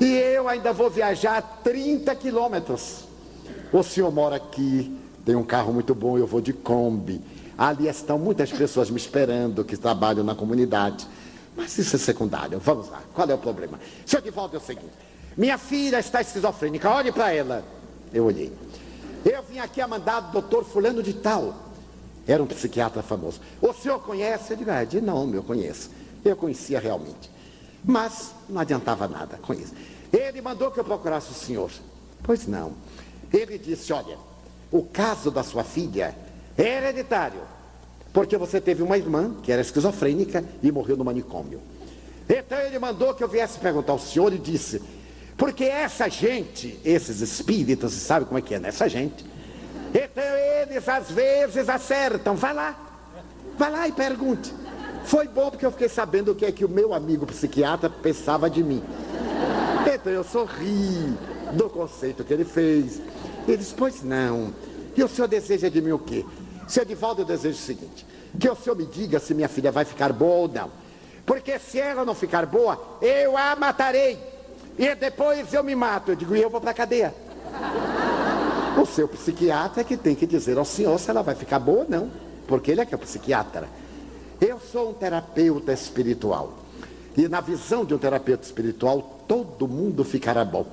E 0.01 0.17
eu 0.17 0.49
ainda 0.49 0.73
vou 0.73 0.91
viajar 0.91 1.61
30 1.63 2.13
quilômetros. 2.17 3.05
O 3.73 3.81
senhor 3.85 4.11
mora 4.11 4.35
aqui, 4.35 4.93
tem 5.25 5.37
um 5.37 5.45
carro 5.45 5.73
muito 5.73 5.95
bom, 5.95 6.19
eu 6.19 6.27
vou 6.27 6.41
de 6.41 6.53
Kombi. 6.53 7.21
Ali 7.57 7.87
estão 7.87 8.19
muitas 8.19 8.51
pessoas 8.51 8.91
me 8.91 8.97
esperando 8.97 9.65
que 9.65 9.77
trabalham 9.77 10.25
na 10.25 10.35
comunidade. 10.35 11.07
Mas 11.59 11.77
isso 11.77 11.97
é 11.97 11.99
secundário. 11.99 12.61
Vamos 12.61 12.89
lá. 12.89 13.03
Qual 13.13 13.29
é 13.29 13.35
o 13.35 13.39
problema? 13.39 13.81
Senhor 14.07 14.23
Edivaldo 14.23 14.55
é 14.55 14.61
o 14.61 14.63
seguinte: 14.63 14.93
minha 15.37 15.59
filha 15.59 15.99
está 15.99 16.21
esquizofrênica, 16.21 16.89
olhe 16.89 17.11
para 17.11 17.35
ela. 17.35 17.65
Eu 18.15 18.27
olhei. 18.27 18.57
Eu 19.25 19.43
vim 19.43 19.59
aqui 19.59 19.81
a 19.81 19.89
mandado 19.89 20.29
do 20.29 20.33
doutor 20.41 20.65
Fulano 20.65 21.03
de 21.03 21.13
Tal. 21.15 21.53
Era 22.29 22.41
um 22.41 22.47
psiquiatra 22.47 23.03
famoso. 23.03 23.41
O 23.61 23.73
senhor 23.73 23.99
conhece? 23.99 24.53
Eu 24.53 24.57
digo, 24.57 24.71
ah, 24.71 24.87
nome 25.03 25.37
eu 25.37 25.43
conheço. 25.43 25.91
Eu 26.25 26.37
conhecia 26.37 26.79
realmente. 26.79 27.29
Mas 27.85 28.33
não 28.49 28.61
adiantava 28.61 29.09
nada 29.09 29.37
com 29.43 29.53
isso. 29.53 29.75
Ele 30.13 30.41
mandou 30.41 30.71
que 30.71 30.79
eu 30.79 30.85
procurasse 30.85 31.33
o 31.33 31.35
senhor. 31.35 31.71
Pois 32.23 32.47
não. 32.47 32.73
Ele 33.33 33.59
disse: 33.59 33.93
olha, 33.93 34.17
o 34.71 34.85
caso 34.85 35.29
da 35.29 35.43
sua 35.43 35.65
filha 35.65 36.15
é 36.57 36.63
hereditário. 36.63 37.41
Porque 38.19 38.37
você 38.37 38.61
teve 38.61 38.83
uma 38.83 38.99
irmã 38.99 39.37
que 39.45 39.53
era 39.53 39.63
esquizofrênica 39.63 40.45
e 40.61 40.73
morreu 40.73 40.97
no 40.97 41.05
manicômio. 41.05 41.61
Então 42.29 42.59
ele 42.59 42.77
mandou 42.77 43.15
que 43.15 43.23
eu 43.23 43.29
viesse 43.29 43.61
perguntar 43.61 43.93
ao 43.93 43.99
senhor 44.01 44.33
e 44.33 44.39
disse: 44.39 44.83
porque 45.37 45.63
essa 45.63 46.09
gente, 46.09 46.81
esses 46.85 47.21
espíritos, 47.21 47.93
sabe 47.93 48.27
como 48.27 48.37
é 48.37 48.43
que 48.43 48.57
é, 48.57 48.59
né? 48.59 48.71
Essa 48.71 48.89
gente 48.89 49.25
então 49.95 50.25
eles 50.61 50.89
às 50.89 51.13
vezes 51.13 51.69
acertam. 51.69 52.35
Vá 52.35 52.51
lá. 52.51 52.77
Vá 53.57 53.69
lá 53.69 53.87
e 53.87 53.93
pergunte. 53.93 54.53
Foi 55.05 55.29
bom 55.29 55.49
porque 55.49 55.65
eu 55.65 55.71
fiquei 55.71 55.89
sabendo 55.89 56.33
o 56.33 56.35
que 56.35 56.45
é 56.45 56.51
que 56.51 56.65
o 56.65 56.69
meu 56.69 56.93
amigo 56.93 57.25
psiquiatra 57.25 57.89
pensava 57.89 58.51
de 58.51 58.65
mim. 58.65 58.83
Então 59.95 60.13
eu 60.13 60.25
sorri 60.25 61.15
do 61.53 61.71
conceito 61.71 62.25
que 62.25 62.35
ele 62.35 62.45
fez. 62.45 63.01
Ele 63.47 63.59
disse, 63.59 63.75
pois 63.75 64.03
não. 64.03 64.53
E 64.97 65.05
o 65.05 65.09
senhor 65.09 65.29
deseja 65.29 65.69
de 65.69 65.81
mim 65.81 65.93
o 65.93 66.01
quê? 66.01 66.27
Seu 66.69 66.83
Edivaldo, 66.83 67.23
eu 67.23 67.27
desejo 67.27 67.57
o 67.57 67.63
seguinte: 67.63 68.07
que 68.39 68.49
o 68.49 68.55
senhor 68.55 68.77
me 68.77 68.87
diga 68.87 69.19
se 69.19 69.35
minha 69.35 69.49
filha 69.49 69.73
vai 69.73 69.85
ficar 69.85 70.13
boa 70.13 70.37
ou 70.37 70.49
não. 70.49 70.71
Porque 71.25 71.59
se 71.59 71.79
ela 71.79 72.05
não 72.05 72.15
ficar 72.15 72.47
boa, 72.47 72.99
eu 73.03 73.37
a 73.37 73.57
matarei. 73.57 74.19
E 74.79 74.95
depois 74.95 75.53
eu 75.53 75.65
me 75.65 75.75
mato. 75.75 76.13
Eu 76.13 76.17
digo, 76.17 76.37
e 76.37 76.41
eu 76.41 76.49
vou 76.49 76.61
para 76.61 76.71
a 76.71 76.75
cadeia. 76.75 77.15
O 78.81 78.87
seu 78.87 79.09
psiquiatra 79.09 79.81
é 79.81 79.85
que 79.85 79.97
tem 79.97 80.15
que 80.15 80.27
dizer 80.27 80.57
ao 80.57 80.65
senhor 80.65 80.99
se 80.99 81.11
ela 81.11 81.23
vai 81.23 81.35
ficar 81.35 81.59
boa 81.59 81.81
ou 81.81 81.87
não. 81.89 82.11
Porque 82.47 82.71
ele 82.71 82.81
é 82.81 82.87
que 82.87 82.95
é 82.95 82.97
o 82.97 83.01
psiquiatra. 83.01 83.69
Eu 84.41 84.61
sou 84.61 84.91
um 84.91 84.95
terapeuta 84.95 85.73
espiritual. 85.73 86.55
E 87.17 87.27
na 87.29 87.41
visão 87.41 87.85
de 87.85 87.93
um 87.93 87.99
terapeuta 87.99 88.45
espiritual, 88.45 89.21
todo 89.27 89.67
mundo 89.67 90.05
ficará 90.05 90.45
bom 90.45 90.67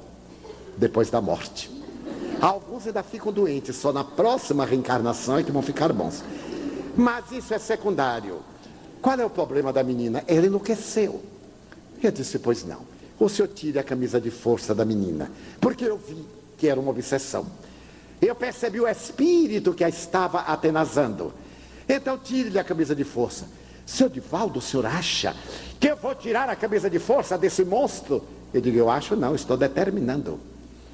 depois 0.77 1.09
da 1.09 1.19
morte. 1.19 1.74
Alguns 2.41 2.85
ainda 2.85 3.01
ficam 3.01 3.31
doentes, 3.31 3.75
só 3.75 3.91
na 3.91 4.03
próxima 4.03 4.65
reencarnação 4.65 5.37
é 5.37 5.43
que 5.43 5.51
vão 5.51 5.61
ficar 5.61 5.91
bons. 5.91 6.23
Mas 6.95 7.31
isso 7.31 7.53
é 7.53 7.59
secundário. 7.59 8.39
Qual 9.01 9.19
é 9.19 9.25
o 9.25 9.29
problema 9.29 9.71
da 9.71 9.83
menina? 9.83 10.23
Ela 10.27 10.45
enlouqueceu. 10.45 11.21
Eu 12.01 12.11
disse, 12.11 12.39
pois 12.39 12.65
não. 12.65 12.81
O 13.19 13.29
senhor 13.29 13.47
tire 13.47 13.79
a 13.79 13.83
camisa 13.83 14.19
de 14.19 14.29
força 14.29 14.75
da 14.75 14.83
menina. 14.83 15.31
Porque 15.59 15.85
eu 15.85 15.97
vi 15.97 16.25
que 16.57 16.67
era 16.67 16.79
uma 16.79 16.91
obsessão. 16.91 17.45
Eu 18.21 18.35
percebi 18.35 18.79
o 18.79 18.87
espírito 18.87 19.73
que 19.73 19.83
a 19.83 19.89
estava 19.89 20.39
atenazando. 20.39 21.33
Então 21.87 22.17
tire-lhe 22.17 22.59
a 22.59 22.63
camisa 22.63 22.95
de 22.95 23.03
força. 23.03 23.47
Seu 23.85 24.09
Divaldo, 24.09 24.59
o 24.59 24.61
senhor 24.61 24.85
acha 24.85 25.35
que 25.79 25.87
eu 25.87 25.95
vou 25.95 26.15
tirar 26.15 26.49
a 26.49 26.55
camisa 26.55 26.89
de 26.89 26.97
força 26.97 27.37
desse 27.37 27.63
monstro? 27.63 28.23
Eu 28.53 28.61
digo, 28.61 28.77
eu 28.77 28.89
acho 28.89 29.15
não, 29.15 29.35
estou 29.35 29.55
determinando. 29.55 30.39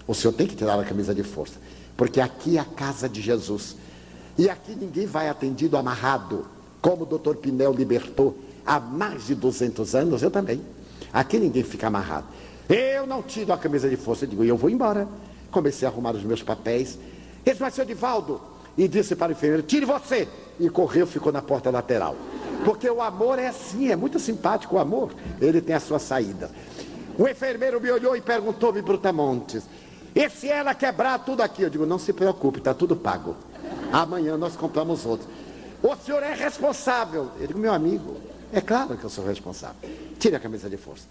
O 0.08 0.14
senhor 0.14 0.34
tem 0.34 0.48
que 0.48 0.56
tirar 0.56 0.80
a 0.80 0.84
camisa 0.84 1.14
de 1.14 1.24
força. 1.24 1.56
Porque 1.96 2.20
aqui 2.20 2.58
é 2.58 2.62
a 2.62 2.66
casa 2.66 3.08
de 3.08 3.22
Jesus. 3.22 3.76
E 4.38 4.50
aqui 4.50 4.76
ninguém 4.76 5.06
vai 5.06 5.30
atendido 5.30 5.78
amarrado, 5.78 6.46
como 6.82 7.04
o 7.04 7.06
doutor 7.06 7.36
Pinel 7.36 7.74
libertou 7.74 8.38
há 8.66 8.80
mais 8.80 9.28
de 9.28 9.36
200 9.36 9.96
anos, 9.96 10.24
eu 10.24 10.32
também. 10.32 10.62
Aqui 11.14 11.38
ninguém 11.38 11.64
fica 11.64 11.88
amarrado. 11.88 12.26
Eu 12.70 13.06
não 13.06 13.22
tiro 13.22 13.52
a 13.52 13.58
camisa 13.58 13.90
de 13.90 13.98
força, 13.98 14.26
eu 14.26 14.30
digo, 14.30 14.44
eu 14.44 14.58
vou 14.58 14.70
embora. 14.70 15.08
Comecei 15.52 15.88
a 15.88 15.92
arrumar 15.92 16.16
os 16.16 16.24
meus 16.24 16.42
papéis. 16.42 16.98
Ele 17.46 17.54
disse, 17.54 17.62
mas 17.62 17.74
seu 17.74 17.84
Divaldo, 17.84 18.42
e 18.78 18.88
disse 18.88 19.16
para 19.16 19.30
o 19.30 19.32
enfermeiro, 19.34 19.64
tire 19.64 19.86
você. 19.86 20.28
E 20.60 20.70
correu, 20.70 21.06
ficou 21.06 21.32
na 21.32 21.42
porta 21.42 21.70
lateral. 21.70 22.16
Porque 22.64 22.90
o 22.90 23.02
amor 23.02 23.40
é 23.40 23.48
assim, 23.48 23.90
é 23.90 23.96
muito 23.96 24.20
simpático 24.20 24.76
o 24.76 24.80
amor. 24.80 25.12
Ele 25.42 25.60
tem 25.60 25.76
a 25.76 25.80
sua 25.80 26.00
saída. 26.00 26.50
O 27.18 27.28
enfermeiro 27.28 27.82
me 27.82 27.92
olhou 27.92 28.16
e 28.16 28.22
perguntou-me, 28.22 28.82
Brutamontes, 28.82 29.64
e 30.14 30.30
se 30.30 30.50
ela 30.50 30.74
quebrar 30.74 31.20
tudo 31.20 31.42
aqui? 31.42 31.62
Eu 31.62 31.70
digo, 31.70 31.86
não 31.86 31.98
se 31.98 32.12
preocupe, 32.12 32.60
está 32.60 32.74
tudo 32.74 32.96
pago. 32.96 33.36
Amanhã 33.92 34.38
nós 34.38 34.56
compramos 34.56 35.06
outro. 35.06 35.28
O 35.82 35.96
senhor 35.96 36.22
é 36.22 36.34
responsável. 36.34 37.32
Eu 37.40 37.48
digo, 37.48 37.60
meu 37.60 37.74
amigo, 37.74 38.18
é 38.52 38.62
claro 38.62 38.98
que 38.98 39.04
eu 39.04 39.10
sou 39.10 39.26
responsável. 39.26 39.90
Tire 40.20 40.36
a 40.36 40.40
camisa 40.40 40.70
de 40.70 40.78
força. 40.78 41.06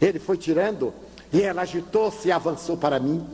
Ele 0.00 0.18
foi 0.18 0.36
tirando 0.36 0.92
e 1.32 1.42
ela 1.42 1.62
agitou-se 1.62 2.28
e 2.28 2.32
avançou 2.32 2.76
para 2.76 2.98
mim. 2.98 3.24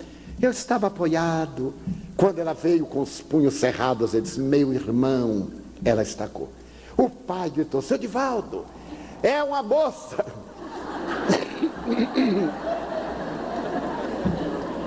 Eu 0.40 0.50
estava 0.50 0.88
apoiado. 0.88 1.72
Quando 2.16 2.38
ela 2.38 2.52
veio 2.52 2.86
com 2.86 3.02
os 3.02 3.20
punhos 3.20 3.54
cerrados, 3.54 4.14
ele 4.14 4.22
disse: 4.22 4.40
Meu 4.40 4.72
irmão, 4.72 5.48
ela 5.84 6.02
estacou. 6.02 6.48
O 6.96 7.08
pai 7.08 7.50
gritou: 7.50 7.82
Seu 7.82 7.98
Divaldo, 7.98 8.64
é 9.22 9.42
uma 9.42 9.62
moça. 9.62 10.24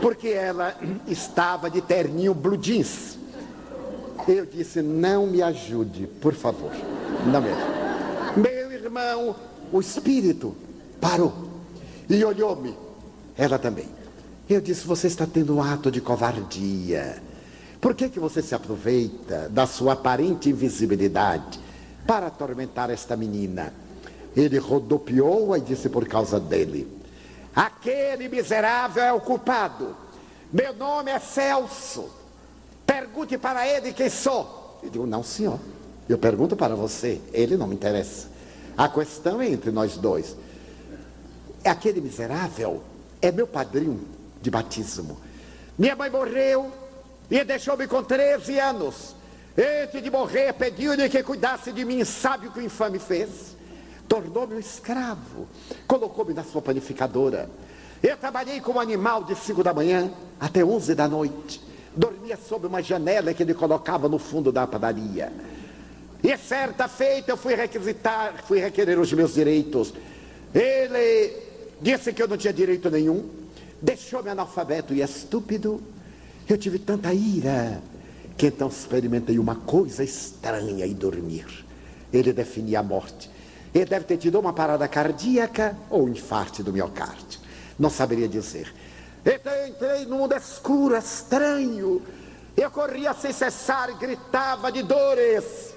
Porque 0.02 0.30
ela 0.30 0.76
estava 1.08 1.70
de 1.70 1.82
terninho 1.82 2.34
blue 2.34 2.58
jeans. 2.58 3.18
Eu 4.28 4.46
disse: 4.46 4.82
Não 4.82 5.28
me 5.28 5.42
ajude, 5.42 6.08
por 6.22 6.34
favor. 6.34 6.72
Não 7.26 7.42
me 7.42 7.50
ajude. 7.50 7.78
Meu 8.38 8.72
irmão, 8.72 9.36
o 9.72 9.80
espírito 9.80 10.56
parou 11.00 11.34
e 12.10 12.24
olhou-me. 12.24 12.76
Ela 13.38 13.58
também. 13.58 13.88
Eu 14.50 14.62
disse: 14.62 14.86
Você 14.86 15.08
está 15.08 15.26
tendo 15.26 15.56
um 15.56 15.62
ato 15.62 15.92
de 15.92 16.02
covardia. 16.02 17.22
Por 17.80 17.94
que, 17.94 18.10
que 18.10 18.20
você 18.20 18.42
se 18.42 18.56
aproveita 18.56 19.50
da 19.50 19.68
sua 19.68 19.94
aparente 19.94 20.50
invisibilidade 20.50 21.60
para 22.06 22.28
atormentar 22.28 22.90
esta 22.90 23.16
menina? 23.16 23.74
Ele 24.36 24.58
rodopiou 24.58 25.56
e 25.56 25.62
disse: 25.62 25.90
Por 25.90 26.08
causa 26.08 26.40
dele. 26.40 26.97
Aquele 27.58 28.30
miserável 28.30 29.04
é 29.04 29.12
o 29.12 29.20
culpado. 29.20 29.98
Meu 30.54 30.76
nome 30.76 31.10
é 31.10 31.18
Celso. 31.18 32.08
Pergunte 32.86 33.36
para 33.36 33.68
ele 33.68 33.94
quem 33.94 34.12
sou. 34.12 34.80
Eu 34.84 34.92
digo, 34.92 35.08
não, 35.08 35.24
senhor. 35.24 35.60
Eu 36.08 36.20
pergunto 36.20 36.56
para 36.56 36.76
você, 36.76 37.20
ele 37.34 37.58
não 37.58 37.66
me 37.66 37.74
interessa. 37.74 38.28
A 38.78 38.88
questão 38.88 39.42
é 39.42 39.50
entre 39.50 39.72
nós 39.72 39.98
dois. 39.98 40.38
Aquele 41.66 42.00
miserável 42.00 42.84
é 43.24 43.32
meu 43.32 43.48
padrinho 43.48 44.08
de 44.40 44.52
batismo. 44.52 45.20
Minha 45.80 45.96
mãe 45.96 46.12
morreu 46.12 46.72
e 47.28 47.44
deixou-me 47.44 47.88
com 47.88 48.04
13 48.04 48.60
anos. 48.60 49.16
Antes 49.58 50.04
de 50.04 50.12
morrer, 50.12 50.54
pediu-lhe 50.54 51.10
que 51.10 51.24
cuidasse 51.24 51.72
de 51.72 51.84
mim. 51.84 52.06
Sabe 52.06 52.50
o 52.50 52.52
que 52.52 52.60
o 52.60 52.64
infame 52.64 53.00
fez? 53.00 53.57
Tornou-me 54.08 54.56
um 54.56 54.60
escravo. 54.60 55.48
Colocou-me 55.88 56.34
na 56.34 56.44
sua 56.44 56.62
panificadora. 56.62 57.50
Eu 58.02 58.16
trabalhei 58.18 58.62
como 58.62 58.80
animal 58.80 59.24
de 59.24 59.36
5 59.36 59.64
da 59.64 59.74
manhã 59.74 60.12
até 60.40 60.64
11 60.64 60.96
da 60.96 61.08
noite 61.08 61.68
dormia 61.98 62.38
sob 62.38 62.68
uma 62.68 62.82
janela 62.82 63.34
que 63.34 63.42
ele 63.42 63.54
colocava 63.54 64.08
no 64.08 64.20
fundo 64.20 64.52
da 64.52 64.68
padaria. 64.68 65.34
E 66.24 66.38
certa 66.38 66.88
feita 66.88 67.32
eu 67.32 67.38
fui 67.38 67.56
requisitar, 67.56 68.44
fui 68.46 68.60
requerer 68.60 69.00
os 69.00 69.12
meus 69.12 69.34
direitos. 69.34 69.94
Ele 70.54 71.34
disse 71.82 72.14
que 72.14 72.22
eu 72.22 72.28
não 72.28 72.38
tinha 72.38 72.54
direito 72.54 72.90
nenhum, 72.90 73.28
deixou-me 73.82 74.30
analfabeto 74.30 74.94
e 74.94 75.02
estúpido. 75.02 75.82
Eu 76.48 76.58
tive 76.58 76.80
tanta 76.80 77.14
ira 77.14 77.82
que 78.38 78.48
então 78.48 78.68
experimentei 78.68 79.40
uma 79.40 79.56
coisa 79.56 80.04
estranha 80.04 80.86
e 80.86 80.94
dormir. 80.94 81.66
Ele 82.14 82.32
definia 82.32 82.80
a 82.80 82.84
morte. 82.84 83.30
Ele 83.78 83.86
deve 83.86 84.06
ter 84.06 84.18
tido 84.18 84.40
uma 84.40 84.52
parada 84.52 84.88
cardíaca 84.88 85.78
ou 85.88 86.06
um 86.06 86.10
infarto 86.10 86.64
do 86.64 86.74
miocárdio. 86.74 87.40
Não 87.78 87.92
saberia 87.92 88.28
dizer. 88.28 88.74
Então 89.24 89.68
entrei 89.68 90.04
num 90.08 90.18
mundo 90.18 90.36
escuro, 90.36 90.98
estranho. 90.98 92.02
Eu 92.56 92.72
corria 92.72 93.14
sem 93.14 93.32
cessar, 93.32 93.96
gritava 94.00 94.72
de 94.72 94.82
dores. 94.82 95.76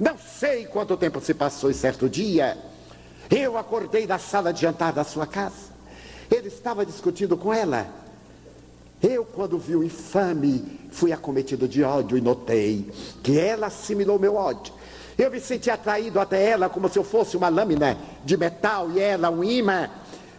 Não 0.00 0.16
sei 0.16 0.64
quanto 0.64 0.96
tempo 0.96 1.20
se 1.20 1.34
passou 1.34 1.70
e 1.70 1.74
certo 1.74 2.08
dia, 2.08 2.56
eu 3.30 3.58
acordei 3.58 4.06
na 4.06 4.18
sala 4.18 4.50
de 4.50 4.62
jantar 4.62 4.94
da 4.94 5.04
sua 5.04 5.26
casa. 5.26 5.72
Ele 6.30 6.48
estava 6.48 6.86
discutindo 6.86 7.36
com 7.36 7.52
ela. 7.52 7.86
Eu, 9.02 9.26
quando 9.26 9.58
vi 9.58 9.76
o 9.76 9.84
infame, 9.84 10.80
fui 10.90 11.12
acometido 11.12 11.68
de 11.68 11.82
ódio 11.82 12.16
e 12.16 12.20
notei 12.22 12.90
que 13.22 13.38
ela 13.38 13.66
assimilou 13.66 14.18
meu 14.18 14.36
ódio. 14.36 14.72
Eu 15.18 15.30
me 15.30 15.40
senti 15.40 15.70
atraído 15.70 16.18
até 16.18 16.42
ela 16.50 16.68
como 16.68 16.88
se 16.88 16.98
eu 16.98 17.04
fosse 17.04 17.36
uma 17.36 17.48
lâmina 17.48 17.96
de 18.24 18.36
metal 18.36 18.90
e 18.90 19.00
ela 19.00 19.30
um 19.30 19.44
imã. 19.44 19.88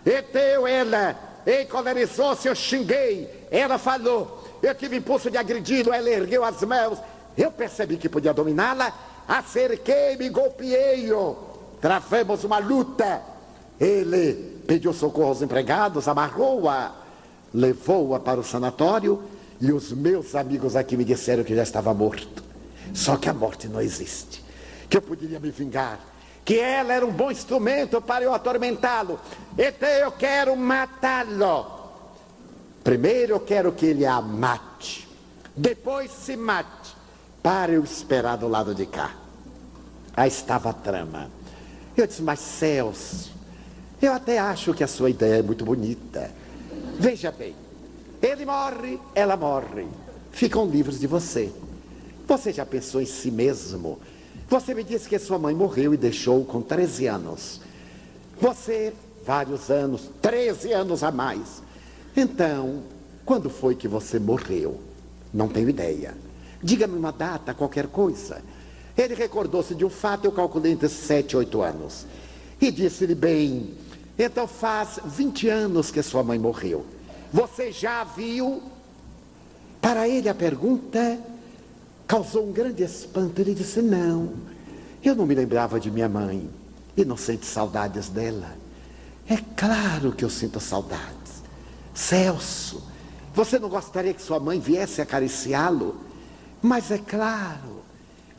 Então 0.05 0.67
ela 0.67 1.15
encolerizou-se, 1.45 2.47
eu 2.47 2.55
xinguei. 2.55 3.47
Ela 3.51 3.77
falou, 3.77 4.43
eu 4.61 4.73
tive 4.75 4.97
impulso 4.97 5.29
de 5.29 5.37
agredi-lo, 5.37 5.93
ela 5.93 6.09
ergueu 6.09 6.43
as 6.43 6.61
mãos. 6.63 6.99
Eu 7.37 7.51
percebi 7.51 7.97
que 7.97 8.09
podia 8.09 8.33
dominá-la, 8.33 8.93
acerquei-me, 9.27 10.29
golpeei-o. 10.29 11.35
Travamos 11.81 12.43
uma 12.43 12.59
luta. 12.59 13.21
Ele 13.79 14.61
pediu 14.65 14.93
socorro 14.93 15.29
aos 15.29 15.41
empregados, 15.41 16.07
amarrou-a, 16.07 16.93
levou-a 17.53 18.19
para 18.19 18.39
o 18.39 18.43
sanatório 18.43 19.23
e 19.59 19.71
os 19.71 19.91
meus 19.91 20.35
amigos 20.35 20.75
aqui 20.75 20.97
me 20.97 21.03
disseram 21.03 21.43
que 21.43 21.55
já 21.55 21.63
estava 21.63 21.93
morto. 21.93 22.43
Só 22.93 23.17
que 23.17 23.29
a 23.29 23.33
morte 23.33 23.67
não 23.67 23.81
existe. 23.81 24.42
Que 24.89 24.97
eu 24.97 25.01
poderia 25.01 25.39
me 25.39 25.51
vingar 25.51 25.99
que 26.45 26.59
ela 26.59 26.93
era 26.93 27.05
um 27.05 27.11
bom 27.11 27.31
instrumento 27.31 28.01
para 28.01 28.23
eu 28.23 28.33
atormentá-lo. 28.33 29.19
Então 29.57 29.87
eu 29.87 30.11
quero 30.11 30.55
matá-lo. 30.55 31.81
Primeiro 32.83 33.33
eu 33.33 33.39
quero 33.39 33.71
que 33.71 33.85
ele 33.85 34.05
a 34.05 34.21
mate. 34.21 35.07
Depois 35.55 36.11
se 36.11 36.35
mate. 36.35 36.93
Para 37.41 37.73
eu 37.73 37.83
esperar 37.83 38.37
do 38.37 38.47
lado 38.47 38.73
de 38.73 38.85
cá. 38.85 39.15
Aí 40.15 40.29
estava 40.29 40.69
a 40.69 40.73
trama. 40.73 41.29
Eu 41.95 42.07
disse, 42.07 42.21
mas 42.21 42.39
Celso, 42.39 43.31
eu 44.01 44.11
até 44.13 44.39
acho 44.39 44.73
que 44.73 44.83
a 44.83 44.87
sua 44.87 45.09
ideia 45.09 45.39
é 45.39 45.41
muito 45.41 45.65
bonita. 45.65 46.31
Veja 46.99 47.31
bem, 47.31 47.55
ele 48.21 48.45
morre, 48.45 48.99
ela 49.13 49.35
morre. 49.35 49.87
Ficam 50.31 50.65
livres 50.65 50.99
de 50.99 51.07
você. 51.07 51.51
Você 52.27 52.53
já 52.53 52.65
pensou 52.65 53.01
em 53.01 53.05
si 53.05 53.29
mesmo 53.29 53.99
você 54.53 54.75
me 54.75 54.83
disse 54.83 55.09
que 55.09 55.17
sua 55.17 55.39
mãe 55.39 55.55
morreu 55.55 55.95
e 55.95 55.97
deixou 55.97 56.45
com 56.45 56.61
13 56.61 57.07
anos. 57.07 57.59
Você, 58.39 58.93
vários 59.25 59.71
anos, 59.71 60.11
13 60.21 60.71
anos 60.73 61.03
a 61.03 61.11
mais. 61.11 61.63
Então, 62.15 62.83
quando 63.25 63.49
foi 63.49 63.73
que 63.73 63.87
você 63.87 64.19
morreu? 64.19 64.79
Não 65.33 65.47
tenho 65.47 65.69
ideia. 65.69 66.15
Diga-me 66.61 66.95
uma 66.95 67.11
data, 67.11 67.51
qualquer 67.51 67.87
coisa. 67.87 68.43
Ele 68.95 69.15
recordou-se 69.15 69.73
de 69.73 69.83
um 69.83 69.89
fato, 69.89 70.25
eu 70.25 70.31
calculei 70.31 70.71
entre 70.71 70.87
sete 70.87 71.31
e 71.31 71.37
oito 71.37 71.63
anos. 71.63 72.05
E 72.61 72.69
disse-lhe 72.69 73.15
bem, 73.15 73.73
então 74.19 74.45
faz 74.45 74.99
20 75.03 75.49
anos 75.49 75.89
que 75.89 76.03
sua 76.03 76.21
mãe 76.21 76.37
morreu. 76.37 76.85
Você 77.33 77.71
já 77.71 78.03
viu? 78.03 78.61
Para 79.81 80.07
ele 80.07 80.29
a 80.29 80.35
pergunta 80.35 81.19
causou 82.07 82.47
um 82.47 82.51
grande 82.51 82.83
espanto. 82.83 83.39
Ele 83.41 83.53
disse: 83.53 83.81
Não, 83.81 84.33
eu 85.03 85.15
não 85.15 85.25
me 85.25 85.35
lembrava 85.35 85.79
de 85.79 85.91
minha 85.91 86.09
mãe. 86.09 86.49
E 86.95 87.03
não 87.03 87.17
sente 87.17 87.45
saudades 87.45 88.07
dela. 88.07 88.55
É 89.27 89.37
claro 89.57 90.11
que 90.11 90.23
eu 90.23 90.29
sinto 90.29 90.59
saudades. 90.59 91.41
Celso, 91.93 92.83
você 93.33 93.57
não 93.57 93.69
gostaria 93.69 94.13
que 94.13 94.21
sua 94.21 94.39
mãe 94.39 94.59
viesse 94.59 95.01
acariciá-lo? 95.01 95.95
Mas 96.61 96.91
é 96.91 96.97
claro, 96.97 97.83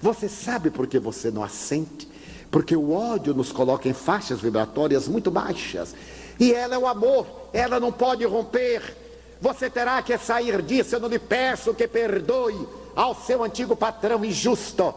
você 0.00 0.28
sabe 0.28 0.70
por 0.70 0.86
que 0.86 0.98
você 0.98 1.30
não 1.30 1.42
a 1.42 1.48
sente? 1.48 2.08
Porque 2.50 2.76
o 2.76 2.92
ódio 2.92 3.34
nos 3.34 3.50
coloca 3.50 3.88
em 3.88 3.92
faixas 3.92 4.40
vibratórias 4.40 5.08
muito 5.08 5.30
baixas. 5.30 5.94
E 6.38 6.52
ela 6.52 6.74
é 6.74 6.78
o 6.78 6.86
amor, 6.86 7.26
ela 7.52 7.80
não 7.80 7.90
pode 7.90 8.24
romper. 8.24 8.96
Você 9.40 9.68
terá 9.68 10.00
que 10.02 10.16
sair 10.16 10.62
disso. 10.62 10.94
Eu 10.94 11.00
não 11.00 11.08
lhe 11.08 11.18
peço 11.18 11.74
que 11.74 11.88
perdoe 11.88 12.66
ao 12.94 13.14
seu 13.14 13.42
antigo 13.42 13.76
patrão 13.76 14.24
injusto, 14.24 14.94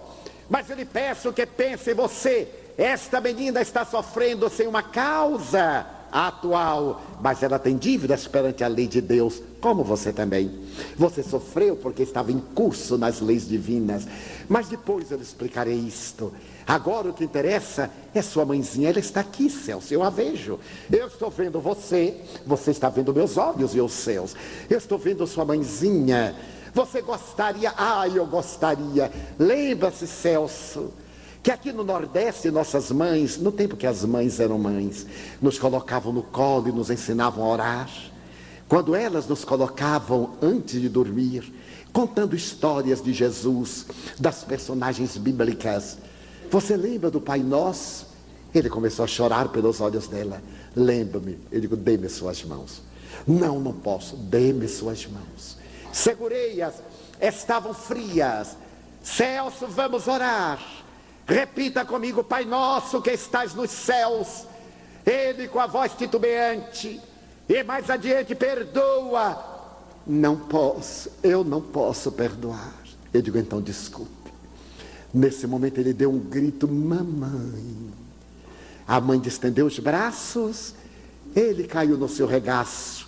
mas 0.49 0.69
eu 0.69 0.75
lhe 0.75 0.85
peço 0.85 1.33
que 1.33 1.45
pense 1.45 1.93
você. 1.93 2.47
Esta 2.77 3.19
menina 3.19 3.61
está 3.61 3.83
sofrendo 3.83 4.49
sem 4.49 4.67
uma 4.67 4.83
causa 4.83 5.85
atual, 6.11 7.01
mas 7.21 7.43
ela 7.43 7.59
tem 7.59 7.75
dívidas 7.75 8.27
perante 8.27 8.63
a 8.63 8.67
lei 8.67 8.87
de 8.87 9.01
Deus, 9.01 9.41
como 9.59 9.83
você 9.83 10.13
também. 10.13 10.51
Você 10.95 11.23
sofreu 11.23 11.75
porque 11.75 12.03
estava 12.03 12.31
em 12.31 12.39
curso 12.39 12.97
nas 12.97 13.19
leis 13.19 13.47
divinas, 13.47 14.07
mas 14.47 14.69
depois 14.69 15.11
eu 15.11 15.17
lhe 15.17 15.23
explicarei 15.23 15.75
isto. 15.75 16.31
Agora 16.65 17.09
o 17.09 17.13
que 17.13 17.23
interessa 17.23 17.89
é 18.13 18.21
sua 18.21 18.45
mãezinha, 18.45 18.89
ela 18.89 18.99
está 18.99 19.21
aqui, 19.21 19.49
Celso, 19.49 19.93
eu 19.93 20.03
a 20.03 20.09
vejo. 20.09 20.59
Eu 20.91 21.07
estou 21.07 21.29
vendo 21.29 21.59
você, 21.59 22.15
você 22.45 22.71
está 22.71 22.89
vendo 22.89 23.13
meus 23.13 23.37
olhos 23.37 23.73
e 23.73 23.81
os 23.81 23.93
seus. 23.93 24.35
Eu 24.69 24.77
estou 24.77 24.97
vendo 24.97 25.25
sua 25.25 25.45
mãezinha. 25.45 26.35
Você 26.77 27.01
gostaria, 27.01 27.73
ah, 27.75 28.07
eu 28.07 28.23
gostaria. 28.27 29.11
Lembra-se, 29.39 30.05
Celso 30.05 30.93
que 31.41 31.49
aqui 31.49 31.71
no 31.71 31.83
Nordeste 31.83 32.51
nossas 32.51 32.91
mães, 32.91 33.37
no 33.37 33.51
tempo 33.51 33.75
que 33.75 33.87
as 33.87 34.05
mães 34.05 34.39
eram 34.39 34.59
mães, 34.59 35.07
nos 35.41 35.57
colocavam 35.57 36.13
no 36.13 36.21
colo 36.21 36.67
e 36.67 36.71
nos 36.71 36.91
ensinavam 36.91 37.43
a 37.43 37.47
orar. 37.47 37.89
Quando 38.67 38.93
elas 38.93 39.27
nos 39.27 39.43
colocavam 39.43 40.35
antes 40.39 40.79
de 40.79 40.87
dormir, 40.87 41.51
contando 41.91 42.35
histórias 42.35 43.01
de 43.01 43.11
Jesus, 43.11 43.87
das 44.19 44.43
personagens 44.43 45.17
bíblicas. 45.17 45.97
Você 46.51 46.77
lembra 46.77 47.09
do 47.09 47.19
Pai 47.19 47.39
Nosso? 47.39 48.05
Ele 48.53 48.69
começou 48.69 49.03
a 49.03 49.07
chorar 49.07 49.49
pelos 49.49 49.81
olhos 49.81 50.07
dela. 50.07 50.43
Lembra-me. 50.75 51.39
Eu 51.51 51.59
digo, 51.59 51.75
dê-me 51.75 52.07
suas 52.07 52.43
mãos. 52.43 52.83
Não, 53.25 53.59
não 53.59 53.73
posso. 53.73 54.15
Dê-me 54.15 54.67
suas 54.67 55.07
mãos. 55.07 55.56
Segurei-as. 55.97 56.75
Estavam 57.19 57.73
frias. 57.73 58.55
Celso, 59.01 59.65
vamos 59.67 60.07
orar. 60.07 60.59
Repita 61.25 61.83
comigo, 61.83 62.23
Pai 62.23 62.45
nosso 62.45 63.01
que 63.01 63.11
estás 63.11 63.55
nos 63.55 63.71
céus. 63.71 64.45
Ele 65.03 65.47
com 65.47 65.59
a 65.59 65.65
voz 65.65 65.93
titubeante. 65.93 67.01
E 67.49 67.63
mais 67.63 67.89
adiante, 67.89 68.35
perdoa. 68.35 69.55
Não 70.05 70.37
posso, 70.37 71.09
eu 71.23 71.43
não 71.43 71.61
posso 71.61 72.11
perdoar. 72.11 72.75
Eu 73.11 73.21
digo, 73.21 73.37
então 73.37 73.59
desculpe. 73.59 74.11
Nesse 75.13 75.47
momento 75.47 75.79
ele 75.79 75.93
deu 75.93 76.11
um 76.11 76.19
grito, 76.19 76.67
mamãe. 76.67 77.91
A 78.87 79.01
mãe 79.01 79.19
estendeu 79.25 79.65
os 79.65 79.79
braços, 79.79 80.75
ele 81.35 81.65
caiu 81.65 81.97
no 81.97 82.07
seu 82.07 82.27
regaço 82.27 83.07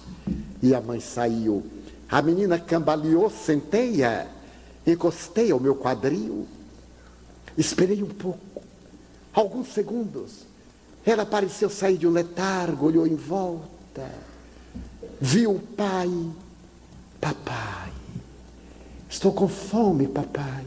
e 0.61 0.73
a 0.73 0.81
mãe 0.81 0.99
saiu. 0.99 1.63
A 2.09 2.21
menina 2.21 2.57
cambaleou, 2.57 3.29
sentei-a, 3.29 4.27
encostei 4.85 5.51
ao 5.51 5.59
meu 5.59 5.75
quadril 5.75 6.47
Esperei 7.59 8.01
um 8.01 8.07
pouco, 8.07 8.63
alguns 9.33 9.73
segundos. 9.73 10.45
Ela 11.05 11.25
pareceu 11.25 11.69
sair 11.69 11.97
de 11.97 12.07
um 12.07 12.11
letargo, 12.11 12.85
olhou 12.85 13.05
em 13.05 13.15
volta, 13.15 14.09
viu 15.19 15.55
o 15.55 15.59
pai. 15.59 16.09
Papai, 17.19 17.91
estou 19.09 19.33
com 19.33 19.49
fome, 19.49 20.07
papai. 20.07 20.65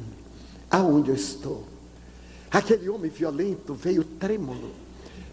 Aonde 0.71 1.09
eu 1.09 1.15
estou? 1.15 1.67
Aquele 2.51 2.91
homem 2.91 3.11
violento 3.11 3.73
veio 3.73 4.05
trêmulo. 4.05 4.71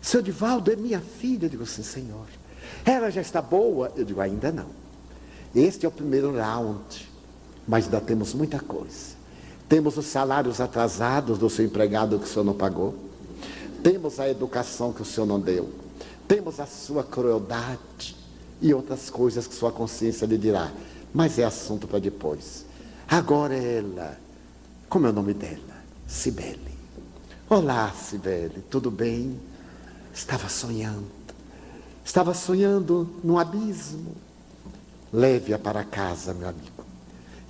Seu 0.01 0.21
Divaldo 0.21 0.71
é 0.71 0.77
minha 0.77 1.01
filha. 1.01 1.45
Eu 1.45 1.49
digo, 1.49 1.65
sim, 1.65 1.83
senhor. 1.83 2.27
Ela 2.85 3.09
já 3.09 3.19
está 3.19 3.41
boa? 3.41 3.91
Eu 3.97 4.05
digo, 4.05 4.21
ainda 4.21 4.49
não. 4.49 4.78
Este 5.53 5.85
é 5.85 5.89
o 5.89 5.91
primeiro 5.91 6.35
round, 6.35 7.09
mas 7.67 7.85
ainda 7.85 7.99
temos 7.99 8.33
muita 8.33 8.59
coisa. 8.59 9.17
Temos 9.67 9.97
os 9.97 10.05
salários 10.05 10.61
atrasados 10.61 11.37
do 11.37 11.49
seu 11.49 11.65
empregado 11.65 12.19
que 12.19 12.25
o 12.25 12.27
senhor 12.27 12.43
não 12.43 12.53
pagou. 12.53 12.95
Temos 13.83 14.19
a 14.19 14.29
educação 14.29 14.93
que 14.93 15.01
o 15.01 15.05
senhor 15.05 15.25
não 15.25 15.39
deu. 15.39 15.69
Temos 16.27 16.59
a 16.59 16.65
sua 16.65 17.03
crueldade 17.03 18.15
e 18.61 18.73
outras 18.73 19.09
coisas 19.09 19.47
que 19.47 19.55
sua 19.55 19.71
consciência 19.71 20.25
lhe 20.25 20.37
dirá. 20.37 20.71
Mas 21.13 21.39
é 21.39 21.43
assunto 21.43 21.87
para 21.87 21.99
depois. 21.99 22.65
Agora 23.07 23.55
ela, 23.55 24.17
como 24.87 25.07
é 25.07 25.09
o 25.09 25.13
nome 25.13 25.33
dela? 25.33 25.79
Cibele. 26.07 26.77
Olá, 27.49 27.91
Cibele, 27.91 28.63
tudo 28.69 28.91
bem? 28.91 29.39
Estava 30.13 30.47
sonhando. 30.49 31.07
Estava 32.05 32.33
sonhando 32.33 33.09
num 33.23 33.39
abismo. 33.39 34.15
Leve-a 35.11 35.57
para 35.57 35.83
casa, 35.83 36.33
meu 36.33 36.47
amigo 36.47 36.79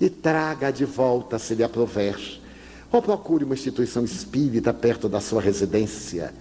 e 0.00 0.08
traga 0.08 0.72
de 0.72 0.84
volta 0.84 1.38
se 1.38 1.54
lhe 1.54 1.62
aprover. 1.62 2.40
Ou 2.90 3.02
procure 3.02 3.44
uma 3.44 3.54
instituição 3.54 4.02
espírita 4.02 4.72
perto 4.72 5.08
da 5.08 5.20
sua 5.20 5.40
residência, 5.40 6.32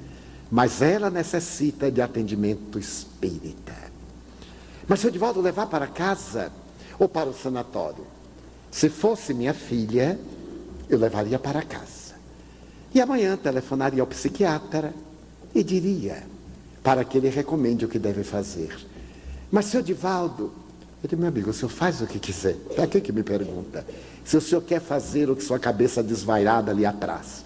mas 0.50 0.82
ela 0.82 1.10
necessita 1.10 1.92
de 1.92 2.02
atendimento 2.02 2.80
espírita. 2.80 3.76
Mas 4.88 5.02
se 5.02 5.08
eu 5.08 5.12
de 5.12 5.20
volta 5.20 5.40
levar 5.40 5.68
para 5.68 5.86
casa 5.86 6.52
ou 6.98 7.08
para 7.08 7.30
o 7.30 7.34
sanatório, 7.34 8.08
se 8.72 8.90
fosse 8.90 9.34
minha 9.34 9.54
filha, 9.54 10.20
eu 10.90 10.98
levaria 10.98 11.38
para 11.38 11.62
casa. 11.62 12.16
E 12.94 13.00
amanhã 13.00 13.38
telefonaria 13.38 14.02
ao 14.02 14.08
psiquiatra 14.08 14.94
e 15.54 15.64
diria 15.64 16.24
para 16.82 17.04
que 17.04 17.18
ele 17.18 17.30
recomende 17.30 17.86
o 17.86 17.90
que 17.90 18.00
deve 18.00 18.24
fazer. 18.24 18.76
Mas, 19.52 19.66
seu 19.66 19.84
Divaldo, 19.84 20.52
eu 21.02 21.08
digo, 21.08 21.22
meu 21.22 21.30
amigo, 21.30 21.50
o 21.50 21.54
senhor 21.54 21.70
faz 21.70 22.02
o 22.02 22.08
que 22.08 22.20
quiser. 22.20 22.56
Para 22.76 22.86
que 22.86 23.00
que 23.00 23.12
me 23.12 23.24
pergunta? 23.24 23.86
Se 24.26 24.36
o 24.36 24.42
senhor 24.42 24.62
quer 24.62 24.82
fazer 24.82 25.30
o 25.30 25.36
que 25.36 25.44
sua 25.44 25.58
cabeça 25.58 26.04
desvairada 26.04 26.72
ali 26.72 26.86
atrás, 26.86 27.46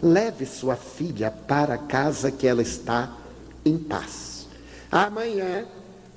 leve 0.00 0.46
sua 0.46 0.76
filha 0.76 1.30
para 1.30 1.76
casa 1.76 2.30
que 2.30 2.46
ela 2.46 2.62
está 2.62 3.10
em 3.64 3.76
paz. 3.76 4.46
Amanhã, 4.90 5.64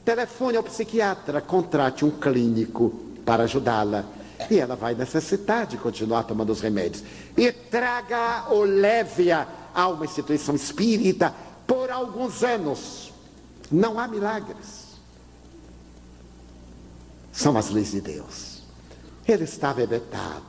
telefone 0.05 0.57
ao 0.57 0.63
psiquiatra, 0.63 1.41
contrate 1.41 2.05
um 2.05 2.11
clínico 2.11 2.91
para 3.25 3.43
ajudá-la. 3.43 4.05
E 4.49 4.57
ela 4.59 4.75
vai 4.75 4.93
necessitar 4.93 5.65
de 5.65 5.75
continuar 5.75 6.23
tomando 6.23 6.51
os 6.51 6.61
remédios. 6.61 7.03
E 7.35 7.51
traga 7.51 8.45
ou 8.49 8.63
leve-a 8.63 9.47
a 9.73 9.87
uma 9.87 10.05
instituição 10.05 10.55
espírita 10.55 11.33
por 11.65 11.89
alguns 11.89 12.43
anos. 12.43 13.11
Não 13.71 13.99
há 13.99 14.07
milagres. 14.07 14.88
São 17.39 17.57
as 17.57 17.69
leis 17.69 17.91
de 17.91 18.01
Deus. 18.01 18.63
Ele 19.25 19.45
estava 19.45 19.81
ebetado, 19.81 20.43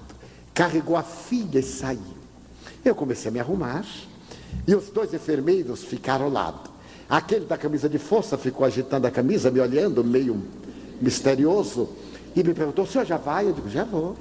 carregou 0.53 0.97
a 0.97 1.05
filha 1.05 1.61
e 1.61 1.63
saiu. 1.63 2.19
Eu 2.85 2.97
comecei 2.97 3.29
a 3.29 3.33
me 3.33 3.39
arrumar 3.39 3.85
e 4.67 4.75
os 4.75 4.89
dois 4.89 5.15
enfermeiros 5.15 5.85
ficaram 5.85 6.25
ao 6.25 6.31
lado. 6.33 6.69
Aquele 7.09 7.45
da 7.45 7.57
camisa 7.57 7.89
de 7.89 7.97
força 7.97 8.37
ficou 8.37 8.67
agitando 8.67 9.07
a 9.07 9.11
camisa, 9.13 9.53
me 9.53 9.61
olhando 9.61 10.03
meio 10.03 10.43
misterioso 11.01 11.91
e 12.35 12.43
me 12.43 12.53
perguntou: 12.53 12.85
o 12.85 12.89
senhor 12.89 13.05
já 13.05 13.19
vai? 13.19 13.47
Eu 13.47 13.53
digo: 13.53 13.71
já 13.71 13.85
vou. 13.85 14.17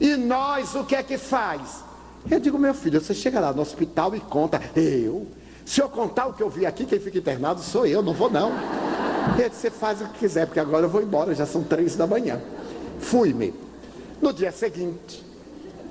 E 0.00 0.16
nós 0.16 0.74
o 0.74 0.84
que 0.84 0.96
é 0.96 1.02
que 1.02 1.18
faz? 1.18 1.84
Eu 2.30 2.40
digo: 2.40 2.58
meu 2.58 2.72
filho, 2.72 2.98
você 2.98 3.12
chega 3.12 3.38
lá 3.38 3.52
no 3.52 3.60
hospital 3.60 4.16
e 4.16 4.20
conta. 4.20 4.58
Eu? 4.74 5.26
Se 5.66 5.82
eu 5.82 5.90
contar 5.90 6.28
o 6.28 6.32
que 6.32 6.42
eu 6.42 6.48
vi 6.48 6.64
aqui, 6.64 6.86
quem 6.86 6.98
fica 6.98 7.18
internado 7.18 7.60
sou 7.60 7.86
eu, 7.86 8.02
não 8.02 8.14
vou 8.14 8.30
não. 8.30 8.52
Ele 9.38 9.48
disse, 9.48 9.62
você 9.62 9.70
faz 9.70 10.00
o 10.00 10.06
que 10.06 10.20
quiser, 10.20 10.46
porque 10.46 10.60
agora 10.60 10.86
eu 10.86 10.88
vou 10.88 11.02
embora, 11.02 11.34
já 11.34 11.46
são 11.46 11.62
três 11.62 11.96
da 11.96 12.06
manhã. 12.06 12.40
Fui-me. 13.00 13.54
No 14.20 14.32
dia 14.32 14.52
seguinte, 14.52 15.24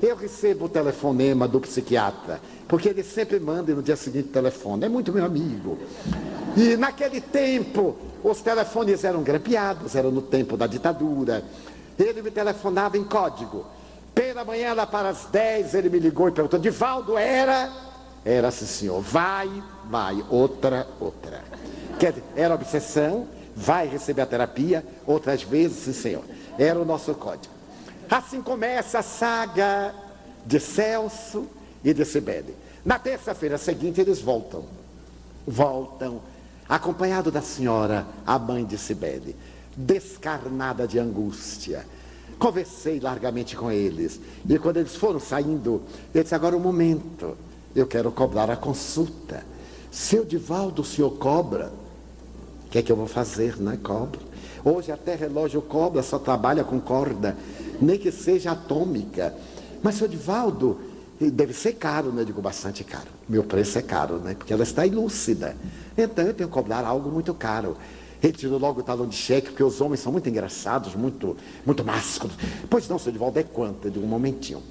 eu 0.02 0.16
recebo 0.16 0.66
o 0.66 0.70
telefonema 0.70 1.48
do 1.48 1.60
psiquiatra, 1.60 2.40
porque 2.68 2.90
ele 2.90 3.04
sempre 3.04 3.40
manda 3.40 3.74
no 3.74 3.82
dia 3.82 3.96
seguinte 3.96 4.30
telefone. 4.30 4.86
É 4.86 4.90
muito 4.90 5.12
meu 5.12 5.26
amigo. 5.26 5.78
E 6.56 6.76
naquele 6.78 7.22
tempo, 7.22 7.96
os 8.24 8.42
telefones 8.42 9.04
eram 9.04 9.24
grampeados, 9.24 9.96
era 9.96 10.10
no 10.10 10.22
tempo 10.22 10.56
da 10.56 10.68
ditadura. 10.68 11.44
Ele 11.98 12.22
me 12.22 12.32
telefonava 12.32 12.98
em 12.98 13.04
código. 13.04 13.66
Pela 14.14 14.46
manhã, 14.46 14.74
lá 14.74 14.86
para 14.86 15.10
as 15.10 15.26
10, 15.26 15.74
ele 15.74 15.90
me 15.90 16.00
ligou 16.00 16.30
e 16.30 16.32
perguntou: 16.32 16.60
Divaldo, 16.60 17.18
era? 17.18 17.72
Era, 18.24 18.52
sim, 18.52 18.66
senhor. 18.66 19.02
Vai, 19.02 19.50
vai. 19.90 20.24
Outra, 20.30 20.88
outra. 21.00 21.44
Quer 22.00 22.14
dizer, 22.14 22.24
era 22.36 22.56
obsessão, 22.56 23.28
vai 23.56 23.88
receber 23.88 24.22
a 24.22 24.26
terapia, 24.26 24.86
outras 25.06 25.44
vezes, 25.44 25.78
sim, 25.78 25.94
senhor. 25.94 26.24
Era 26.58 26.80
o 26.80 26.86
nosso 26.86 27.14
código. 27.16 27.54
Assim 28.10 28.42
começa 28.42 29.00
a 29.00 29.04
saga 29.04 29.94
de 30.46 30.60
Celso 30.60 31.48
e 31.84 31.94
de 31.94 32.06
Sibeli. 32.06 32.56
Na 32.86 33.00
terça-feira 33.00 33.58
seguinte, 33.58 34.02
eles 34.02 34.20
voltam. 34.20 34.66
Voltam, 35.48 36.22
acompanhado 36.68 37.32
da 37.32 37.42
senhora, 37.42 38.06
a 38.26 38.38
mãe 38.38 38.66
de 38.66 38.78
Sibeli, 38.78 39.36
descarnada 39.76 40.88
de 40.88 41.00
angústia. 41.00 41.86
Conversei 42.38 43.00
largamente 43.00 43.56
com 43.56 43.72
eles. 43.72 44.20
E 44.48 44.60
quando 44.60 44.78
eles 44.78 44.96
foram 44.96 45.20
saindo, 45.20 45.82
eu 46.14 46.24
disse: 46.24 46.36
agora 46.36 46.56
o 46.56 46.60
um 46.60 46.62
momento, 46.62 47.38
eu 47.76 47.88
quero 47.88 48.12
cobrar 48.12 48.50
a 48.50 48.56
consulta. 48.56 49.46
Seu 49.92 50.26
Divaldo, 50.26 50.82
o 50.82 50.86
senhor 50.86 51.12
cobra? 51.12 51.72
Que 52.74 52.80
é 52.80 52.82
que 52.82 52.92
eu 52.92 52.96
vou 52.96 53.06
fazer, 53.06 53.58
né? 53.58 53.78
Cobro. 53.84 54.20
Hoje 54.66 54.92
até 54.92 55.14
relógio 55.14 55.62
cobra, 55.62 56.02
só 56.02 56.18
trabalha 56.18 56.64
com 56.64 56.80
corda, 56.80 57.38
nem 57.80 58.00
que 58.00 58.12
seja 58.12 58.54
atômica. 58.54 59.32
Mas, 59.84 59.94
seu 59.94 60.08
Divaldo, 60.08 60.80
deve 61.22 61.54
ser 61.54 61.74
caro, 61.74 62.12
né? 62.12 62.24
Eu 62.24 62.26
digo, 62.26 62.42
bastante 62.42 62.84
caro. 62.84 63.10
Meu 63.30 63.44
preço 63.44 63.78
é 63.78 63.84
caro, 63.84 64.16
né? 64.16 64.34
Porque 64.34 64.52
ela 64.52 64.64
está 64.64 64.88
ilúcida. 64.88 65.56
Então 65.96 66.26
eu 66.26 66.34
tenho 66.34 66.50
que 66.50 66.54
cobrar 66.56 66.84
algo 66.84 67.12
muito 67.12 67.32
caro. 67.36 67.78
Ele 68.24 68.34
tirou 68.34 68.58
logo 68.58 68.80
o 68.80 68.84
talão 68.84 69.06
de 69.06 69.16
cheque, 69.16 69.50
porque 69.50 69.64
os 69.64 69.80
homens 69.80 70.00
são 70.00 70.12
muito 70.12 70.28
engraçados, 70.28 70.96
muito, 70.96 71.38
muito 71.64 71.84
másculos. 71.84 72.36
Pois 72.72 72.90
não, 72.90 72.98
seu 72.98 73.12
Divaldo, 73.12 73.38
é 73.38 73.44
quanto? 73.44 73.86
Eu 73.86 73.92
digo, 73.92 74.04
um 74.04 74.10
momentinho. 74.10 74.64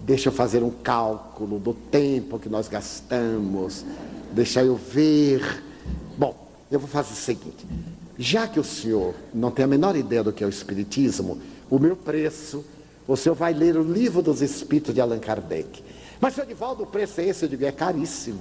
Deixa 0.00 0.30
eu 0.30 0.32
fazer 0.32 0.62
um 0.62 0.70
cálculo 0.70 1.58
do 1.58 1.74
tempo 1.74 2.38
que 2.38 2.48
nós 2.48 2.68
gastamos. 2.68 3.84
Deixa 4.32 4.64
eu 4.64 4.76
ver. 4.76 5.67
Eu 6.70 6.78
vou 6.78 6.88
fazer 6.88 7.12
o 7.12 7.16
seguinte. 7.16 7.66
Já 8.18 8.46
que 8.46 8.60
o 8.60 8.64
senhor 8.64 9.14
não 9.32 9.50
tem 9.50 9.64
a 9.64 9.68
menor 9.68 9.96
ideia 9.96 10.22
do 10.22 10.32
que 10.32 10.42
é 10.42 10.46
o 10.46 10.50
Espiritismo, 10.50 11.38
o 11.70 11.78
meu 11.78 11.96
preço 11.96 12.64
o 13.08 13.16
senhor 13.16 13.34
vai 13.34 13.54
ler 13.54 13.74
o 13.74 13.82
livro 13.82 14.20
dos 14.20 14.42
Espíritos 14.42 14.94
de 14.94 15.00
Allan 15.00 15.18
Kardec. 15.18 15.82
Mas, 16.20 16.34
senhor 16.34 16.46
Divaldo, 16.46 16.82
o 16.82 16.86
preço 16.86 17.22
é 17.22 17.24
esse? 17.24 17.42
Eu 17.42 17.48
digo, 17.48 17.64
é 17.64 17.72
caríssimo. 17.72 18.40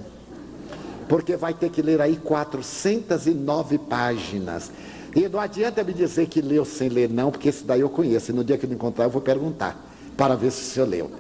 Porque 1.08 1.38
vai 1.38 1.54
ter 1.54 1.70
que 1.70 1.82
ler 1.82 2.02
aí 2.02 2.18
409 2.18 3.78
páginas. 3.78 4.70
E 5.16 5.26
não 5.30 5.40
adianta 5.40 5.82
me 5.86 5.94
dizer 5.94 6.28
que 6.28 6.42
leu 6.42 6.66
sem 6.66 6.90
ler, 6.90 7.10
não, 7.10 7.32
porque 7.32 7.48
esse 7.48 7.64
daí 7.64 7.80
eu 7.80 7.90
conheço. 7.90 8.32
E 8.32 8.34
no 8.34 8.44
dia 8.44 8.58
que 8.58 8.66
eu 8.66 8.74
encontrar, 8.74 9.06
eu 9.06 9.10
vou 9.10 9.22
perguntar, 9.22 9.82
para 10.18 10.36
ver 10.36 10.52
se 10.52 10.62
o 10.62 10.66
senhor 10.66 10.90
leu. 10.90 11.12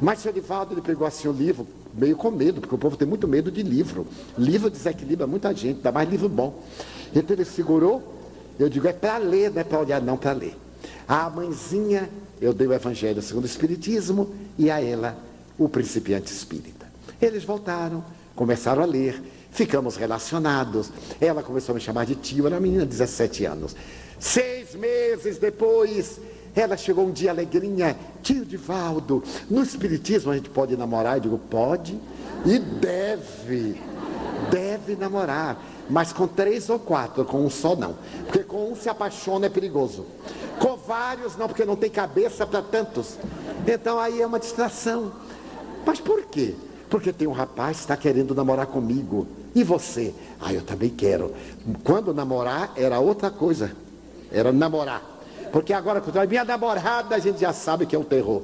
Mas 0.00 0.18
senhor 0.18 0.34
Divaldo, 0.34 0.74
ele 0.74 0.82
pegou 0.82 1.06
assim 1.06 1.28
o 1.28 1.32
livro, 1.32 1.64
meio 1.94 2.16
com 2.16 2.30
medo, 2.30 2.60
porque 2.60 2.74
o 2.74 2.78
povo 2.78 2.96
tem 2.96 3.06
muito 3.06 3.28
medo 3.28 3.50
de 3.50 3.62
livro. 3.62 4.06
Livro 4.38 4.70
desequilibra 4.70 5.26
muita 5.26 5.54
gente, 5.54 5.80
dá 5.80 5.92
mais 5.92 6.08
livro 6.08 6.28
bom. 6.28 6.62
Então 7.14 7.36
ele 7.36 7.44
segurou, 7.44 8.02
eu 8.58 8.68
digo, 8.68 8.86
é 8.86 8.92
para 8.92 9.18
ler, 9.18 9.50
não 9.50 9.60
é 9.60 9.64
para 9.64 9.78
olhar, 9.78 10.00
não, 10.00 10.16
para 10.16 10.32
ler. 10.32 10.56
A 11.06 11.28
mãezinha 11.28 12.08
eu 12.40 12.52
dei 12.52 12.66
o 12.66 12.72
Evangelho 12.72 13.22
segundo 13.22 13.44
o 13.44 13.46
Espiritismo 13.46 14.34
e 14.58 14.68
a 14.68 14.82
ela 14.82 15.16
o 15.56 15.68
principiante 15.68 16.32
espírita. 16.32 16.86
Eles 17.20 17.44
voltaram, 17.44 18.04
começaram 18.34 18.82
a 18.82 18.86
ler, 18.86 19.22
ficamos 19.52 19.96
relacionados. 19.96 20.90
Ela 21.20 21.42
começou 21.42 21.72
a 21.72 21.76
me 21.76 21.80
chamar 21.80 22.04
de 22.04 22.16
tio, 22.16 22.46
era 22.46 22.56
uma 22.56 22.60
menina 22.60 22.82
de 22.82 22.90
17 22.90 23.44
anos. 23.44 23.76
Seis 24.18 24.74
meses 24.74 25.38
depois, 25.38 26.18
ela 26.54 26.76
chegou 26.76 27.06
um 27.06 27.10
dia 27.10 27.30
alegrinha, 27.30 27.96
tio 28.22 28.44
Divaldo, 28.44 29.22
no 29.50 29.62
Espiritismo 29.62 30.32
a 30.32 30.34
gente 30.34 30.50
pode 30.50 30.76
namorar? 30.76 31.16
Eu 31.16 31.20
digo, 31.20 31.38
pode 31.38 31.98
e 32.44 32.58
deve, 32.58 33.80
deve 34.50 34.96
namorar 34.96 35.72
mas 35.92 36.12
com 36.12 36.26
três 36.26 36.70
ou 36.70 36.78
quatro, 36.78 37.22
com 37.24 37.44
um 37.44 37.50
só 37.50 37.76
não. 37.76 37.94
Porque 38.24 38.40
com 38.40 38.72
um 38.72 38.74
se 38.74 38.88
apaixona 38.88 39.46
é 39.46 39.48
perigoso. 39.48 40.06
Com 40.58 40.76
vários 40.76 41.36
não, 41.36 41.46
porque 41.46 41.64
não 41.64 41.76
tem 41.76 41.90
cabeça 41.90 42.46
para 42.46 42.62
tantos. 42.62 43.18
Então 43.66 43.98
aí 43.98 44.22
é 44.22 44.26
uma 44.26 44.40
distração. 44.40 45.12
Mas 45.84 46.00
por 46.00 46.22
quê? 46.22 46.54
Porque 46.88 47.12
tem 47.12 47.28
um 47.28 47.32
rapaz 47.32 47.78
que 47.78 47.82
está 47.84 47.96
querendo 47.96 48.34
namorar 48.34 48.66
comigo. 48.66 49.26
E 49.54 49.62
você? 49.62 50.14
Ah, 50.40 50.52
eu 50.52 50.62
também 50.62 50.88
quero. 50.88 51.34
Quando 51.84 52.14
namorar 52.14 52.72
era 52.76 52.98
outra 52.98 53.30
coisa. 53.30 53.72
Era 54.30 54.50
namorar. 54.50 55.11
Porque 55.52 55.72
agora, 55.74 56.00
quando 56.00 56.16
a 56.16 56.26
minha 56.26 56.44
namorada, 56.44 57.14
a 57.14 57.18
gente 57.18 57.38
já 57.40 57.52
sabe 57.52 57.84
que 57.84 57.94
é 57.94 57.98
um 57.98 58.04
terror. 58.04 58.42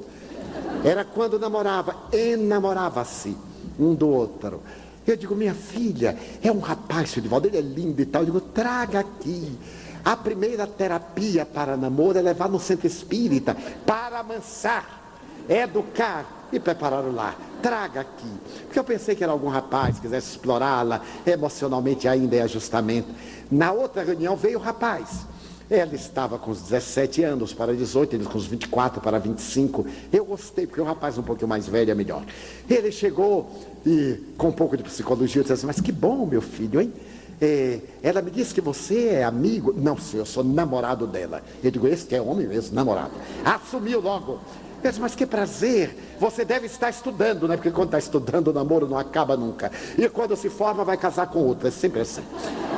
Era 0.83 1.03
quando 1.03 1.39
namorava, 1.39 1.95
enamorava-se 2.13 3.35
um 3.79 3.95
do 3.95 4.07
outro. 4.07 4.61
Eu 5.07 5.17
digo, 5.17 5.35
minha 5.35 5.55
filha, 5.55 6.15
é 6.43 6.51
um 6.51 6.59
rapaz, 6.59 7.09
seu 7.09 7.21
Divaldo, 7.21 7.47
ele 7.47 7.57
é 7.57 7.61
lindo 7.61 7.99
e 7.99 8.05
tal. 8.05 8.21
Eu 8.21 8.27
digo, 8.27 8.41
traga 8.41 8.99
aqui. 8.99 9.57
A 10.05 10.15
primeira 10.15 10.67
terapia 10.67 11.45
para 11.45 11.75
namoro 11.75 12.17
é 12.17 12.21
levar 12.21 12.47
no 12.47 12.59
centro 12.59 12.85
espírita 12.85 13.57
para 13.85 14.19
amansar, 14.19 15.01
educar 15.49 16.47
e 16.51 16.59
preparar 16.59 17.03
o 17.03 17.11
lar. 17.11 17.35
Traga 17.61 18.01
aqui. 18.01 18.31
Porque 18.65 18.79
eu 18.79 18.83
pensei 18.83 19.15
que 19.15 19.23
era 19.23 19.33
algum 19.33 19.49
rapaz 19.49 19.95
que 19.95 20.01
quisesse 20.03 20.29
explorá-la 20.29 21.01
emocionalmente 21.25 22.07
ainda 22.07 22.35
em 22.35 22.41
ajustamento. 22.41 23.09
Na 23.51 23.71
outra 23.71 24.03
reunião 24.03 24.35
veio 24.35 24.59
o 24.59 24.61
rapaz. 24.61 25.25
Ela 25.69 25.93
estava 25.93 26.39
com 26.39 26.49
os 26.49 26.63
17 26.63 27.23
anos 27.23 27.53
para 27.53 27.75
18, 27.75 28.15
ele 28.15 28.25
com 28.25 28.37
os 28.37 28.47
24 28.47 28.99
para 28.99 29.19
25. 29.19 29.85
Eu 30.11 30.25
gostei, 30.25 30.65
porque 30.65 30.81
o 30.81 30.83
rapaz 30.83 31.17
um 31.17 31.21
pouquinho 31.21 31.47
mais 31.47 31.67
velho 31.67 31.91
é 31.91 31.95
melhor. 31.95 32.23
Ele 32.67 32.91
chegou 32.91 33.51
e 33.85 34.19
com 34.35 34.47
um 34.47 34.51
pouco 34.51 34.75
de 34.75 34.81
psicologia, 34.81 35.41
eu 35.41 35.43
disse 35.43 35.53
assim, 35.53 35.67
mas 35.67 35.79
que 35.79 35.91
bom, 35.91 36.25
meu 36.25 36.41
filho, 36.41 36.81
hein? 36.81 36.91
É, 37.39 37.79
ela 38.01 38.21
me 38.21 38.31
disse 38.31 38.53
que 38.53 38.61
você 38.61 39.09
é 39.09 39.23
amigo. 39.23 39.73
Não, 39.77 39.95
senhor, 39.95 40.23
eu 40.23 40.25
sou 40.25 40.43
namorado 40.43 41.05
dela. 41.05 41.43
Eu 41.63 41.69
digo, 41.69 41.87
esse 41.87 42.05
que 42.05 42.15
é 42.15 42.21
homem 42.21 42.47
mesmo, 42.47 42.73
namorado. 42.75 43.11
Assumiu 43.45 44.01
logo. 44.01 44.39
Eu 44.83 44.89
disse, 44.89 44.99
mas 44.99 45.13
que 45.13 45.25
prazer, 45.25 45.95
você 46.19 46.43
deve 46.43 46.65
estar 46.65 46.89
estudando, 46.89 47.47
né? 47.47 47.55
Porque 47.55 47.69
quando 47.69 47.89
está 47.89 47.99
estudando, 47.99 48.47
o 48.47 48.53
namoro 48.53 48.87
não 48.87 48.97
acaba 48.97 49.37
nunca. 49.37 49.71
E 49.97 50.09
quando 50.09 50.35
se 50.35 50.49
forma, 50.49 50.83
vai 50.83 50.97
casar 50.97 51.27
com 51.27 51.39
outra. 51.39 51.67
É 51.67 51.71
sempre 51.71 52.01
assim. 52.01 52.23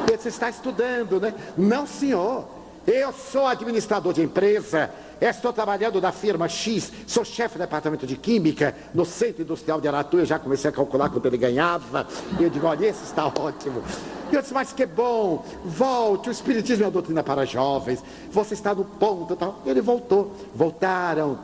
Você 0.08 0.28
está 0.28 0.50
estudando, 0.50 1.20
né? 1.20 1.34
Não, 1.58 1.88
senhor. 1.88 2.61
Eu 2.86 3.14
sou 3.14 3.46
administrador 3.46 4.12
de 4.12 4.24
empresa, 4.24 4.90
estou 5.22 5.54
trabalhando 5.54 6.02
na 6.02 6.12
firma 6.12 6.48
X, 6.48 6.92
sou 7.06 7.24
chefe 7.24 7.56
do 7.56 7.62
departamento 7.62 8.08
de 8.08 8.18
Química 8.18 8.76
no 8.92 9.06
Centro 9.06 9.44
Industrial 9.44 9.80
de 9.80 9.88
Aratu, 9.88 10.18
eu 10.18 10.26
já 10.26 10.40
comecei 10.40 10.68
a 10.70 10.74
calcular 10.74 11.10
quanto 11.10 11.28
ele 11.28 11.38
ganhava. 11.38 12.08
E 12.40 12.44
eu 12.44 12.50
digo, 12.50 12.66
olha, 12.66 12.88
esse 12.88 13.04
está 13.04 13.28
ótimo. 13.28 13.84
E 14.32 14.36
eu 14.36 14.42
disse, 14.42 14.54
mas 14.54 14.74
que 14.74 14.86
bom, 14.88 15.46
volte, 15.64 16.30
o 16.30 16.32
Espiritismo 16.32 16.84
é 16.84 16.88
uma 16.88 16.92
doutrina 16.92 17.22
para 17.22 17.46
jovens, 17.46 18.04
você 18.32 18.56
está 18.56 18.74
no 18.74 18.84
ponto 18.84 19.36
tal. 19.36 19.62
Ele 19.64 19.82
voltou, 19.82 20.36
voltaram. 20.56 21.38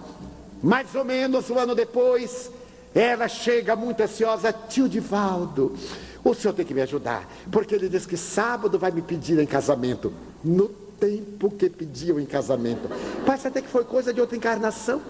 Mais 0.64 0.96
ou 0.96 1.06
menos 1.06 1.52
um 1.52 1.60
ano 1.60 1.76
depois, 1.76 2.50
ela 2.96 3.28
chega 3.28 3.76
muito 3.76 4.02
ansiosa, 4.02 4.52
tio 4.52 4.90
Divaldo, 4.90 5.76
o 6.24 6.34
senhor 6.34 6.54
tem 6.54 6.66
que 6.66 6.74
me 6.74 6.82
ajudar, 6.82 7.30
porque 7.52 7.76
ele 7.76 7.88
diz 7.88 8.08
que 8.08 8.18
sábado 8.18 8.80
vai 8.80 8.90
me 8.90 9.04
pedir 9.04 9.38
em 9.38 9.46
casamento. 9.46 10.12
No 10.44 10.87
tempo 11.00 11.50
que 11.52 11.70
pediam 11.70 12.20
em 12.20 12.26
casamento. 12.26 12.90
Parece 13.26 13.48
até 13.48 13.62
que 13.62 13.68
foi 13.68 13.84
coisa 13.84 14.14
de 14.14 14.22
outra 14.22 14.36
encarnação, 14.36 15.02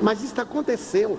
mas 0.00 0.22
isso 0.22 0.40
aconteceu. 0.40 1.18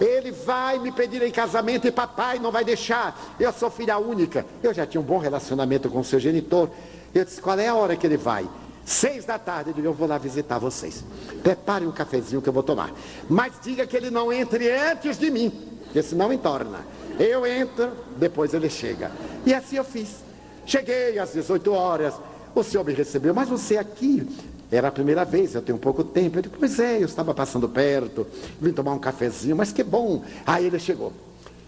Ele 0.00 0.30
vai 0.30 0.78
me 0.78 0.92
pedir 0.92 1.22
em 1.22 1.30
casamento 1.30 1.86
e 1.86 1.90
papai 1.90 2.38
não 2.38 2.52
vai 2.52 2.64
deixar. 2.64 3.36
Eu 3.38 3.52
sou 3.52 3.68
filha 3.70 3.98
única. 3.98 4.46
Eu 4.62 4.72
já 4.72 4.86
tinha 4.86 5.00
um 5.00 5.04
bom 5.04 5.18
relacionamento 5.18 5.90
com 5.90 6.00
o 6.00 6.04
seu 6.04 6.20
genitor. 6.20 6.70
Eu 7.14 7.24
disse: 7.24 7.40
qual 7.40 7.58
é 7.58 7.66
a 7.66 7.74
hora 7.74 7.96
que 7.96 8.06
ele 8.06 8.16
vai? 8.16 8.48
Seis 8.84 9.26
da 9.26 9.38
tarde, 9.38 9.70
eu 9.70 9.74
digo, 9.74 9.86
eu 9.88 9.92
vou 9.92 10.08
lá 10.08 10.16
visitar 10.16 10.58
vocês. 10.58 11.04
Prepare 11.42 11.86
um 11.86 11.92
cafezinho 11.92 12.40
que 12.40 12.48
eu 12.48 12.52
vou 12.52 12.62
tomar. 12.62 12.90
Mas 13.28 13.52
diga 13.62 13.86
que 13.86 13.94
ele 13.94 14.08
não 14.08 14.32
entre 14.32 14.70
antes 14.70 15.18
de 15.18 15.30
mim, 15.30 15.50
porque 15.84 16.02
senão 16.02 16.32
entorna. 16.32 16.78
Eu 17.18 17.46
entro, 17.46 17.90
depois 18.16 18.54
ele 18.54 18.70
chega. 18.70 19.10
E 19.44 19.52
assim 19.52 19.76
eu 19.76 19.84
fiz. 19.84 20.24
Cheguei 20.64 21.18
às 21.18 21.32
18 21.32 21.70
horas, 21.72 22.14
senhor 22.64 22.84
me 22.84 22.92
recebeu, 22.92 23.34
mas 23.34 23.48
você 23.48 23.76
aqui 23.76 24.26
era 24.70 24.88
a 24.88 24.92
primeira 24.92 25.24
vez, 25.24 25.54
eu 25.54 25.62
tenho 25.62 25.78
pouco 25.78 26.04
tempo. 26.04 26.38
Eu 26.38 26.42
disse, 26.42 26.54
pois 26.58 26.78
é, 26.78 26.98
eu 26.98 27.06
estava 27.06 27.32
passando 27.32 27.68
perto, 27.68 28.26
vim 28.60 28.72
tomar 28.72 28.92
um 28.92 28.98
cafezinho, 28.98 29.56
mas 29.56 29.72
que 29.72 29.82
bom. 29.82 30.22
Aí 30.46 30.66
ele 30.66 30.78
chegou. 30.78 31.12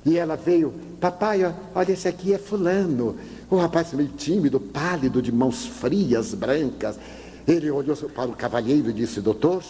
E 0.04 0.16
ela 0.16 0.36
veio, 0.36 0.72
papai, 1.00 1.40
olha, 1.74 1.92
esse 1.92 2.08
aqui 2.08 2.32
é 2.32 2.38
fulano. 2.38 3.16
O 3.50 3.56
rapaz 3.56 3.92
meio 3.92 4.08
tímido, 4.10 4.58
pálido, 4.60 5.20
de 5.20 5.32
mãos 5.32 5.66
frias, 5.66 6.34
brancas. 6.34 6.98
Ele 7.46 7.70
olhou 7.70 7.96
para 7.96 8.30
o 8.30 8.34
cavalheiro 8.34 8.90
e 8.90 8.92
disse, 8.92 9.20
doutor, 9.20 9.62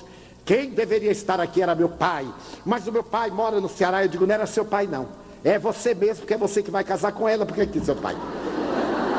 quem 0.45 0.71
deveria 0.71 1.11
estar 1.11 1.41
aqui 1.41 1.63
era 1.63 1.75
meu 1.75 1.89
pai. 1.89 2.27
Mas 2.65 2.87
o 2.87 2.93
meu 2.93 3.03
pai 3.03 3.31
mora 3.31 3.61
no 3.61 3.69
Ceará. 3.69 4.05
Eu 4.05 4.09
digo, 4.09 4.27
não 4.27 4.35
era 4.35 4.47
seu 4.47 4.65
pai, 4.65 4.87
não. 4.87 5.09
É 5.43 5.59
você 5.59 5.95
mesmo, 5.95 6.19
porque 6.19 6.35
é 6.35 6.39
você 6.39 6.63
que 6.63 6.71
vai 6.71 6.85
casar 6.85 7.13
com 7.13 7.29
ela, 7.29 7.47
porque 7.47 7.63
aqui 7.63 7.79
é 7.79 7.83
seu 7.83 7.97
pai. 7.97 8.17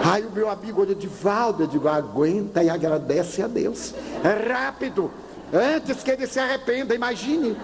Aí 0.03 0.25
o 0.25 0.31
meu 0.31 0.49
amigo 0.49 0.85
de 0.85 1.07
Valdo, 1.07 1.67
digo, 1.67 1.87
aguenta 1.87 2.63
e 2.63 2.69
agradece 2.69 3.41
a 3.41 3.47
Deus. 3.47 3.93
É 4.23 4.51
rápido, 4.51 5.11
antes 5.53 6.01
que 6.03 6.11
ele 6.11 6.25
se 6.25 6.39
arrependa, 6.39 6.95
imagine. 6.95 7.55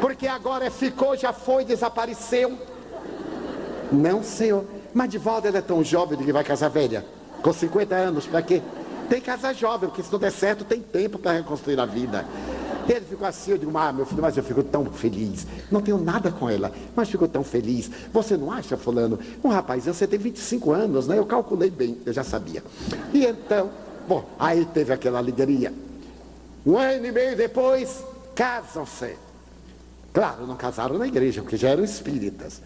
Porque 0.00 0.26
agora 0.26 0.70
ficou, 0.70 1.16
já 1.16 1.32
foi, 1.32 1.64
desapareceu. 1.64 2.58
Não, 3.92 4.22
senhor. 4.22 4.64
Mas 4.92 5.10
de 5.10 5.18
volta 5.18 5.48
ela 5.48 5.58
é 5.58 5.62
tão 5.62 5.84
jovem 5.84 6.18
que 6.18 6.32
vai 6.32 6.44
casar 6.44 6.70
velha. 6.70 7.04
Com 7.42 7.52
50 7.52 7.94
anos, 7.94 8.26
para 8.26 8.40
quê? 8.40 8.62
Tem 9.08 9.20
que 9.20 9.26
casar 9.26 9.54
jovem, 9.54 9.88
porque 9.88 10.02
se 10.02 10.10
não 10.10 10.18
der 10.18 10.32
certo, 10.32 10.64
tem 10.64 10.80
tempo 10.80 11.18
para 11.18 11.32
reconstruir 11.32 11.78
a 11.78 11.84
vida. 11.84 12.24
Ele 12.88 13.04
ficou 13.04 13.26
assim, 13.26 13.52
eu 13.52 13.58
digo, 13.58 13.76
ah, 13.76 13.92
meu 13.92 14.04
filho, 14.04 14.20
mas 14.20 14.36
eu 14.36 14.42
fico 14.42 14.62
tão 14.62 14.84
feliz. 14.86 15.46
Não 15.70 15.80
tenho 15.80 15.98
nada 15.98 16.30
com 16.30 16.48
ela, 16.48 16.70
mas 16.94 17.08
fico 17.08 17.26
tão 17.26 17.42
feliz. 17.42 17.90
Você 18.12 18.36
não 18.36 18.52
acha, 18.52 18.76
fulano? 18.76 19.18
Um 19.42 19.48
rapaz, 19.48 19.86
você 19.86 20.06
tem 20.06 20.18
25 20.18 20.72
anos, 20.72 21.06
né? 21.06 21.18
Eu 21.18 21.26
calculei 21.26 21.70
bem, 21.70 21.98
eu 22.04 22.12
já 22.12 22.22
sabia. 22.22 22.62
E 23.12 23.24
então, 23.24 23.70
bom, 24.06 24.24
aí 24.38 24.64
teve 24.66 24.92
aquela 24.92 25.18
alegria. 25.18 25.72
Um 26.66 26.76
ano 26.76 27.06
e 27.06 27.12
meio 27.12 27.36
depois, 27.36 28.02
casam-se. 28.34 29.16
Claro, 30.12 30.46
não 30.46 30.56
casaram 30.56 30.96
na 30.96 31.06
igreja, 31.06 31.42
porque 31.42 31.56
já 31.56 31.70
eram 31.70 31.84
espíritas. 31.84 32.62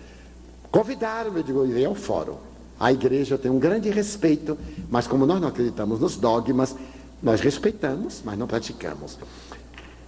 Convidaram, 0.71 1.37
eu 1.37 1.43
digo, 1.43 1.65
irei 1.65 1.85
ao 1.85 1.95
fórum. 1.95 2.37
A 2.79 2.93
igreja 2.93 3.37
tem 3.37 3.51
um 3.51 3.59
grande 3.59 3.91
respeito, 3.91 4.57
mas 4.91 5.07
como 5.07 5.27
nós 5.27 5.41
não 5.41 5.49
acreditamos 5.49 5.99
nos 5.99 6.17
dogmas, 6.17 6.77
nós 7.23 7.41
respeitamos, 7.41 8.23
mas 8.25 8.39
não 8.39 8.47
praticamos. 8.47 9.19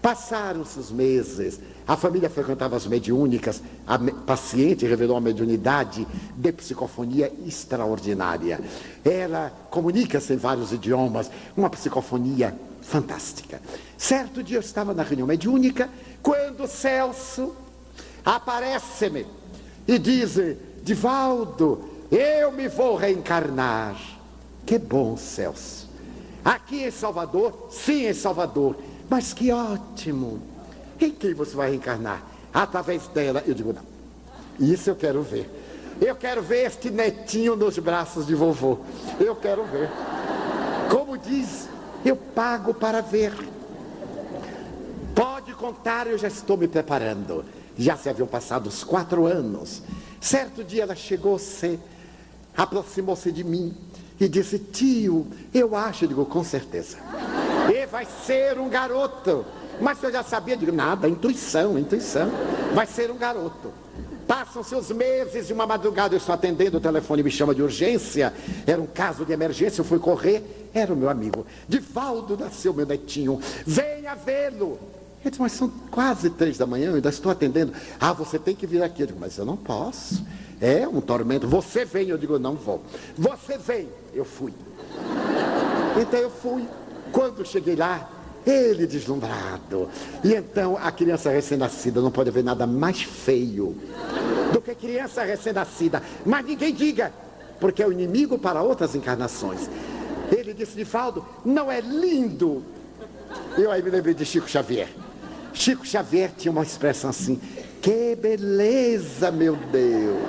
Passaram-se 0.02 0.78
os 0.78 0.90
meses, 0.90 1.60
a 1.86 1.94
família 1.94 2.30
frequentava 2.30 2.74
as 2.74 2.86
mediúnicas, 2.86 3.62
a 3.86 3.98
paciente 3.98 4.86
revelou 4.86 5.16
uma 5.16 5.20
mediunidade 5.20 6.06
de 6.34 6.52
psicofonia 6.52 7.30
extraordinária. 7.46 8.60
Ela 9.04 9.52
comunica-se 9.70 10.32
em 10.32 10.36
vários 10.38 10.72
idiomas, 10.72 11.30
uma 11.54 11.68
psicofonia 11.68 12.56
fantástica. 12.80 13.60
Certo 13.98 14.42
dia 14.42 14.56
eu 14.56 14.62
estava 14.62 14.94
na 14.94 15.02
reunião 15.02 15.28
mediúnica, 15.28 15.90
quando 16.22 16.66
Celso 16.66 17.54
aparece-me 18.24 19.26
e 19.86 19.98
diz: 19.98 20.38
Divaldo, 20.82 21.84
eu 22.10 22.50
me 22.52 22.68
vou 22.68 22.96
reencarnar. 22.96 24.00
Que 24.64 24.78
bom, 24.78 25.16
Celso. 25.18 25.90
Aqui 26.42 26.84
em 26.84 26.90
Salvador, 26.90 27.68
sim, 27.70 28.06
em 28.06 28.14
Salvador 28.14 28.76
mas 29.10 29.32
que 29.32 29.50
ótimo! 29.50 30.40
Em 31.00 31.10
quem 31.10 31.34
você 31.34 31.56
vai 31.56 31.70
reencarnar? 31.70 32.22
Através 32.54 33.08
dela. 33.08 33.42
Eu 33.44 33.54
digo, 33.54 33.72
não. 33.72 33.82
Isso 34.64 34.88
eu 34.88 34.94
quero 34.94 35.20
ver. 35.22 35.50
Eu 36.00 36.14
quero 36.14 36.40
ver 36.40 36.66
este 36.66 36.90
netinho 36.90 37.56
nos 37.56 37.76
braços 37.78 38.26
de 38.26 38.34
vovô. 38.36 38.78
Eu 39.18 39.34
quero 39.34 39.64
ver. 39.64 39.90
Como 40.88 41.18
diz, 41.18 41.68
eu 42.04 42.14
pago 42.14 42.72
para 42.72 43.00
ver. 43.00 43.32
Pode 45.14 45.54
contar, 45.54 46.06
eu 46.06 46.16
já 46.16 46.28
estou 46.28 46.56
me 46.56 46.68
preparando. 46.68 47.44
Já 47.76 47.96
se 47.96 48.08
haviam 48.08 48.28
passado 48.28 48.68
os 48.68 48.84
quatro 48.84 49.26
anos. 49.26 49.82
Certo 50.20 50.62
dia 50.62 50.84
ela 50.84 50.94
chegou-se, 50.94 51.80
aproximou-se 52.56 53.32
de 53.32 53.42
mim 53.42 53.74
e 54.20 54.28
disse: 54.28 54.58
Tio, 54.58 55.26
eu 55.52 55.74
acho, 55.74 56.04
eu 56.04 56.08
digo, 56.08 56.24
com 56.26 56.44
certeza. 56.44 56.98
E 57.70 57.86
vai 57.86 58.06
ser 58.26 58.58
um 58.58 58.68
garoto. 58.68 59.46
Mas 59.80 60.02
eu 60.02 60.12
já 60.12 60.22
sabia, 60.22 60.56
digo, 60.56 60.72
nada, 60.72 61.08
intuição, 61.08 61.78
intuição. 61.78 62.28
Vai 62.74 62.86
ser 62.86 63.10
um 63.10 63.16
garoto. 63.16 63.72
Passam-se 64.26 64.74
os 64.74 64.90
meses 64.90 65.50
e 65.50 65.52
uma 65.52 65.66
madrugada 65.66 66.14
eu 66.14 66.18
estou 66.18 66.34
atendendo, 66.34 66.78
o 66.78 66.80
telefone 66.80 67.22
me 67.22 67.30
chama 67.30 67.54
de 67.54 67.62
urgência. 67.62 68.32
Era 68.66 68.80
um 68.80 68.86
caso 68.86 69.24
de 69.24 69.32
emergência, 69.32 69.80
eu 69.80 69.84
fui 69.84 69.98
correr. 69.98 70.68
Era 70.74 70.92
o 70.92 70.96
meu 70.96 71.08
amigo. 71.08 71.46
Divaldo 71.68 72.36
nasceu 72.36 72.72
meu 72.74 72.86
netinho. 72.86 73.40
Venha 73.66 74.14
vê-lo. 74.14 74.78
Ele 75.22 75.30
disse, 75.30 75.40
mas 75.40 75.52
são 75.52 75.68
quase 75.90 76.30
três 76.30 76.56
da 76.56 76.66
manhã, 76.66 76.90
eu 76.90 76.94
ainda 76.94 77.08
estou 77.08 77.30
atendendo. 77.30 77.72
Ah, 78.00 78.12
você 78.12 78.38
tem 78.38 78.54
que 78.54 78.66
vir 78.66 78.82
aqui. 78.82 79.02
Eu 79.02 79.08
digo, 79.08 79.20
mas 79.20 79.36
eu 79.36 79.44
não 79.44 79.56
posso. 79.56 80.24
É 80.60 80.86
um 80.86 81.00
tormento. 81.00 81.48
Você 81.48 81.84
vem, 81.84 82.08
eu 82.08 82.18
digo, 82.18 82.38
não 82.38 82.54
vou. 82.54 82.82
Você 83.16 83.58
vem. 83.58 83.88
Eu 84.14 84.24
fui. 84.24 84.54
Então 86.00 86.20
eu 86.20 86.30
fui. 86.30 86.66
Quando 87.12 87.44
cheguei 87.44 87.76
lá, 87.76 88.08
ele 88.46 88.86
deslumbrado. 88.86 89.88
E 90.24 90.34
então 90.34 90.76
a 90.76 90.90
criança 90.90 91.30
recém-nascida 91.30 92.00
não 92.00 92.10
pode 92.10 92.30
ver 92.30 92.44
nada 92.44 92.66
mais 92.66 93.02
feio 93.02 93.76
do 94.52 94.60
que 94.60 94.74
criança 94.74 95.22
recém-nascida. 95.22 96.02
Mas 96.24 96.44
ninguém 96.44 96.72
diga, 96.72 97.12
porque 97.58 97.82
é 97.82 97.86
o 97.86 97.92
inimigo 97.92 98.38
para 98.38 98.62
outras 98.62 98.94
encarnações. 98.94 99.68
Ele 100.30 100.54
disse, 100.54 100.76
Nifaldo, 100.76 101.24
não 101.44 101.70
é 101.70 101.80
lindo? 101.80 102.62
Eu 103.56 103.70
aí 103.70 103.82
me 103.82 103.90
lembrei 103.90 104.14
de 104.14 104.24
Chico 104.24 104.48
Xavier. 104.48 104.88
Chico 105.52 105.86
Xavier 105.86 106.32
tinha 106.36 106.52
uma 106.52 106.62
expressão 106.62 107.10
assim: 107.10 107.40
Que 107.80 108.14
beleza, 108.16 109.30
meu 109.30 109.56
Deus! 109.56 110.20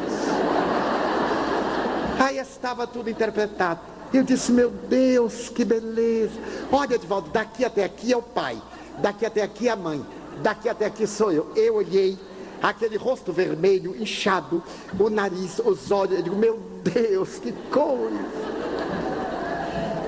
Aí 2.19 2.37
estava 2.37 2.85
tudo 2.85 3.09
interpretado. 3.09 3.90
Eu 4.13 4.23
disse, 4.23 4.51
meu 4.51 4.69
Deus, 4.69 5.49
que 5.49 5.63
beleza. 5.63 6.39
Olha, 6.71 6.95
Edvaldo, 6.95 7.29
daqui 7.29 7.63
até 7.63 7.83
aqui 7.83 8.11
é 8.11 8.17
o 8.17 8.21
pai, 8.21 8.61
daqui 8.97 9.25
até 9.25 9.41
aqui 9.41 9.69
é 9.69 9.71
a 9.71 9.75
mãe, 9.75 10.05
daqui 10.41 10.67
até 10.67 10.85
aqui 10.85 11.07
sou 11.07 11.31
eu. 11.31 11.51
Eu 11.55 11.75
olhei 11.75 12.17
aquele 12.61 12.97
rosto 12.97 13.31
vermelho, 13.31 13.95
inchado, 13.95 14.61
o 14.99 15.09
nariz, 15.09 15.59
os 15.59 15.89
olhos. 15.91 16.17
Eu 16.17 16.23
digo, 16.23 16.35
meu 16.35 16.59
Deus, 16.83 17.39
que 17.39 17.53
coisa. 17.71 18.19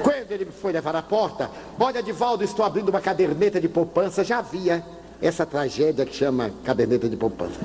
Quando 0.03 0.31
ele 0.31 0.45
foi 0.51 0.73
levar 0.73 0.95
a 0.95 1.01
porta, 1.01 1.49
olha, 1.79 1.99
Edivaldo, 1.99 2.43
estou 2.43 2.65
abrindo 2.65 2.89
uma 2.89 2.99
caderneta 3.01 3.59
de 3.59 3.69
poupança. 3.69 4.23
Já 4.23 4.39
havia 4.39 4.85
essa 5.21 5.45
tragédia 5.45 6.05
que 6.05 6.13
chama 6.13 6.51
caderneta 6.65 7.07
de 7.07 7.15
poupança. 7.15 7.57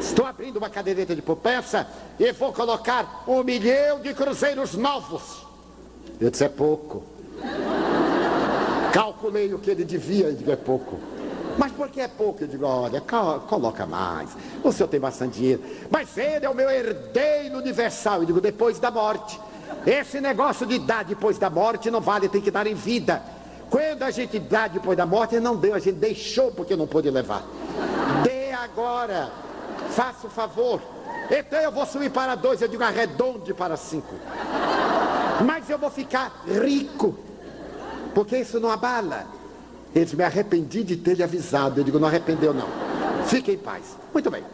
Estou 0.00 0.24
abrindo 0.24 0.56
uma 0.56 0.70
caderneta 0.70 1.14
de 1.14 1.20
poupança 1.20 1.86
e 2.18 2.32
vou 2.32 2.52
colocar 2.52 3.24
um 3.28 3.42
milhão 3.42 4.00
de 4.00 4.14
cruzeiros 4.14 4.74
novos. 4.74 5.45
Eu 6.20 6.30
disse, 6.30 6.44
é 6.44 6.48
pouco. 6.48 7.02
Calculei 8.92 9.52
o 9.52 9.58
que 9.58 9.70
ele 9.70 9.84
devia, 9.84 10.30
e 10.30 10.34
digo, 10.34 10.50
é 10.50 10.56
pouco. 10.56 10.98
Mas 11.58 11.72
por 11.72 11.88
que 11.88 12.00
é 12.00 12.08
pouco? 12.08 12.42
Eu 12.42 12.48
digo, 12.48 12.66
olha, 12.66 13.00
coloca 13.00 13.86
mais. 13.86 14.30
O 14.62 14.72
senhor 14.72 14.88
tem 14.88 15.00
bastante 15.00 15.38
dinheiro. 15.38 15.62
Mas 15.90 16.16
ele 16.16 16.44
é 16.44 16.48
o 16.48 16.54
meu 16.54 16.68
herdeiro 16.70 17.58
universal. 17.58 18.20
Eu 18.20 18.26
digo, 18.26 18.40
depois 18.40 18.78
da 18.78 18.90
morte. 18.90 19.40
Esse 19.86 20.20
negócio 20.20 20.66
de 20.66 20.78
dar 20.78 21.04
depois 21.04 21.38
da 21.38 21.48
morte 21.48 21.90
não 21.90 22.00
vale, 22.00 22.28
tem 22.28 22.40
que 22.40 22.50
dar 22.50 22.66
em 22.66 22.74
vida. 22.74 23.22
Quando 23.70 24.02
a 24.02 24.10
gente 24.10 24.38
dá 24.38 24.68
depois 24.68 24.96
da 24.96 25.06
morte, 25.06 25.40
não 25.40 25.56
deu, 25.56 25.74
a 25.74 25.78
gente 25.78 25.96
deixou 25.96 26.52
porque 26.52 26.76
não 26.76 26.86
pôde 26.86 27.10
levar. 27.10 27.42
Dê 28.22 28.52
agora. 28.52 29.30
Faça 29.90 30.26
o 30.26 30.30
favor. 30.30 30.80
Então 31.30 31.58
eu 31.58 31.72
vou 31.72 31.84
subir 31.86 32.10
para 32.10 32.34
dois, 32.34 32.60
eu 32.62 32.68
digo 32.68 32.82
arredonde 32.84 33.52
para 33.52 33.76
cinco. 33.76 34.14
Mas 35.44 35.68
eu 35.68 35.78
vou 35.78 35.90
ficar 35.90 36.44
rico, 36.46 37.14
porque 38.14 38.38
isso 38.38 38.58
não 38.58 38.70
abala. 38.70 39.26
Eles 39.94 40.12
me 40.12 40.24
arrependi 40.24 40.82
de 40.82 40.96
ter 40.96 41.14
lhe 41.16 41.22
avisado. 41.22 41.80
Eu 41.80 41.84
digo, 41.84 41.98
não 41.98 42.08
arrependeu 42.08 42.52
não. 42.52 42.68
Fique 43.26 43.52
em 43.52 43.58
paz. 43.58 43.96
Muito 44.12 44.30
bem. 44.30 44.44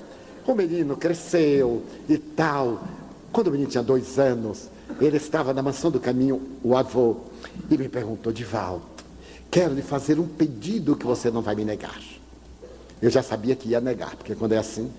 O 0.47 0.55
menino 0.55 0.97
cresceu 0.97 1.83
e 2.09 2.19
tal. 2.19 2.81
Quando 3.33 3.49
o 3.49 3.51
menino 3.51 3.71
tinha 3.71 3.83
dois 3.83 4.19
anos, 4.19 4.69
ele 5.01 5.17
estava 5.17 5.55
na 5.55 5.63
mansão 5.63 5.91
do 5.91 5.99
caminho, 5.99 6.41
o 6.63 6.77
avô, 6.77 7.17
e 7.71 7.79
me 7.79 7.89
perguntou, 7.89 8.33
Divaldo, 8.33 8.85
quero 9.51 9.75
lhe 9.75 9.83
fazer 9.83 10.19
um 10.19 10.27
pedido 10.27 10.97
que 10.97 11.07
você 11.07 11.31
não 11.31 11.43
vai 11.43 11.55
me 11.55 11.65
negar. 11.65 12.01
Eu 13.01 13.11
já 13.11 13.23
sabia 13.23 13.57
que 13.57 13.69
ia 13.69 13.81
negar, 13.81 14.15
porque 14.17 14.35
quando 14.35 14.53
é 14.53 14.59
assim, 14.59 14.93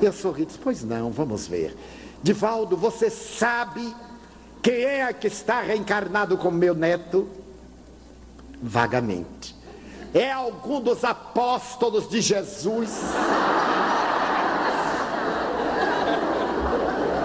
eu 0.00 0.12
sorri 0.12 0.42
e 0.42 0.46
disse, 0.46 0.58
pois 0.58 0.82
não, 0.82 1.10
vamos 1.10 1.46
ver. 1.46 1.76
Divaldo, 2.22 2.76
você 2.76 3.10
sabe 3.10 3.94
quem 4.64 4.82
é 4.82 5.12
que 5.12 5.26
está 5.26 5.60
reencarnado 5.60 6.38
como 6.38 6.56
meu 6.56 6.74
neto? 6.74 7.28
Vagamente. 8.62 9.54
É 10.14 10.32
algum 10.32 10.80
dos 10.80 11.04
apóstolos 11.04 12.08
de 12.08 12.22
Jesus? 12.22 12.88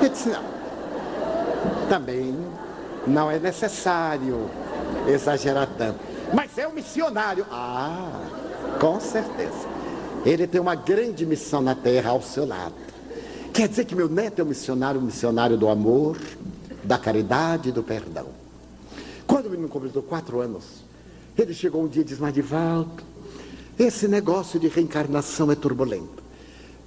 Eu 0.01 0.09
disse, 0.09 0.27
não. 0.27 0.43
Também 1.87 2.37
não 3.07 3.31
é 3.31 3.39
necessário 3.39 4.49
exagerar 5.07 5.69
tanto. 5.77 5.97
Mas 6.33 6.57
é 6.57 6.67
um 6.67 6.73
missionário. 6.73 7.45
Ah, 7.49 8.19
com 8.81 8.99
certeza. 8.99 9.65
Ele 10.25 10.45
tem 10.45 10.59
uma 10.59 10.75
grande 10.75 11.25
missão 11.25 11.61
na 11.61 11.73
terra 11.73 12.09
ao 12.09 12.21
seu 12.21 12.45
lado. 12.45 12.73
Quer 13.53 13.69
dizer 13.69 13.85
que 13.85 13.95
meu 13.95 14.09
neto 14.09 14.39
é 14.39 14.43
um 14.43 14.47
missionário, 14.47 14.99
um 14.99 15.05
missionário 15.05 15.57
do 15.57 15.69
amor, 15.69 16.17
da 16.83 16.97
caridade 16.97 17.69
e 17.69 17.71
do 17.71 17.83
perdão. 17.83 18.27
Quando 19.27 19.47
o 19.47 19.49
menino 19.49 19.69
completou 19.69 20.01
quatro 20.01 20.39
anos, 20.39 20.83
ele 21.37 21.53
chegou 21.53 21.83
um 21.83 21.87
dia 21.87 22.01
e 22.01 22.05
disse, 22.05 22.21
Madivaldo, 22.21 23.03
esse 23.77 24.07
negócio 24.07 24.59
de 24.59 24.67
reencarnação 24.67 25.51
é 25.51 25.55
turbulento. 25.55 26.23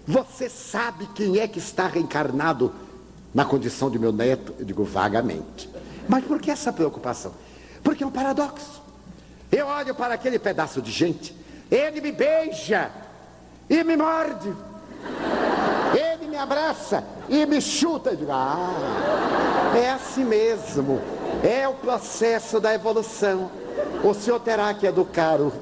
Você 0.06 0.48
sabe 0.48 1.08
quem 1.14 1.38
é 1.38 1.46
que 1.46 1.58
está 1.58 1.86
reencarnado 1.86 2.72
na 3.32 3.44
condição 3.44 3.90
de 3.90 3.98
meu 3.98 4.12
neto? 4.12 4.54
Eu 4.58 4.64
digo, 4.64 4.84
vagamente. 4.84 5.70
Mas 6.08 6.24
por 6.24 6.40
que 6.40 6.50
essa 6.50 6.72
preocupação? 6.72 7.32
Porque 7.82 8.02
é 8.02 8.06
um 8.06 8.10
paradoxo. 8.10 8.82
Eu 9.50 9.66
olho 9.66 9.94
para 9.94 10.14
aquele 10.14 10.38
pedaço 10.38 10.82
de 10.82 10.90
gente, 10.90 11.36
ele 11.70 12.00
me 12.00 12.10
beija, 12.10 12.90
e 13.68 13.82
me 13.84 13.96
morde. 13.96 14.52
Me 16.32 16.38
abraça 16.38 17.04
e 17.28 17.44
me 17.44 17.60
chuta. 17.60 18.08
Eu 18.08 18.16
digo, 18.16 18.32
ah, 18.32 19.74
é 19.76 19.90
assim 19.90 20.24
mesmo. 20.24 20.98
É 21.44 21.68
o 21.68 21.74
processo 21.74 22.58
da 22.58 22.72
evolução. 22.72 23.50
O 24.02 24.14
senhor 24.14 24.40
terá 24.40 24.72
que 24.72 24.86
educar 24.86 25.42
o 25.42 25.52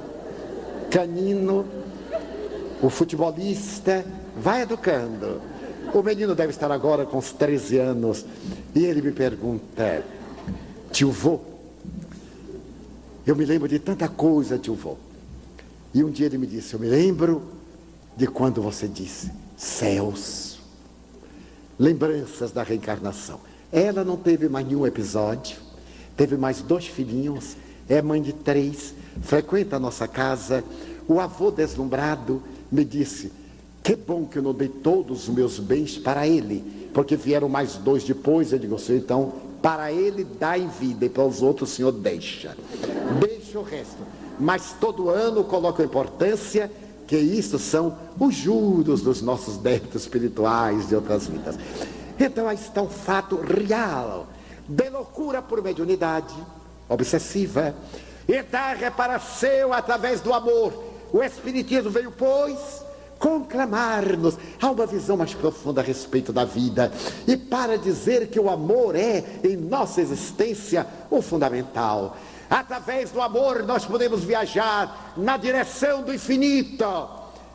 canino, 0.88 1.66
o 2.80 2.88
futebolista, 2.88 4.06
vai 4.36 4.62
educando. 4.62 5.42
O 5.92 6.04
menino 6.04 6.36
deve 6.36 6.50
estar 6.50 6.70
agora 6.70 7.04
com 7.04 7.18
uns 7.18 7.32
13 7.32 7.78
anos 7.78 8.24
e 8.72 8.84
ele 8.86 9.02
me 9.02 9.10
pergunta, 9.10 10.04
tio 10.92 11.10
vô, 11.10 11.40
eu 13.26 13.34
me 13.34 13.44
lembro 13.44 13.66
de 13.66 13.80
tanta 13.80 14.08
coisa, 14.08 14.56
tio 14.56 14.74
vô. 14.74 14.96
E 15.92 16.04
um 16.04 16.10
dia 16.10 16.26
ele 16.26 16.38
me 16.38 16.46
disse, 16.46 16.74
eu 16.74 16.78
me 16.78 16.86
lembro 16.86 17.42
de 18.16 18.28
quando 18.28 18.62
você 18.62 18.86
disse, 18.86 19.32
céus, 19.56 20.49
lembranças 21.80 22.52
da 22.52 22.62
reencarnação. 22.62 23.40
Ela 23.72 24.04
não 24.04 24.16
teve 24.18 24.50
mais 24.50 24.66
nenhum 24.66 24.86
episódio, 24.86 25.56
teve 26.14 26.36
mais 26.36 26.60
dois 26.60 26.86
filhinhos, 26.86 27.56
é 27.88 28.02
mãe 28.02 28.20
de 28.20 28.34
três, 28.34 28.94
frequenta 29.22 29.76
a 29.76 29.80
nossa 29.80 30.06
casa. 30.06 30.62
O 31.08 31.18
avô 31.18 31.50
deslumbrado 31.50 32.42
me 32.70 32.84
disse: 32.84 33.32
Que 33.82 33.96
bom 33.96 34.26
que 34.26 34.38
eu 34.38 34.42
não 34.42 34.52
dei 34.52 34.68
todos 34.68 35.26
os 35.26 35.34
meus 35.34 35.58
bens 35.58 35.96
para 35.96 36.28
ele, 36.28 36.90
porque 36.92 37.16
vieram 37.16 37.48
mais 37.48 37.76
dois 37.76 38.04
depois. 38.04 38.52
Eu 38.52 38.58
digo: 38.58 38.78
Senhor, 38.78 38.98
então, 38.98 39.32
para 39.62 39.90
ele 39.90 40.26
dá 40.38 40.58
em 40.58 40.68
vida 40.68 41.06
e 41.06 41.08
para 41.08 41.24
os 41.24 41.40
outros 41.40 41.72
o 41.72 41.74
Senhor 41.74 41.92
deixa. 41.92 42.54
Deixa 43.18 43.58
o 43.58 43.62
resto. 43.62 44.02
Mas 44.38 44.74
todo 44.78 45.08
ano 45.08 45.44
coloca 45.44 45.82
importância 45.82 46.70
que 47.10 47.16
isso 47.16 47.58
são 47.58 47.98
os 48.20 48.36
juros 48.36 49.02
dos 49.02 49.20
nossos 49.20 49.56
débitos 49.56 50.02
espirituais 50.02 50.88
de 50.88 50.94
outras 50.94 51.26
vidas. 51.26 51.56
Então 52.16 52.46
aí 52.46 52.54
está 52.54 52.82
um 52.82 52.88
fato 52.88 53.34
real 53.34 54.28
de 54.68 54.88
loucura 54.88 55.42
por 55.42 55.60
mediunidade 55.60 56.32
obsessiva 56.88 57.74
e 58.28 58.40
da 58.44 58.74
reparação 58.74 59.72
através 59.72 60.20
do 60.20 60.32
amor. 60.32 60.84
O 61.12 61.20
Espiritismo 61.20 61.90
veio, 61.90 62.12
pois, 62.12 62.84
conclamar-nos 63.18 64.38
a 64.62 64.70
uma 64.70 64.86
visão 64.86 65.16
mais 65.16 65.34
profunda 65.34 65.80
a 65.80 65.84
respeito 65.84 66.32
da 66.32 66.44
vida 66.44 66.92
e 67.26 67.36
para 67.36 67.76
dizer 67.76 68.28
que 68.28 68.38
o 68.38 68.48
amor 68.48 68.94
é, 68.94 69.24
em 69.42 69.56
nossa 69.56 70.00
existência, 70.00 70.86
o 71.10 71.20
fundamental. 71.20 72.16
Através 72.50 73.12
do 73.12 73.22
amor 73.22 73.62
nós 73.62 73.86
podemos 73.86 74.24
viajar 74.24 75.14
na 75.16 75.36
direção 75.36 76.02
do 76.02 76.12
infinito. 76.12 77.08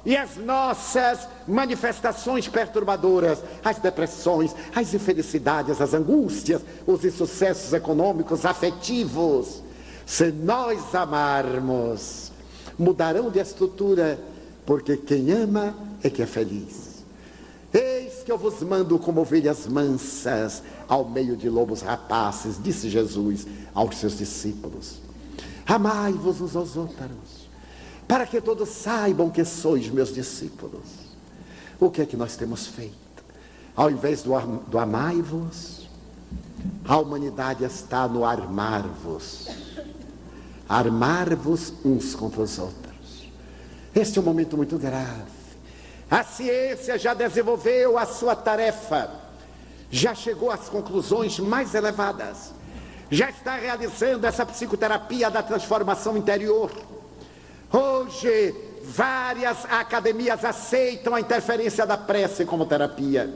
E 0.06 0.16
as 0.16 0.38
nossas 0.38 1.28
manifestações 1.46 2.48
perturbadoras, 2.48 3.44
as 3.64 3.78
depressões, 3.80 4.56
as 4.74 4.94
infelicidades, 4.94 5.82
as 5.82 5.94
angústias, 5.94 6.62
os 6.88 7.04
insucessos 7.04 7.74
econômicos, 7.74 8.46
afetivos, 8.46 9.64
se 10.06 10.32
nós 10.32 10.94
amarmos, 10.94 12.32
mudarão 12.78 13.32
de 13.32 13.40
estrutura, 13.40 14.20
porque 14.66 14.96
quem 14.96 15.32
ama 15.32 15.76
é 16.04 16.10
que 16.10 16.22
é 16.22 16.28
feliz. 16.28 17.04
Eis 17.74 18.15
que 18.26 18.32
eu 18.32 18.40
vos 18.40 18.60
mando 18.64 18.98
como 18.98 19.22
ovelhas 19.22 19.68
mansas 19.68 20.64
ao 20.88 21.08
meio 21.08 21.38
de 21.38 21.48
lobos 21.48 21.82
rapazes, 21.82 22.60
disse 22.62 22.90
Jesus 22.90 23.46
aos 23.72 23.98
seus 23.98 24.18
discípulos. 24.18 25.00
Amai-vos 25.64 26.42
uns 26.42 26.56
aos 26.56 26.76
outros, 26.76 27.48
para 28.08 28.26
que 28.26 28.42
todos 28.42 28.70
saibam 28.70 29.30
que 29.30 29.46
sois 29.46 29.90
meus 29.90 30.12
discípulos. 30.12 31.06
O 31.80 31.92
que 31.92 32.02
é 32.02 32.06
que 32.06 32.18
nós 32.18 32.36
temos 32.36 32.66
feito? 32.66 32.96
Ao 33.76 33.92
invés 33.92 34.24
do, 34.24 34.32
do 34.70 34.80
amai-vos, 34.80 35.88
a 36.84 36.98
humanidade 36.98 37.64
está 37.64 38.08
no 38.08 38.26
armar-vos. 38.26 39.50
Armar-vos 40.68 41.74
uns 41.84 42.16
contra 42.16 42.42
os 42.42 42.58
outros. 42.58 43.30
Este 43.94 44.18
é 44.18 44.22
um 44.22 44.26
momento 44.26 44.58
muito 44.58 44.80
grave. 44.80 45.35
A 46.10 46.24
ciência 46.24 46.98
já 46.98 47.14
desenvolveu 47.14 47.98
a 47.98 48.06
sua 48.06 48.36
tarefa, 48.36 49.10
já 49.90 50.14
chegou 50.14 50.52
às 50.52 50.70
conclusões 50.70 51.40
mais 51.40 51.74
elevadas 51.74 52.54
já 53.10 53.30
está 53.30 53.56
realizando 53.56 54.26
essa 54.26 54.46
psicoterapia 54.46 55.30
da 55.30 55.44
transformação 55.44 56.18
interior. 56.18 56.72
Hoje, 57.72 58.56
várias 58.84 59.66
academias 59.66 60.44
aceitam 60.44 61.14
a 61.14 61.20
interferência 61.20 61.86
da 61.86 61.98
prece 61.98 62.46
como 62.46 62.66
terapia. 62.66 63.32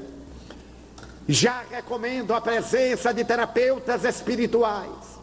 Já 1.28 1.64
recomendo 1.70 2.34
a 2.34 2.42
presença 2.42 3.14
de 3.14 3.24
terapeutas 3.24 4.04
espirituais. 4.04 5.20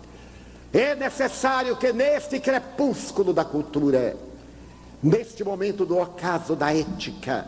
É 0.73 0.95
necessário 0.95 1.77
que 1.77 1.93
neste 1.93 2.39
crepúsculo 2.39 3.33
da 3.33 3.45
cultura, 3.45 4.17
neste 5.03 5.45
momento 5.45 5.85
do 5.85 5.99
ocaso 5.99 6.57
da 6.57 6.75
ética, 6.75 7.47